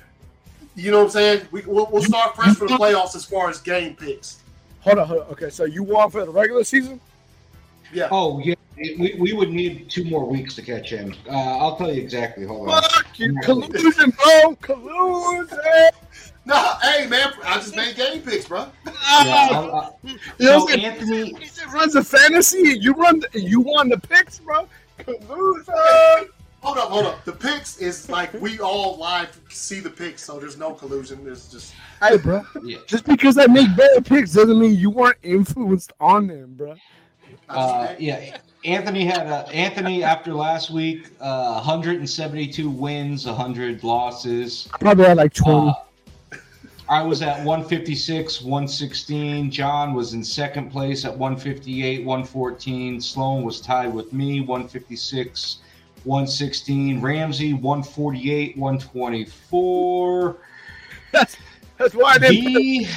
[0.76, 1.48] You know what I'm saying?
[1.50, 4.42] We, we'll, we'll start fresh for the playoffs as far as game picks.
[4.80, 5.26] Hold on, hold on.
[5.28, 7.00] Okay, so you won for the regular season?
[7.92, 8.08] Yeah.
[8.12, 11.14] Oh yeah, we, we would need two more weeks to catch him.
[11.28, 12.44] Uh, I'll tell you exactly.
[12.46, 12.82] Hold on.
[12.82, 14.12] Fuck you, collusion,
[14.42, 15.58] bro, collusion.
[16.44, 18.66] No, hey man, I just made game picks, bro.
[18.84, 18.92] Yeah,
[19.52, 21.36] I'll- I'll- You know so what I'm saying?
[21.36, 22.78] Anthony, He runs a fantasy.
[22.80, 23.20] You run.
[23.20, 24.68] The, you won the picks, bro.
[24.98, 26.28] Collusion.
[26.66, 27.24] Hold up, hold up.
[27.24, 31.24] The picks is like we all live see the picks, so there's no collusion.
[31.24, 31.72] There's just
[32.02, 32.44] Hey, bro.
[32.64, 36.74] yeah, Just because I make better picks doesn't mean you weren't influenced on them, bro.
[37.48, 38.38] Uh, yeah.
[38.64, 44.68] Anthony had a Anthony after last week, uh, 172 wins, 100 losses.
[44.80, 45.68] Probably had like twenty.
[45.70, 46.36] Uh,
[46.88, 49.52] I was at 156, 116.
[49.52, 53.00] John was in second place at 158, 114.
[53.00, 55.58] Sloan was tied with me, 156,
[56.06, 57.00] 116.
[57.00, 60.36] Ramsey, 148, 124.
[61.12, 61.36] that's
[61.76, 62.54] that's why I didn't.
[62.54, 62.88] V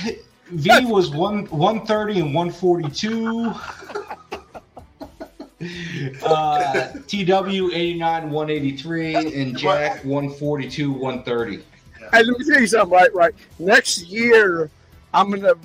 [0.51, 3.53] V was one 130 and 142.
[6.23, 11.63] Uh, TW 89 183 and Jack 142 130.
[12.11, 12.97] Hey, let me tell you something.
[12.97, 13.33] Right, right.
[13.59, 14.69] Next year,
[15.13, 15.55] I'm gonna.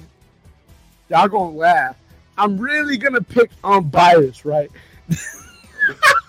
[1.10, 1.96] Y'all gonna laugh.
[2.36, 4.70] I'm really gonna pick on bias, right?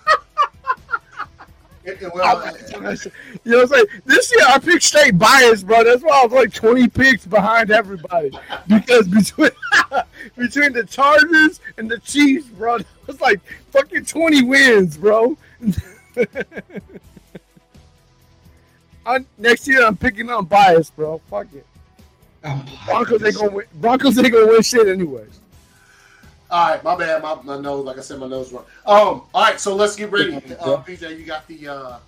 [2.14, 3.86] well, You know what I'm saying?
[4.04, 5.84] This year I picked straight bias, bro.
[5.84, 8.30] That's why I was like 20 picks behind everybody.
[8.66, 9.50] Because between
[10.36, 13.40] between the Chargers and the Chiefs, bro, it was like
[13.70, 15.36] fucking 20 wins, bro.
[19.06, 21.20] I, next year I'm picking on bias, bro.
[21.30, 21.66] Fuck it.
[22.86, 23.66] Broncos ain't gonna win.
[23.74, 25.40] Broncos ain't gonna win shit anyways.
[26.50, 27.22] All right, my bad.
[27.22, 28.64] My, my nose, like I said, my nose wrong.
[28.86, 30.34] Um, all right, so let's get ready.
[30.36, 30.40] Uh,
[30.82, 31.68] PJ, you got the.
[31.68, 31.98] Uh,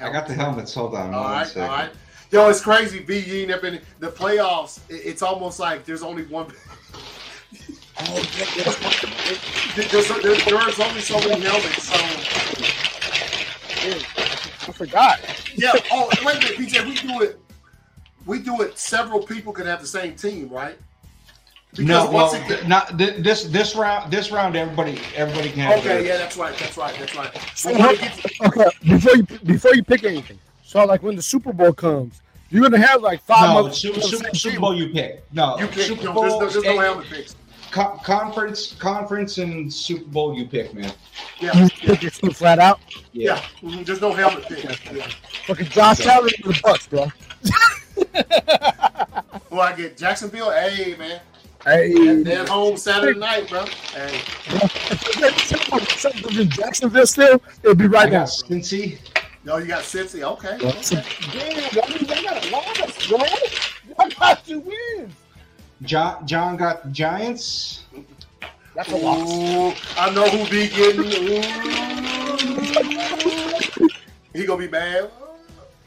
[0.00, 0.72] I got the helmets.
[0.74, 1.12] Hold on.
[1.12, 1.62] All one right, second.
[1.62, 1.90] all right.
[2.30, 3.00] Yo, it's crazy.
[3.00, 4.80] B, you ain't never been the playoffs.
[4.88, 6.46] it- It's almost like there's only one.
[9.76, 11.88] there's, there's, there's only so many helmets.
[11.88, 11.94] So
[14.68, 15.20] I forgot.
[15.56, 15.72] yeah.
[15.90, 16.84] Oh, wait a minute, PJ.
[16.86, 17.40] We do it.
[18.26, 18.78] We do it.
[18.78, 20.78] Several people can have the same team, right?
[21.76, 24.10] No, well, once it th- not th- this this round.
[24.10, 26.56] This round, everybody everybody can have Okay, yeah, that's right.
[26.58, 26.96] That's right.
[26.98, 27.32] That's right.
[27.54, 31.52] So when it Okay, before you before you pick anything, so like when the Super
[31.52, 32.20] Bowl comes,
[32.50, 33.50] you're gonna have like five.
[33.50, 35.22] No, other- Super, Super, Super Bowl you pick.
[35.32, 35.86] No, you pick.
[35.86, 36.22] Super No, Bowl.
[36.40, 37.36] there's, no, there's no helmet picks.
[37.70, 40.90] co- conference, conference, and Super Bowl you pick, man.
[41.38, 42.80] Yeah, You yeah, pick your team flat out.
[43.12, 43.40] yeah.
[43.62, 44.64] Mhm, There's no helmet picks.
[44.90, 45.06] Yeah.
[45.46, 47.06] Fucking Josh Allen with the Bucks, bro.
[49.50, 49.96] Who I get?
[49.96, 50.50] Jacksonville.
[50.50, 51.20] Hey, man.
[51.64, 53.64] Hey, They're at home Saturday night, bro.
[53.66, 54.20] Hey.
[55.96, 58.20] something in Jacksonville still, it'll be I right now.
[58.20, 58.98] got Cincy.
[59.16, 60.22] Oh, no, you got Cincy.
[60.22, 60.56] Okay.
[60.58, 63.18] Damn, that means I got a loss, bro.
[63.98, 65.14] I got two wins.
[65.82, 67.84] John John got the Giants.
[68.74, 69.28] That's a loss.
[69.30, 71.04] Ooh, I know who be getting.
[71.04, 71.42] Ooh.
[74.32, 75.10] He gonna be mad.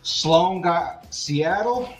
[0.03, 1.93] Sloan got Seattle.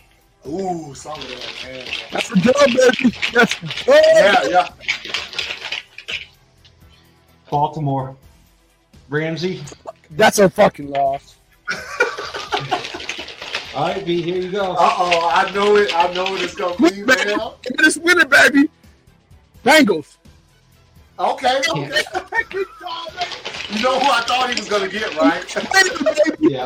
[0.48, 1.64] Ooh, some of that.
[1.64, 1.86] Man.
[2.12, 3.16] That's a job, baby.
[3.34, 3.88] That's a dub.
[3.88, 4.70] Yeah, yeah.
[7.50, 8.16] Baltimore.
[9.10, 9.64] Ramsey.
[10.12, 11.36] That's a fucking loss.
[13.76, 14.22] All right, B.
[14.22, 14.72] Here you go.
[14.74, 15.94] Uh oh, I know it.
[15.96, 17.40] I know it's gonna be, man.
[17.80, 18.70] Just win it, baby.
[19.64, 20.18] Bengals.
[21.20, 22.02] Okay, okay.
[23.72, 25.46] You know who I thought he was gonna get, right?
[26.40, 26.66] Yeah.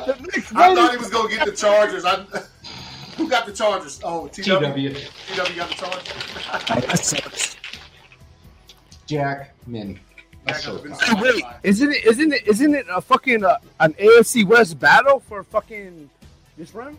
[0.55, 2.03] I thought he was gonna get the Chargers.
[2.03, 2.25] I,
[3.15, 3.99] who got the Chargers?
[4.03, 4.43] Oh, TW.
[4.43, 4.53] TW.
[4.53, 6.87] TW got the Chargers.
[6.87, 7.57] That sucks.
[9.07, 9.99] Jack Min.
[10.59, 11.01] So tough.
[11.01, 12.05] Hey, wait, isn't it?
[12.05, 12.47] Isn't it?
[12.47, 16.09] Isn't it a fucking uh, an AFC West battle for fucking
[16.57, 16.97] this round?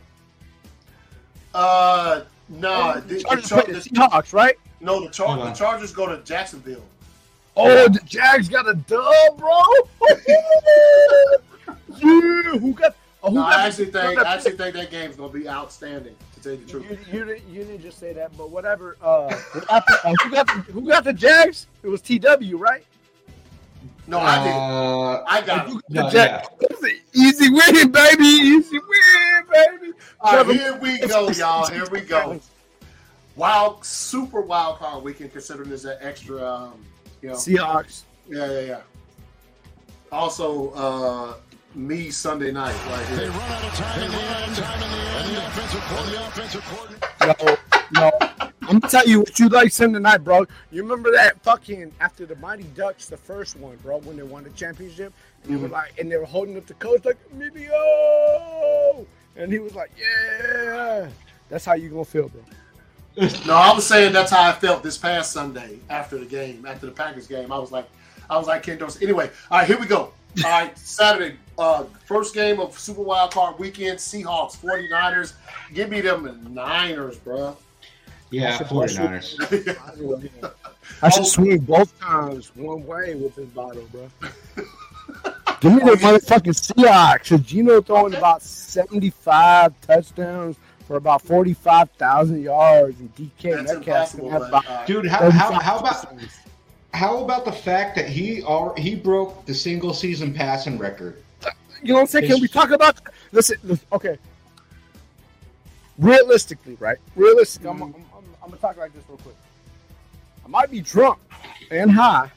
[1.55, 4.56] Uh, no, the, the, Chargers Char- play the the, Seahawks, right?
[4.80, 5.52] no, the, Char- the.
[5.52, 6.82] Chargers go to Jacksonville.
[7.56, 9.62] Oh, the Jags got a dub, bro.
[11.97, 12.94] yeah, who got?
[13.22, 15.48] Oh, who No, I actually think who got- I actually think that game's gonna be
[15.48, 16.14] outstanding.
[16.34, 18.97] To tell you the truth, You, you, didn't, you didn't just say that, but whatever.
[19.02, 21.66] Uh, who got the, uh, who got the, who got the Jags?
[21.82, 22.84] It was TW, right?
[24.06, 24.52] no, I did.
[24.52, 25.72] Uh, I got it.
[25.72, 26.48] Who no, the Jags?
[26.60, 28.22] It easy win, baby.
[28.24, 29.93] Easy win, baby.
[30.20, 31.66] All right, here we go, y'all.
[31.66, 32.40] Here we go.
[33.34, 36.84] Wild, super wild card weekend, considering there's an extra, um,
[37.22, 37.34] you know.
[37.34, 38.02] Seahawks.
[38.28, 38.80] Yeah, yeah, yeah.
[40.12, 41.34] Also, uh,
[41.77, 43.16] me Sunday night right here.
[43.16, 43.31] They here.
[43.32, 44.57] run out of time in the end.
[44.57, 45.36] Time in the end.
[45.36, 46.19] The offensive coordinator.
[46.19, 47.59] The offensive coordinator.
[47.94, 48.11] No, no.
[48.69, 50.47] I'm gonna tell you what you like Sunday night, bro.
[50.73, 54.43] You remember that fucking after the Mighty Ducks, the first one, bro, when they won
[54.43, 55.12] the championship,
[55.44, 55.74] and they were mm-hmm.
[55.74, 59.07] like, and they were holding up the coach like Emilio, oh!
[59.36, 61.09] and he was like, yeah.
[61.48, 62.43] That's how you gonna feel, bro.
[63.47, 66.86] No, I was saying that's how I felt this past Sunday after the game, after
[66.86, 67.53] the Packers game.
[67.53, 67.89] I was like,
[68.28, 69.05] I was like Ken Dorsey.
[69.05, 70.12] Anyway, all right, here we go.
[70.44, 75.35] All right, Saturday, uh, first game of Super Wild Card Weekend, Seahawks, 49ers.
[75.74, 77.57] Give me them Niners, bro.
[78.31, 79.77] Yeah, 49ers.
[81.03, 84.09] I should swing both times one way with this bottle, bro.
[85.61, 87.31] Give me the motherfucking Seahawks.
[87.31, 90.57] Cause Geno throwing about 75 touchdowns
[90.87, 94.28] for about 45,000 yards, and DK That's Metcalf's impossible.
[94.31, 96.07] gonna have about uh, Dude, how, how, how about
[96.93, 101.23] how about the fact that he al- he broke the single season passing record?
[101.86, 102.26] You know what I'm saying?
[102.26, 103.00] Can we talk about?
[103.30, 104.18] Listen, listen okay.
[105.98, 106.98] Realistically, right?
[107.14, 109.36] Realistically, I'm, I'm, I'm, I'm gonna talk like this real quick.
[110.44, 111.20] I might be drunk
[111.70, 112.30] and high.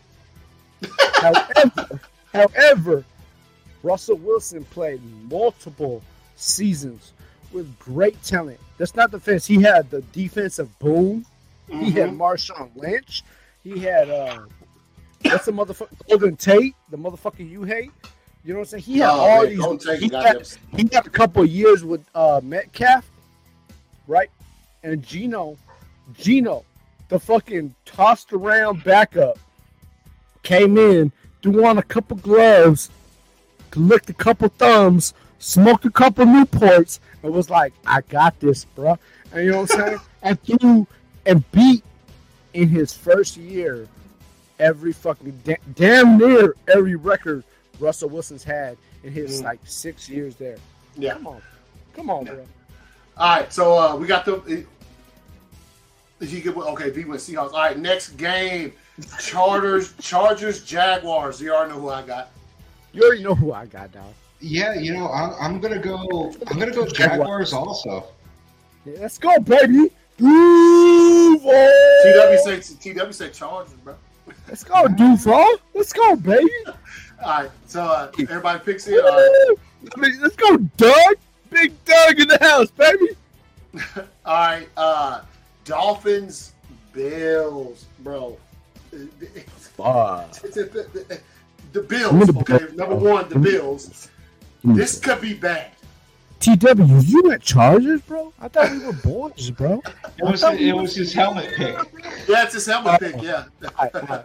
[1.13, 1.99] however,
[2.31, 3.05] however,
[3.81, 6.03] Russell Wilson played multiple
[6.35, 7.13] seasons
[7.51, 8.59] with great talent.
[8.77, 9.47] That's not the fence.
[9.47, 11.25] He had the defensive boom.
[11.67, 13.23] He had Marshawn Lynch.
[13.63, 14.41] He had uh,
[15.23, 16.07] what's the motherfucker?
[16.07, 17.91] Golden Tate, the motherfucker you hate.
[18.43, 18.83] You know what I'm saying?
[18.83, 19.99] He had all man, these.
[19.99, 23.09] he, had, he got a couple of years with uh, Metcalf,
[24.07, 24.29] right?
[24.83, 25.57] And Geno,
[26.17, 26.63] Geno,
[27.09, 29.37] the fucking tossed around backup,
[30.43, 31.11] came in,
[31.43, 32.89] threw on a couple gloves,
[33.75, 38.97] licked a couple thumbs, smoked a couple Newports, and was like, "I got this, bro."
[39.33, 39.99] And you know what I'm saying?
[40.23, 40.87] and threw
[41.25, 41.83] and beat
[42.53, 43.87] in his first year
[44.59, 47.43] every fucking da- damn near every record
[47.79, 49.45] Russell Wilson's had in his Mm.
[49.45, 50.57] like six years there.
[50.97, 51.13] Yeah.
[51.13, 51.41] Come on,
[51.95, 52.45] come on, bro.
[53.17, 54.65] All right, so uh, we got the.
[56.21, 57.53] He could, okay, V went Seahawks.
[57.53, 58.73] All right, next game,
[59.19, 61.39] Chargers, Chargers, Jaguars.
[61.41, 62.31] You already know who I got.
[62.91, 64.13] You already know who I got, dog.
[64.41, 66.33] Yeah, you know, I'm, I'm gonna go.
[66.47, 68.05] I'm gonna go Jaguars also.
[68.85, 69.91] Yeah, let's go, baby.
[70.17, 71.71] Duval.
[72.03, 73.95] TW say TW say Chargers, bro.
[74.47, 75.55] Let's go, Duval.
[75.73, 76.49] Let's go, baby.
[77.23, 79.03] All right, so uh, everybody picks it.
[79.03, 79.59] All right, Woo!
[79.95, 81.15] I mean, let's go, Doug.
[81.49, 83.09] Big Doug in the house, baby.
[84.25, 84.69] all right.
[84.77, 85.21] Uh,
[85.65, 86.53] Dolphins,
[86.93, 88.37] Bills, bro.
[89.75, 90.31] Fuck.
[91.71, 92.75] The Bills, the okay.
[92.75, 94.09] Number one, the Bills.
[94.63, 95.71] This could be bad.
[96.39, 98.33] TW, you at Chargers, bro?
[98.39, 99.81] I thought we were boys, bro.
[100.17, 101.75] It was it was his helmet pick.
[102.27, 103.21] Yeah, it's his helmet pick.
[103.21, 103.45] Yeah.
[103.61, 104.23] Uh,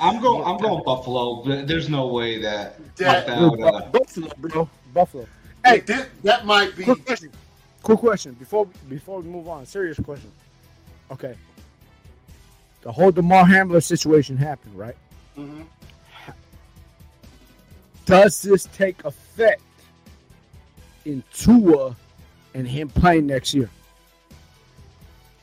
[0.00, 0.44] I'm going.
[0.44, 1.42] I'm going Buffalo.
[1.64, 4.68] There's no way that That- without, uh, Buffalo, bro.
[4.92, 5.26] Buffalo.
[5.64, 6.84] Hey, Hey, that, that might be.
[6.84, 7.30] quick question.
[7.82, 8.32] Quick question.
[8.34, 10.30] Before before we move on, serious question.
[11.10, 11.34] Okay.
[12.82, 14.96] The whole Damar Hamlin situation happened, right?
[15.38, 15.62] Mm-hmm.
[18.04, 19.62] Does this take effect
[21.04, 21.96] in Tua
[22.54, 23.70] and him playing next year?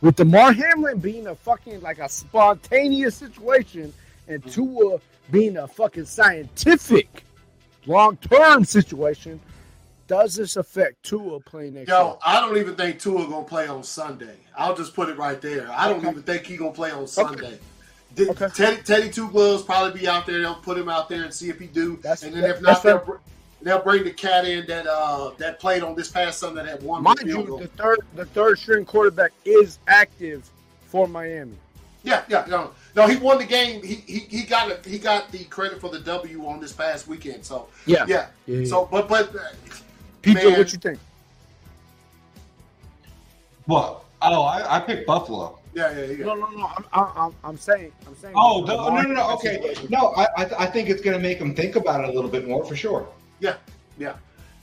[0.02, 3.94] With Damar Hamlin being a fucking like a spontaneous situation
[4.28, 5.00] and Tua
[5.32, 7.26] being a fucking scientific
[7.86, 9.40] long term situation,
[10.08, 11.98] does this affect Tua playing next year?
[11.98, 14.38] Yo, I don't even think Tua gonna play on Sunday.
[14.58, 15.70] I'll just put it right there.
[15.72, 16.10] I don't Okay.
[16.10, 17.60] even think he gonna play on Sunday.
[18.16, 18.48] Did- Okay.
[18.56, 20.40] Teddy, Teddy Two Gloves probably be out there.
[20.42, 21.98] They'll put him out there and see if he do.
[21.98, 23.20] That's- and then if that's not, they'll,
[23.62, 27.02] they'll bring the cat in that uh that played on this past Sunday that won
[27.02, 27.58] the Mind field you, goal.
[27.60, 30.50] the third the third string quarterback is active
[30.88, 31.56] for Miami.
[32.04, 33.84] Yeah, yeah, no, no, he won the game.
[33.84, 37.08] He he, he got a, he got the credit for the W on this past
[37.08, 37.44] weekend.
[37.46, 38.06] So Yeah.
[38.08, 38.66] yeah, Yeah.
[38.66, 39.40] so but but uh,
[40.22, 40.58] Peter, man.
[40.60, 41.00] what you think?
[43.66, 44.04] what?
[44.22, 45.60] Oh, I, I picked Buffalo.
[45.74, 46.26] yeah, yeah, yeah.
[46.26, 46.66] No, no, no.
[46.76, 48.34] I'm, I'm, I'm, I'm saying, I'm saying.
[48.38, 49.34] Oh no, no, no, no.
[49.36, 50.14] Okay, no.
[50.18, 52.66] I I, I think it's gonna make him think about it a little bit more
[52.66, 53.08] for sure.
[53.40, 53.56] Yeah,
[53.98, 54.16] yeah,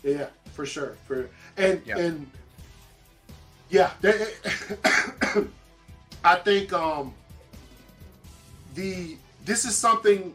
[0.02, 0.96] yeah, for sure.
[1.06, 1.98] For and Yeah.
[1.98, 2.30] and
[3.70, 4.26] yeah, they,
[6.24, 7.14] I think um
[8.74, 10.34] the this is something.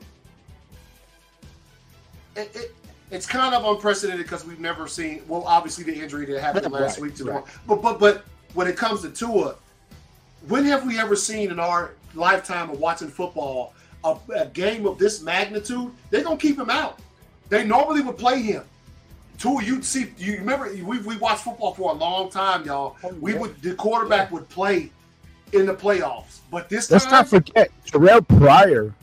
[2.35, 2.75] It, it,
[3.11, 5.21] it's kind of unprecedented because we've never seen.
[5.27, 7.43] Well, obviously the injury that happened Right, last week to right.
[7.67, 8.23] but but but
[8.53, 9.55] when it comes to Tua,
[10.47, 13.73] when have we ever seen in our lifetime of watching football
[14.03, 15.91] a, a game of this magnitude?
[16.09, 16.99] They're gonna keep him out.
[17.51, 18.63] They normally would play him.
[19.37, 20.07] Two, you'd see.
[20.17, 22.95] You remember we we watched football for a long time, y'all.
[23.03, 23.39] Oh, We yeah.
[23.39, 24.89] would the quarterback would play
[25.51, 28.93] in the playoffs, but this Let's time, not forget Terrelle Pryor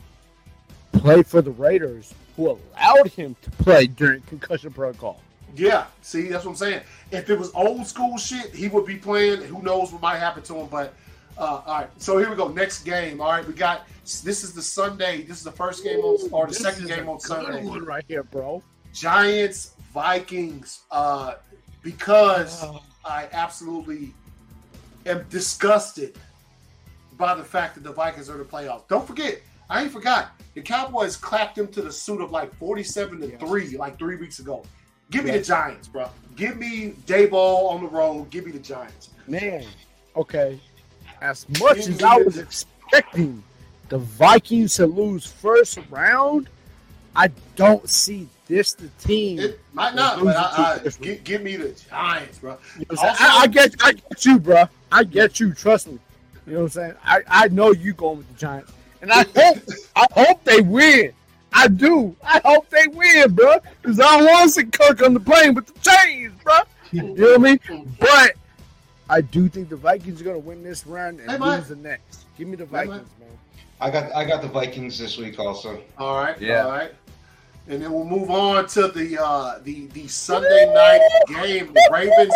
[0.93, 5.21] played for the Raiders, who allowed him to play during concussion protocol.
[5.55, 5.85] yeah.
[6.01, 6.81] See, that's what I'm saying.
[7.11, 9.41] If it was old school shit, he would be playing.
[9.43, 10.67] Who knows what might happen to him?
[10.71, 10.95] But
[11.39, 12.47] uh, all right, so here we go.
[12.49, 13.19] Next game.
[13.21, 15.23] All right, we got this is the Sunday.
[15.23, 17.63] This is the first game on or the This second game on Sunday.
[17.63, 18.61] one right here, bro.
[18.93, 20.81] Giants Vikings.
[20.91, 21.35] Uh,
[21.81, 22.81] because Oh.
[23.05, 24.13] I absolutely
[25.05, 26.17] am disgusted
[27.17, 28.87] by the fact that the Vikings are in the playoffs.
[28.87, 30.31] Don't forget, I ain't forgot.
[30.55, 33.37] The Cowboys clapped them to the suit of like 47 to Yeah.
[33.37, 34.63] 3 like three weeks ago.
[35.11, 35.37] Give me Yeah.
[35.37, 36.09] the Giants, bro.
[36.35, 38.29] Give me Daboll on the road.
[38.29, 39.09] Give me the Giants.
[39.27, 39.65] Man,
[40.15, 40.59] okay.
[41.21, 43.43] As much as I was expecting
[43.89, 46.49] the Vikings to lose first round,
[47.15, 49.39] I don't see this the team.
[49.39, 52.57] It might not, but I, I, give, give me the Giants, bro.
[52.77, 53.01] You know?
[53.01, 54.65] Also- I, I get, I get you, bro.
[54.91, 55.53] I get you.
[55.53, 55.99] Trust me.
[56.47, 56.93] You know what I'm saying?
[57.03, 58.71] I, I know you going with the Giants,
[59.01, 59.57] and I hope,
[59.95, 61.13] I hope they win.
[61.53, 62.15] I do.
[62.23, 63.57] I hope they win, bro.
[63.81, 66.55] Because I don't want to see Kirk on the plane with the chains, bro.
[66.91, 67.95] You know what I mean?
[67.99, 68.33] But
[69.09, 71.57] I do think the Vikings are going to win this round and They might.
[71.57, 72.25] lose the next.
[72.37, 72.87] Give me the They might.
[72.87, 73.29] Vikings, man.
[73.81, 75.81] I got I got the Vikings this week also.
[75.97, 76.65] All right, Yeah.
[76.65, 76.91] all right.
[77.67, 81.73] And then we'll move on to the uh, the the Sunday night game.
[81.91, 82.33] Ravens.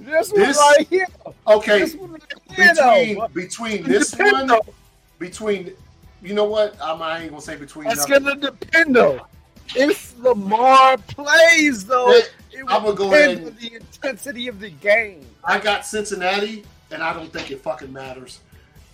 [0.00, 1.06] This one This- right here.
[1.46, 4.60] Okay, This one right here, between between this Depend, one,
[5.18, 5.72] between
[6.22, 6.76] you know what?
[6.80, 7.86] I'm, I ain't gonna say between.
[7.88, 8.24] That's nothing.
[8.24, 9.20] gonna depend though.
[9.74, 14.48] If Lamar plays though, Hey, it I'ma will go depend ahead on and- the intensity
[14.48, 15.24] of the game.
[15.44, 18.40] I got Cincinnati, and I don't think it fucking matters.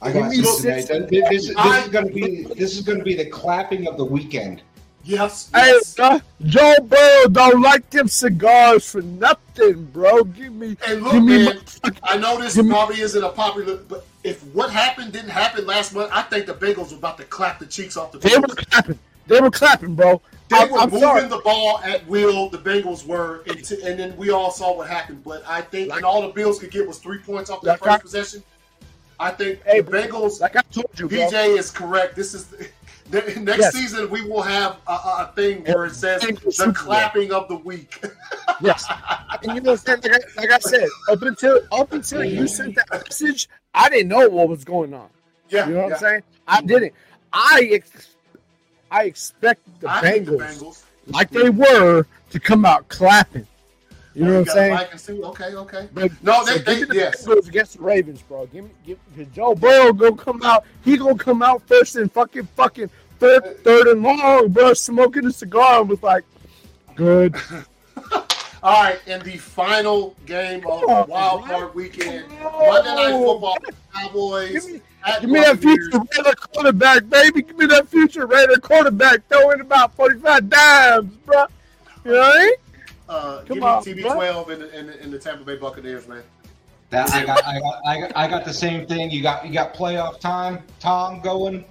[0.00, 1.20] I got Give me Cincinnati.
[1.20, 3.86] This, this, this I- is going to be this is going to be the clapping
[3.88, 4.62] of the weekend.
[5.04, 5.48] Yes.
[5.54, 5.94] Hey, yes.
[5.94, 10.22] bro, Joe Burrow don't like them cigars for nothing, bro.
[10.24, 13.22] Give me, And look, give me, man, my, I know this Give me- probably isn't
[13.24, 16.98] a popular, but if what happened didn't happen last month, I think the Bengals were
[16.98, 18.98] about to clap the cheeks off the they were clapping.
[19.28, 20.20] They were clapping, bro.
[20.48, 21.28] They I'm, were I'm moving sorry.
[21.28, 22.48] the ball at will.
[22.48, 25.22] The Bengals were, and, t- and then we all saw what happened.
[25.24, 27.72] But I think, Like- and all the Bills could get was three points off their
[27.74, 28.42] Like first I- possession.
[29.20, 30.40] I think Hey, the Bengals.
[30.40, 31.18] Like I told you, bro.
[31.18, 32.14] PJ is correct.
[32.14, 32.46] This is
[33.10, 33.74] the, next Yes.
[33.74, 34.08] season.
[34.10, 38.02] We will have a, a thing where it says the clapping of the week.
[38.60, 38.84] Yes.
[39.44, 40.12] And you know what I'm saying?
[40.12, 44.08] Like I, like I said, up until up until you sent that message, I didn't
[44.08, 45.08] know what was going on.
[45.48, 45.94] yeah, You know what yeah.
[45.94, 46.22] I'm saying?
[46.48, 46.92] I didn't.
[47.32, 48.07] I ex-
[48.90, 50.82] I expect the I Bengals, Bengals.
[51.08, 53.46] like they were, to come out clapping.
[54.14, 54.88] You know Oh, what I'm saying?
[55.16, 55.24] Too?
[55.26, 55.88] Okay, okay.
[55.94, 57.24] But, No, so they- give they- the yes.
[57.24, 58.46] Bengals against the Ravens, bro.
[58.46, 60.64] Give me, give because Joe Burrow gonna come out.
[60.84, 62.90] He gonna come out first and fucking fucking
[63.20, 66.24] third, third and long, bro, smoking a cigar and was like,
[66.96, 67.34] good.
[68.62, 72.52] All right, and the final game of Come the wild card weekend, Come.
[72.52, 73.58] Monday Night Football,
[73.94, 74.52] Cowboys.
[74.52, 77.42] Give me, at give me that future Raider quarterback, baby.
[77.42, 81.44] Give me that future Raider quarterback throwing about forty five dimes, bro.
[82.04, 82.54] You know what I mean?
[83.08, 86.06] Uh, Come give me on, TB12 in the, in, the, in the Tampa Bay Buccaneers,
[86.06, 86.22] man.
[86.90, 89.10] That I got, I got, I got, I got the same thing.
[89.10, 91.64] You got, you got playoff time, Tom going.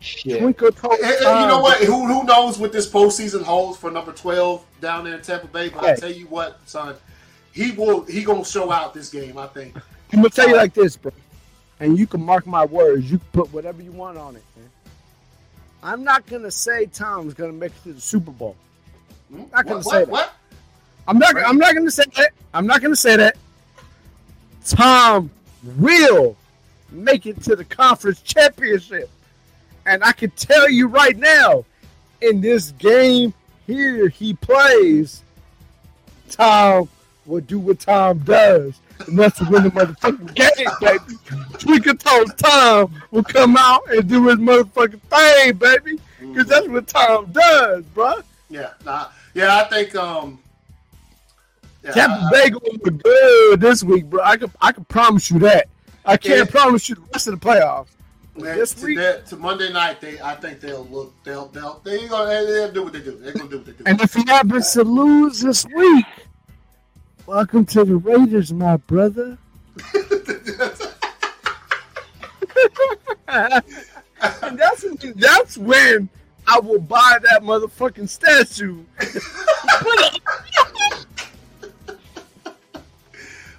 [0.00, 0.40] Shit.
[0.40, 1.78] Twinkle toe And- and you know what?
[1.78, 5.70] Who, who knows what this postseason holds for number 12 down there in Tampa Bay?
[5.70, 6.94] But I tell you what, son,
[7.52, 9.36] he will he gonna show out this game.
[9.36, 9.76] I think.
[10.12, 11.12] I'm gonna tell you like this, bro,
[11.80, 13.10] and you can mark my words.
[13.10, 14.70] You can put whatever you want on it, man.
[15.82, 18.56] I'm not gonna say Tom's gonna make it to the Super Bowl.
[19.30, 19.42] Hmm?
[19.52, 20.08] Not gonna what, say what, that.
[20.08, 20.34] what?
[21.08, 21.36] I'm not.
[21.36, 22.30] I'm not gonna say that.
[22.54, 23.36] I'm not gonna say that.
[24.64, 25.30] Tom
[25.76, 26.36] will
[26.90, 29.10] make it to the conference championship,
[29.88, 31.64] and I can tell you right now,
[32.20, 33.32] in this game
[33.66, 35.22] here he plays,
[36.30, 36.88] Tom
[37.26, 41.18] will do what Tom does, and that's to win the motherfucking game, baby.
[41.58, 46.86] Twinkle Toes Tom will come out and do his motherfucking thing, baby, because that's what
[46.86, 48.14] Tom does, bro.
[48.50, 49.58] Yeah, nah, yeah.
[49.58, 50.38] I think um.
[51.84, 54.20] Yeah, Tampa Bay going be good this week, bro.
[54.22, 55.68] I can I can promise you that.
[56.04, 56.44] I can't Yeah.
[56.50, 57.86] promise you the rest of the playoffs.
[58.38, 61.80] Man, This to, week- that- to Monday night, they I think they'll look they'll they'll
[61.84, 63.16] they gonna they'll do what they do.
[63.16, 63.82] They're gonna do what they do.
[63.86, 66.06] And if he happens to lose this week,
[67.26, 69.38] welcome to the Raiders, my brother.
[73.28, 74.84] and that's
[75.16, 76.08] that's when
[76.46, 78.82] I will buy that motherfucking statue.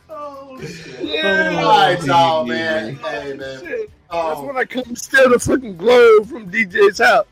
[0.10, 1.02] oh, shit.
[1.02, 1.62] Yeah.
[1.64, 2.96] All right, y'all, man.
[2.96, 3.60] Hey, man.
[3.62, 3.92] Shit.
[4.12, 7.28] That's Oh, when I come steal the fucking globe from DJ's house.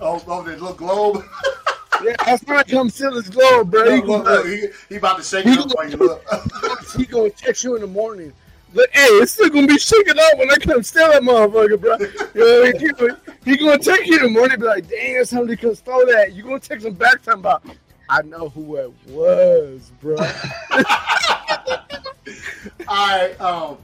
[0.00, 1.24] oh, oh, the little globe.
[2.02, 3.84] Yeah, that's not come steal his globe, bro.
[3.84, 5.96] He, Look, look, gonna, look, he, he about to shake He it up for you.
[5.96, 6.24] Look.
[6.96, 8.32] he gonna text you in the morning.
[8.74, 11.96] But hey, it's still gonna be shaking up when I come steal that motherfucker, bro.
[12.34, 12.40] You
[12.72, 15.74] know, he, gonna- he gonna text you in the morning, be like, "Damn, somebody come
[15.74, 17.62] stole that." You gonna text him back talking about,
[18.08, 20.26] "I know who it was, bro." All
[22.88, 23.40] right.
[23.40, 23.76] Um.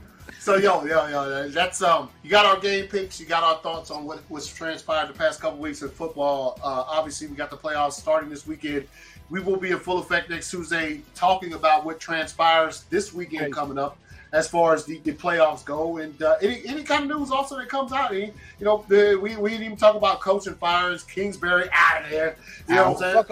[0.49, 2.09] So yo, yo, yo, that's um.
[2.23, 3.19] You got our game picks.
[3.19, 6.59] You got our thoughts on what what's transpired the past couple weeks in football.
[6.63, 8.87] Uh, obviously, we got the playoffs starting this weekend.
[9.29, 13.77] We will be in full effect next Tuesday, talking about what transpires this weekend coming
[13.77, 13.99] up.
[14.31, 17.57] As far as the, the playoffs go, and uh, any any kind of news also
[17.57, 18.25] that comes out, any,
[18.59, 22.35] you know, the, we we didn't even talk about coaching fires, Kingsbury out of there.
[22.67, 23.17] You know what I'm saying?
[23.17, 23.27] off.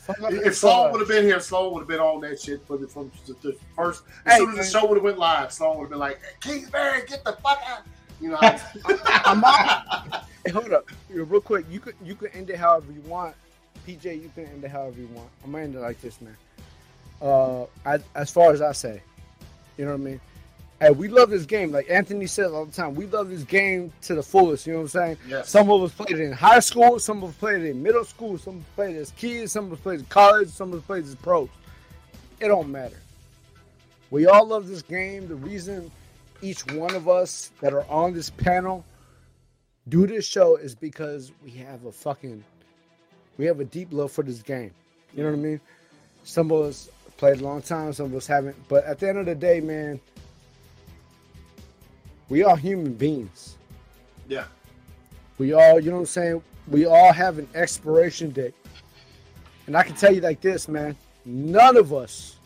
[0.00, 0.30] Fuck off.
[0.32, 2.86] If Sloan would have been here, Sloan would have been on that shit for the,
[2.86, 4.02] from the, the first.
[4.26, 4.64] As Hey, soon as man.
[4.66, 7.60] the show would have went live, Sloan would have been like, "Kingsbury, get the fuck
[7.66, 7.80] out!"
[8.20, 8.58] You know, how-
[9.24, 10.24] I'm out.
[10.44, 11.64] Hey, hold up, real quick.
[11.70, 13.34] You could you could end it however you want.
[13.88, 15.28] PJ, you can end it however you want.
[15.44, 16.36] I'm gonna end it like this, man.
[17.22, 19.00] Uh, I, as far as I say,
[19.76, 20.20] you know what I mean.
[20.80, 21.72] Hey, we love this game.
[21.72, 24.66] Like Anthony says all the time, we love this game to the fullest.
[24.66, 25.16] You know what I'm saying?
[25.26, 25.48] Yes.
[25.48, 28.04] Some of us played it in high school, some of us played it in middle
[28.04, 30.48] school, some of us played it as kids, some of us played it in college,
[30.48, 31.48] some of us played it as pros.
[32.40, 32.98] It don't matter.
[34.10, 35.28] We all love this game.
[35.28, 35.90] The reason
[36.42, 38.84] each one of us that are on this panel
[39.88, 42.44] do this show is because we have a fucking
[43.38, 44.72] we have a deep love for this game.
[45.14, 45.60] You know what I mean?
[46.24, 48.56] Some of us played a long time, some of us haven't.
[48.68, 50.00] But at the end of the day, man,
[52.28, 53.56] we are human beings.
[54.28, 54.44] yeah,
[55.38, 56.42] We all, you know what I'm saying?
[56.68, 58.54] We all have an expiration date.
[59.66, 60.96] And I can tell you like this, man.
[61.24, 62.36] None of us,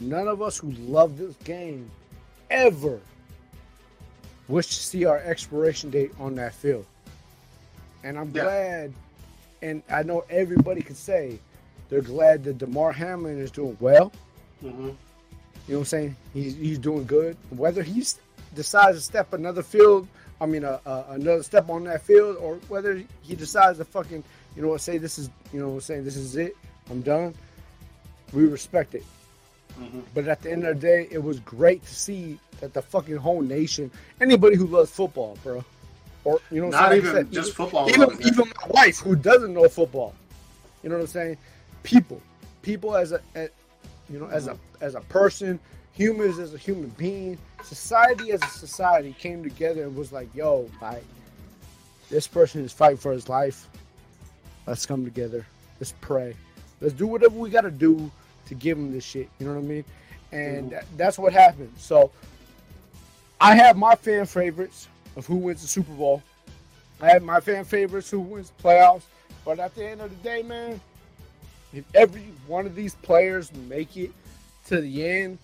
[0.00, 1.90] none of us who love this game
[2.50, 3.00] ever
[4.48, 6.86] wish to see our expiration date on that field.
[8.04, 8.42] And I'm Yeah.
[8.44, 8.94] glad,
[9.62, 11.38] and I know everybody can say
[11.88, 14.12] they're glad that Damar Hamlin is doing well.
[14.60, 14.94] hmm You know
[15.66, 16.16] what I'm saying?
[16.34, 17.36] He's he's doing good.
[17.50, 18.04] Whether he
[18.54, 20.08] decides to step another field,
[20.40, 24.22] I mean, uh, uh, another step on that field, or whether he decides to fucking,
[24.54, 26.56] you know what, say this is, you know what I'm saying, this is it,
[26.90, 27.34] I'm done.
[28.32, 29.04] We respect it.
[29.78, 30.02] Mhm.
[30.14, 33.16] But at the end of the day, it was great to see that the fucking
[33.16, 33.90] whole nation,
[34.20, 35.64] anybody who loves football, bro,
[36.24, 37.04] or you know, what not saying?
[37.06, 37.88] even just football.
[37.88, 40.12] even, even my wife who doesn't know football
[40.82, 41.36] you know what i'm saying
[41.86, 42.20] people.
[42.62, 43.48] People as a, a
[44.10, 44.84] you know as a mm-hmm.
[44.84, 45.58] as a person
[45.92, 47.38] humans as a human being.
[47.62, 51.04] Society as a society came together and was like yo like
[52.10, 53.68] this person is fighting for his life.
[54.66, 55.46] Let's come together.
[55.80, 56.34] Let's pray.
[56.80, 58.10] Let's do whatever we got to do
[58.46, 59.28] to give him this shit.
[59.38, 59.84] You know what i mean?
[60.32, 60.68] And mm-hmm.
[60.70, 61.72] that, that's what happened.
[61.78, 62.10] So
[63.40, 66.22] i have my fan favorites of who wins the super bowl.
[67.00, 69.04] I have my fan favorites who wins the playoffs,
[69.44, 70.80] but at the end of the day, man,
[71.76, 74.10] if every one of these players make it
[74.66, 75.38] to the end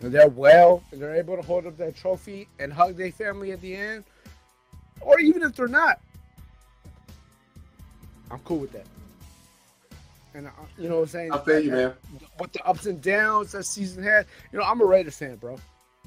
[0.00, 3.52] and they're well and they're able to hold up that trophy and hug their family
[3.52, 4.04] at the end,
[5.00, 6.00] or even if they're not,
[8.30, 8.86] I'm cool with that.
[10.34, 11.32] And uh, you know what I'm saying?
[11.32, 11.94] I feel you, man.
[12.38, 15.58] With the ups and downs that season had, you know, I'm a Raiders fan, bro.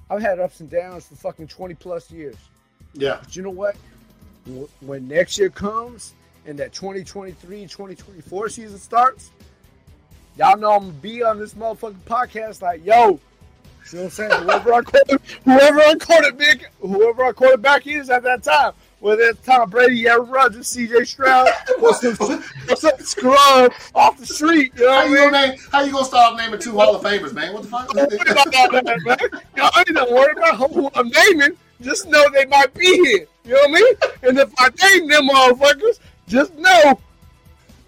[0.09, 2.35] I've had ups and downs for fucking 20 plus years.
[2.93, 3.75] Yeah, But you know what?
[4.81, 6.13] When next year comes
[6.45, 9.31] and that 2023 2024 season starts,
[10.37, 13.19] y'all know I'm gonna be on this motherfucking podcast like, yo,
[13.91, 14.43] you know what I'm saying?
[14.43, 19.45] Whoever our quarter, whoever our quarterback, whoever our quarterback is at that time, whether it's
[19.45, 21.03] Tom Brady, Aaron Rodgers, C.J.
[21.03, 21.49] Stroud,
[21.81, 22.15] or some,
[22.69, 25.59] or some scrub off the street, you know how you gonna name?
[25.71, 27.53] How you gonna start naming two Hall of Famers, man?
[27.53, 27.93] What the fuck?
[27.93, 29.41] Don't worry about that, man.
[29.57, 31.57] Y'all ain't don't worry about who I'm naming.
[31.81, 33.27] Just know they might be here.
[33.43, 33.95] You know what I mean?
[34.23, 36.99] And if I name them motherfuckers, just know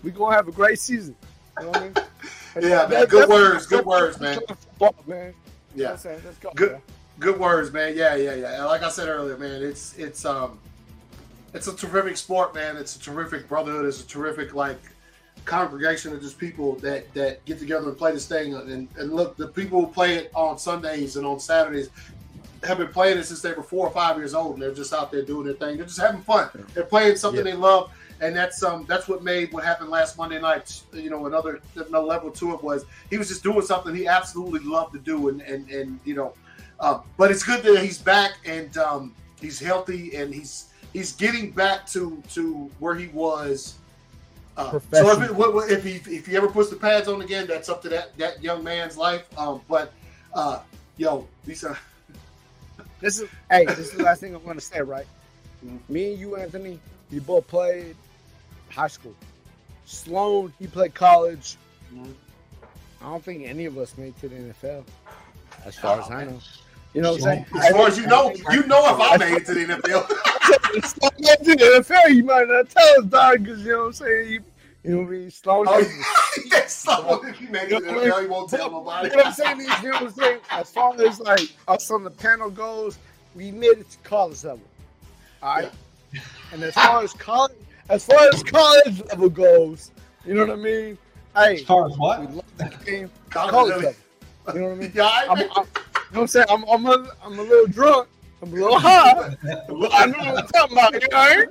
[0.03, 1.15] we gonna have a great season.
[1.59, 1.93] You know what I mean?
[2.55, 2.89] And Yeah, man.
[2.89, 4.39] that- Good words, good words, man.
[4.47, 5.33] Football, man.
[5.75, 5.91] You know Yeah.
[5.93, 6.21] I'm saying?
[6.55, 6.71] Good.
[6.73, 6.81] man.
[7.19, 7.95] Good words, man.
[7.95, 8.55] Yeah, yeah, yeah.
[8.57, 10.59] And like I said earlier, man, it's it's um
[11.53, 12.75] it's a terrific sport, man.
[12.75, 13.85] It's a terrific brotherhood.
[13.85, 14.79] It's a terrific like
[15.45, 18.53] congregation of just people that that get together and play this thing.
[18.55, 21.89] And, and look, the people who play it on Sundays and on Saturdays
[22.63, 24.93] have been playing it since they were four or five years old, and they're just
[24.93, 25.77] out there doing their thing.
[25.77, 26.49] They're just having fun.
[26.73, 27.91] They're playing something they love,
[28.21, 30.81] and that's um that's what made what happened last Monday night.
[30.93, 34.61] You know, another another level to it was he was just doing something he absolutely
[34.61, 36.33] loved to do, and and and you know,
[36.79, 41.51] uh, but it's good that he's back and um, he's healthy and he's he's getting
[41.51, 43.75] back to to where he was.
[44.57, 44.71] Uh,
[45.01, 47.45] so if, it, what- what- if he if he ever puts the pads on again,
[47.47, 49.25] that's up to that that young man's life.
[49.37, 49.91] Um, but
[50.33, 50.59] uh,
[50.97, 51.77] yo, Lisa,
[53.01, 55.05] This is hey, this is the last thing I'm gonna say, right?
[55.65, 55.79] Mhm.
[55.89, 56.79] Me and you, Anthony,
[57.11, 57.95] we both played
[58.69, 59.15] high school.
[59.85, 61.57] Sloan, he played college.
[61.93, 62.13] Mhm.
[63.01, 64.83] I don't think any of us made it to the NFL,
[65.65, 66.39] as far as I know.
[66.93, 67.45] You know what I'm saying?
[67.61, 70.07] As far as you know, you know if I made it to the NFL.
[70.87, 73.85] Sloan made to the NFL, you might not tell us, dog, because you know what
[73.87, 74.29] I'm saying.
[74.29, 74.43] You,
[74.83, 75.31] you know what I mean?
[75.31, 75.65] Sloan.
[75.67, 75.79] Oh,
[76.45, 79.09] yes, so if you make it to the NFL, you won't tell nobody.
[79.09, 79.59] You know what I'm saying?
[79.59, 80.39] You know what I'm saying?
[80.49, 82.97] As far as like us on the panel goes,
[83.35, 84.61] we made it to college level.
[85.43, 85.71] All right.
[86.53, 87.51] And as far as college,
[87.89, 89.91] as far as college level goes,
[90.25, 90.97] you know what I mean?
[91.35, 92.19] Hey, As Hey, far as what?
[92.21, 93.11] we love the game.
[93.29, 93.93] College College level.
[94.45, 94.55] level.
[94.55, 94.91] You know what I mean?
[94.95, 95.61] Yeah, I, I'm, I'm, you know
[96.11, 96.45] what I'm saying?
[96.49, 98.07] I'm, I'm, a, I'm a little drunk.
[98.41, 99.11] I'm a little high.
[99.11, 100.93] I know what I'm talking about.
[100.93, 101.47] You know, what I mean?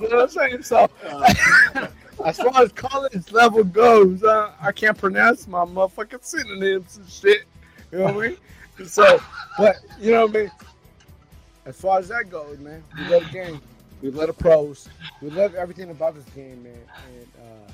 [0.00, 0.62] you know what I'm saying?
[0.62, 1.86] So, uh,
[2.24, 7.44] as far as college level goes, uh, I can't pronounce my motherfucking synonyms and shit.
[7.90, 8.36] You know what I mean?
[8.86, 9.20] So,
[9.58, 10.50] but you know what I mean?
[11.64, 13.60] As far as that goes, man, we love the game.
[14.06, 14.88] We love the pros.
[15.20, 16.78] We love everything about this game, man.
[17.18, 17.72] And uh,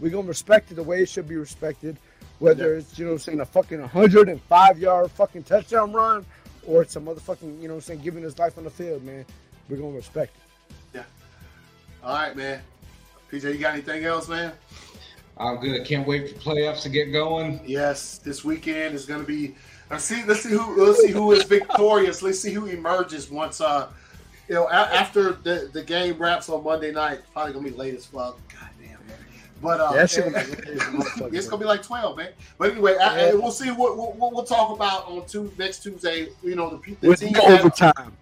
[0.00, 1.98] we're gonna respect it the way it should be respected.
[2.38, 6.24] Whether it's, you know what I'm saying, a fucking 105 yard fucking touchdown run
[6.66, 9.04] or it's a motherfucking, you know what I'm saying, giving his life on the field,
[9.04, 9.26] man.
[9.68, 10.76] We're gonna respect it.
[10.94, 11.04] Yeah.
[12.02, 12.62] All right, man.
[13.30, 14.52] PJ, you got anything else, man?
[15.36, 15.78] I'm good.
[15.78, 17.60] I can't wait for playoffs to get going.
[17.66, 19.54] Yes, this weekend is going to be.
[19.90, 20.24] Let's see.
[20.24, 20.82] Let's see who.
[20.82, 22.22] Let's see who is victorious.
[22.22, 23.60] Let's see who emerges once.
[23.60, 23.88] Uh,
[24.48, 27.20] you know, a- after the, the game wraps on Monday night.
[27.32, 28.38] Probably gonna be late as fuck.
[28.48, 29.16] God damn, man.
[29.62, 31.82] But uh, Yeah, that shit gonna be late as a motherfucker, it's gonna be like
[31.82, 32.30] twelve, man.
[32.58, 33.34] But anyway, I, Yeah.
[33.34, 36.28] we'll see what what we'll talk about on two next Tuesday.
[36.42, 38.12] You know, the, the With that- overtime.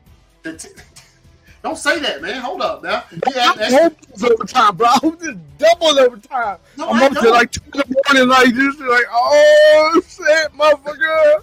[0.42, 0.68] the t-
[1.62, 2.40] don't say that, man.
[2.42, 3.04] Hold up now.
[3.34, 4.86] Yeah, I that's, hope it's overtime, bro.
[4.86, 6.58] I hope it's double overtime.
[6.76, 10.52] no, I'm I up to like two in the morning, like this, like, oh shit,
[10.52, 11.42] motherfucker.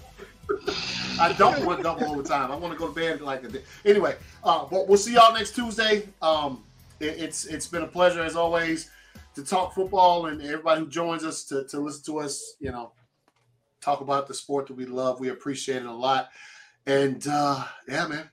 [1.20, 2.50] I don't want double overtime.
[2.50, 3.62] I want to go to bed like a day.
[3.84, 6.08] Anyway, uh, but we'll see y'all next Tuesday.
[6.20, 6.62] Um,
[7.00, 8.90] it, it's it's been a pleasure as always
[9.34, 12.56] to talk football and everybody who joins us to, to listen to us.
[12.60, 12.92] You know,
[13.80, 15.20] talk about the sport that we love.
[15.20, 16.30] We appreciate it a lot.
[16.86, 18.30] And uh, yeah, man,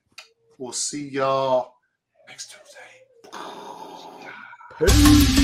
[0.57, 1.75] we'll see y'all
[2.27, 2.79] next Tuesday.
[4.79, 5.38] Peace.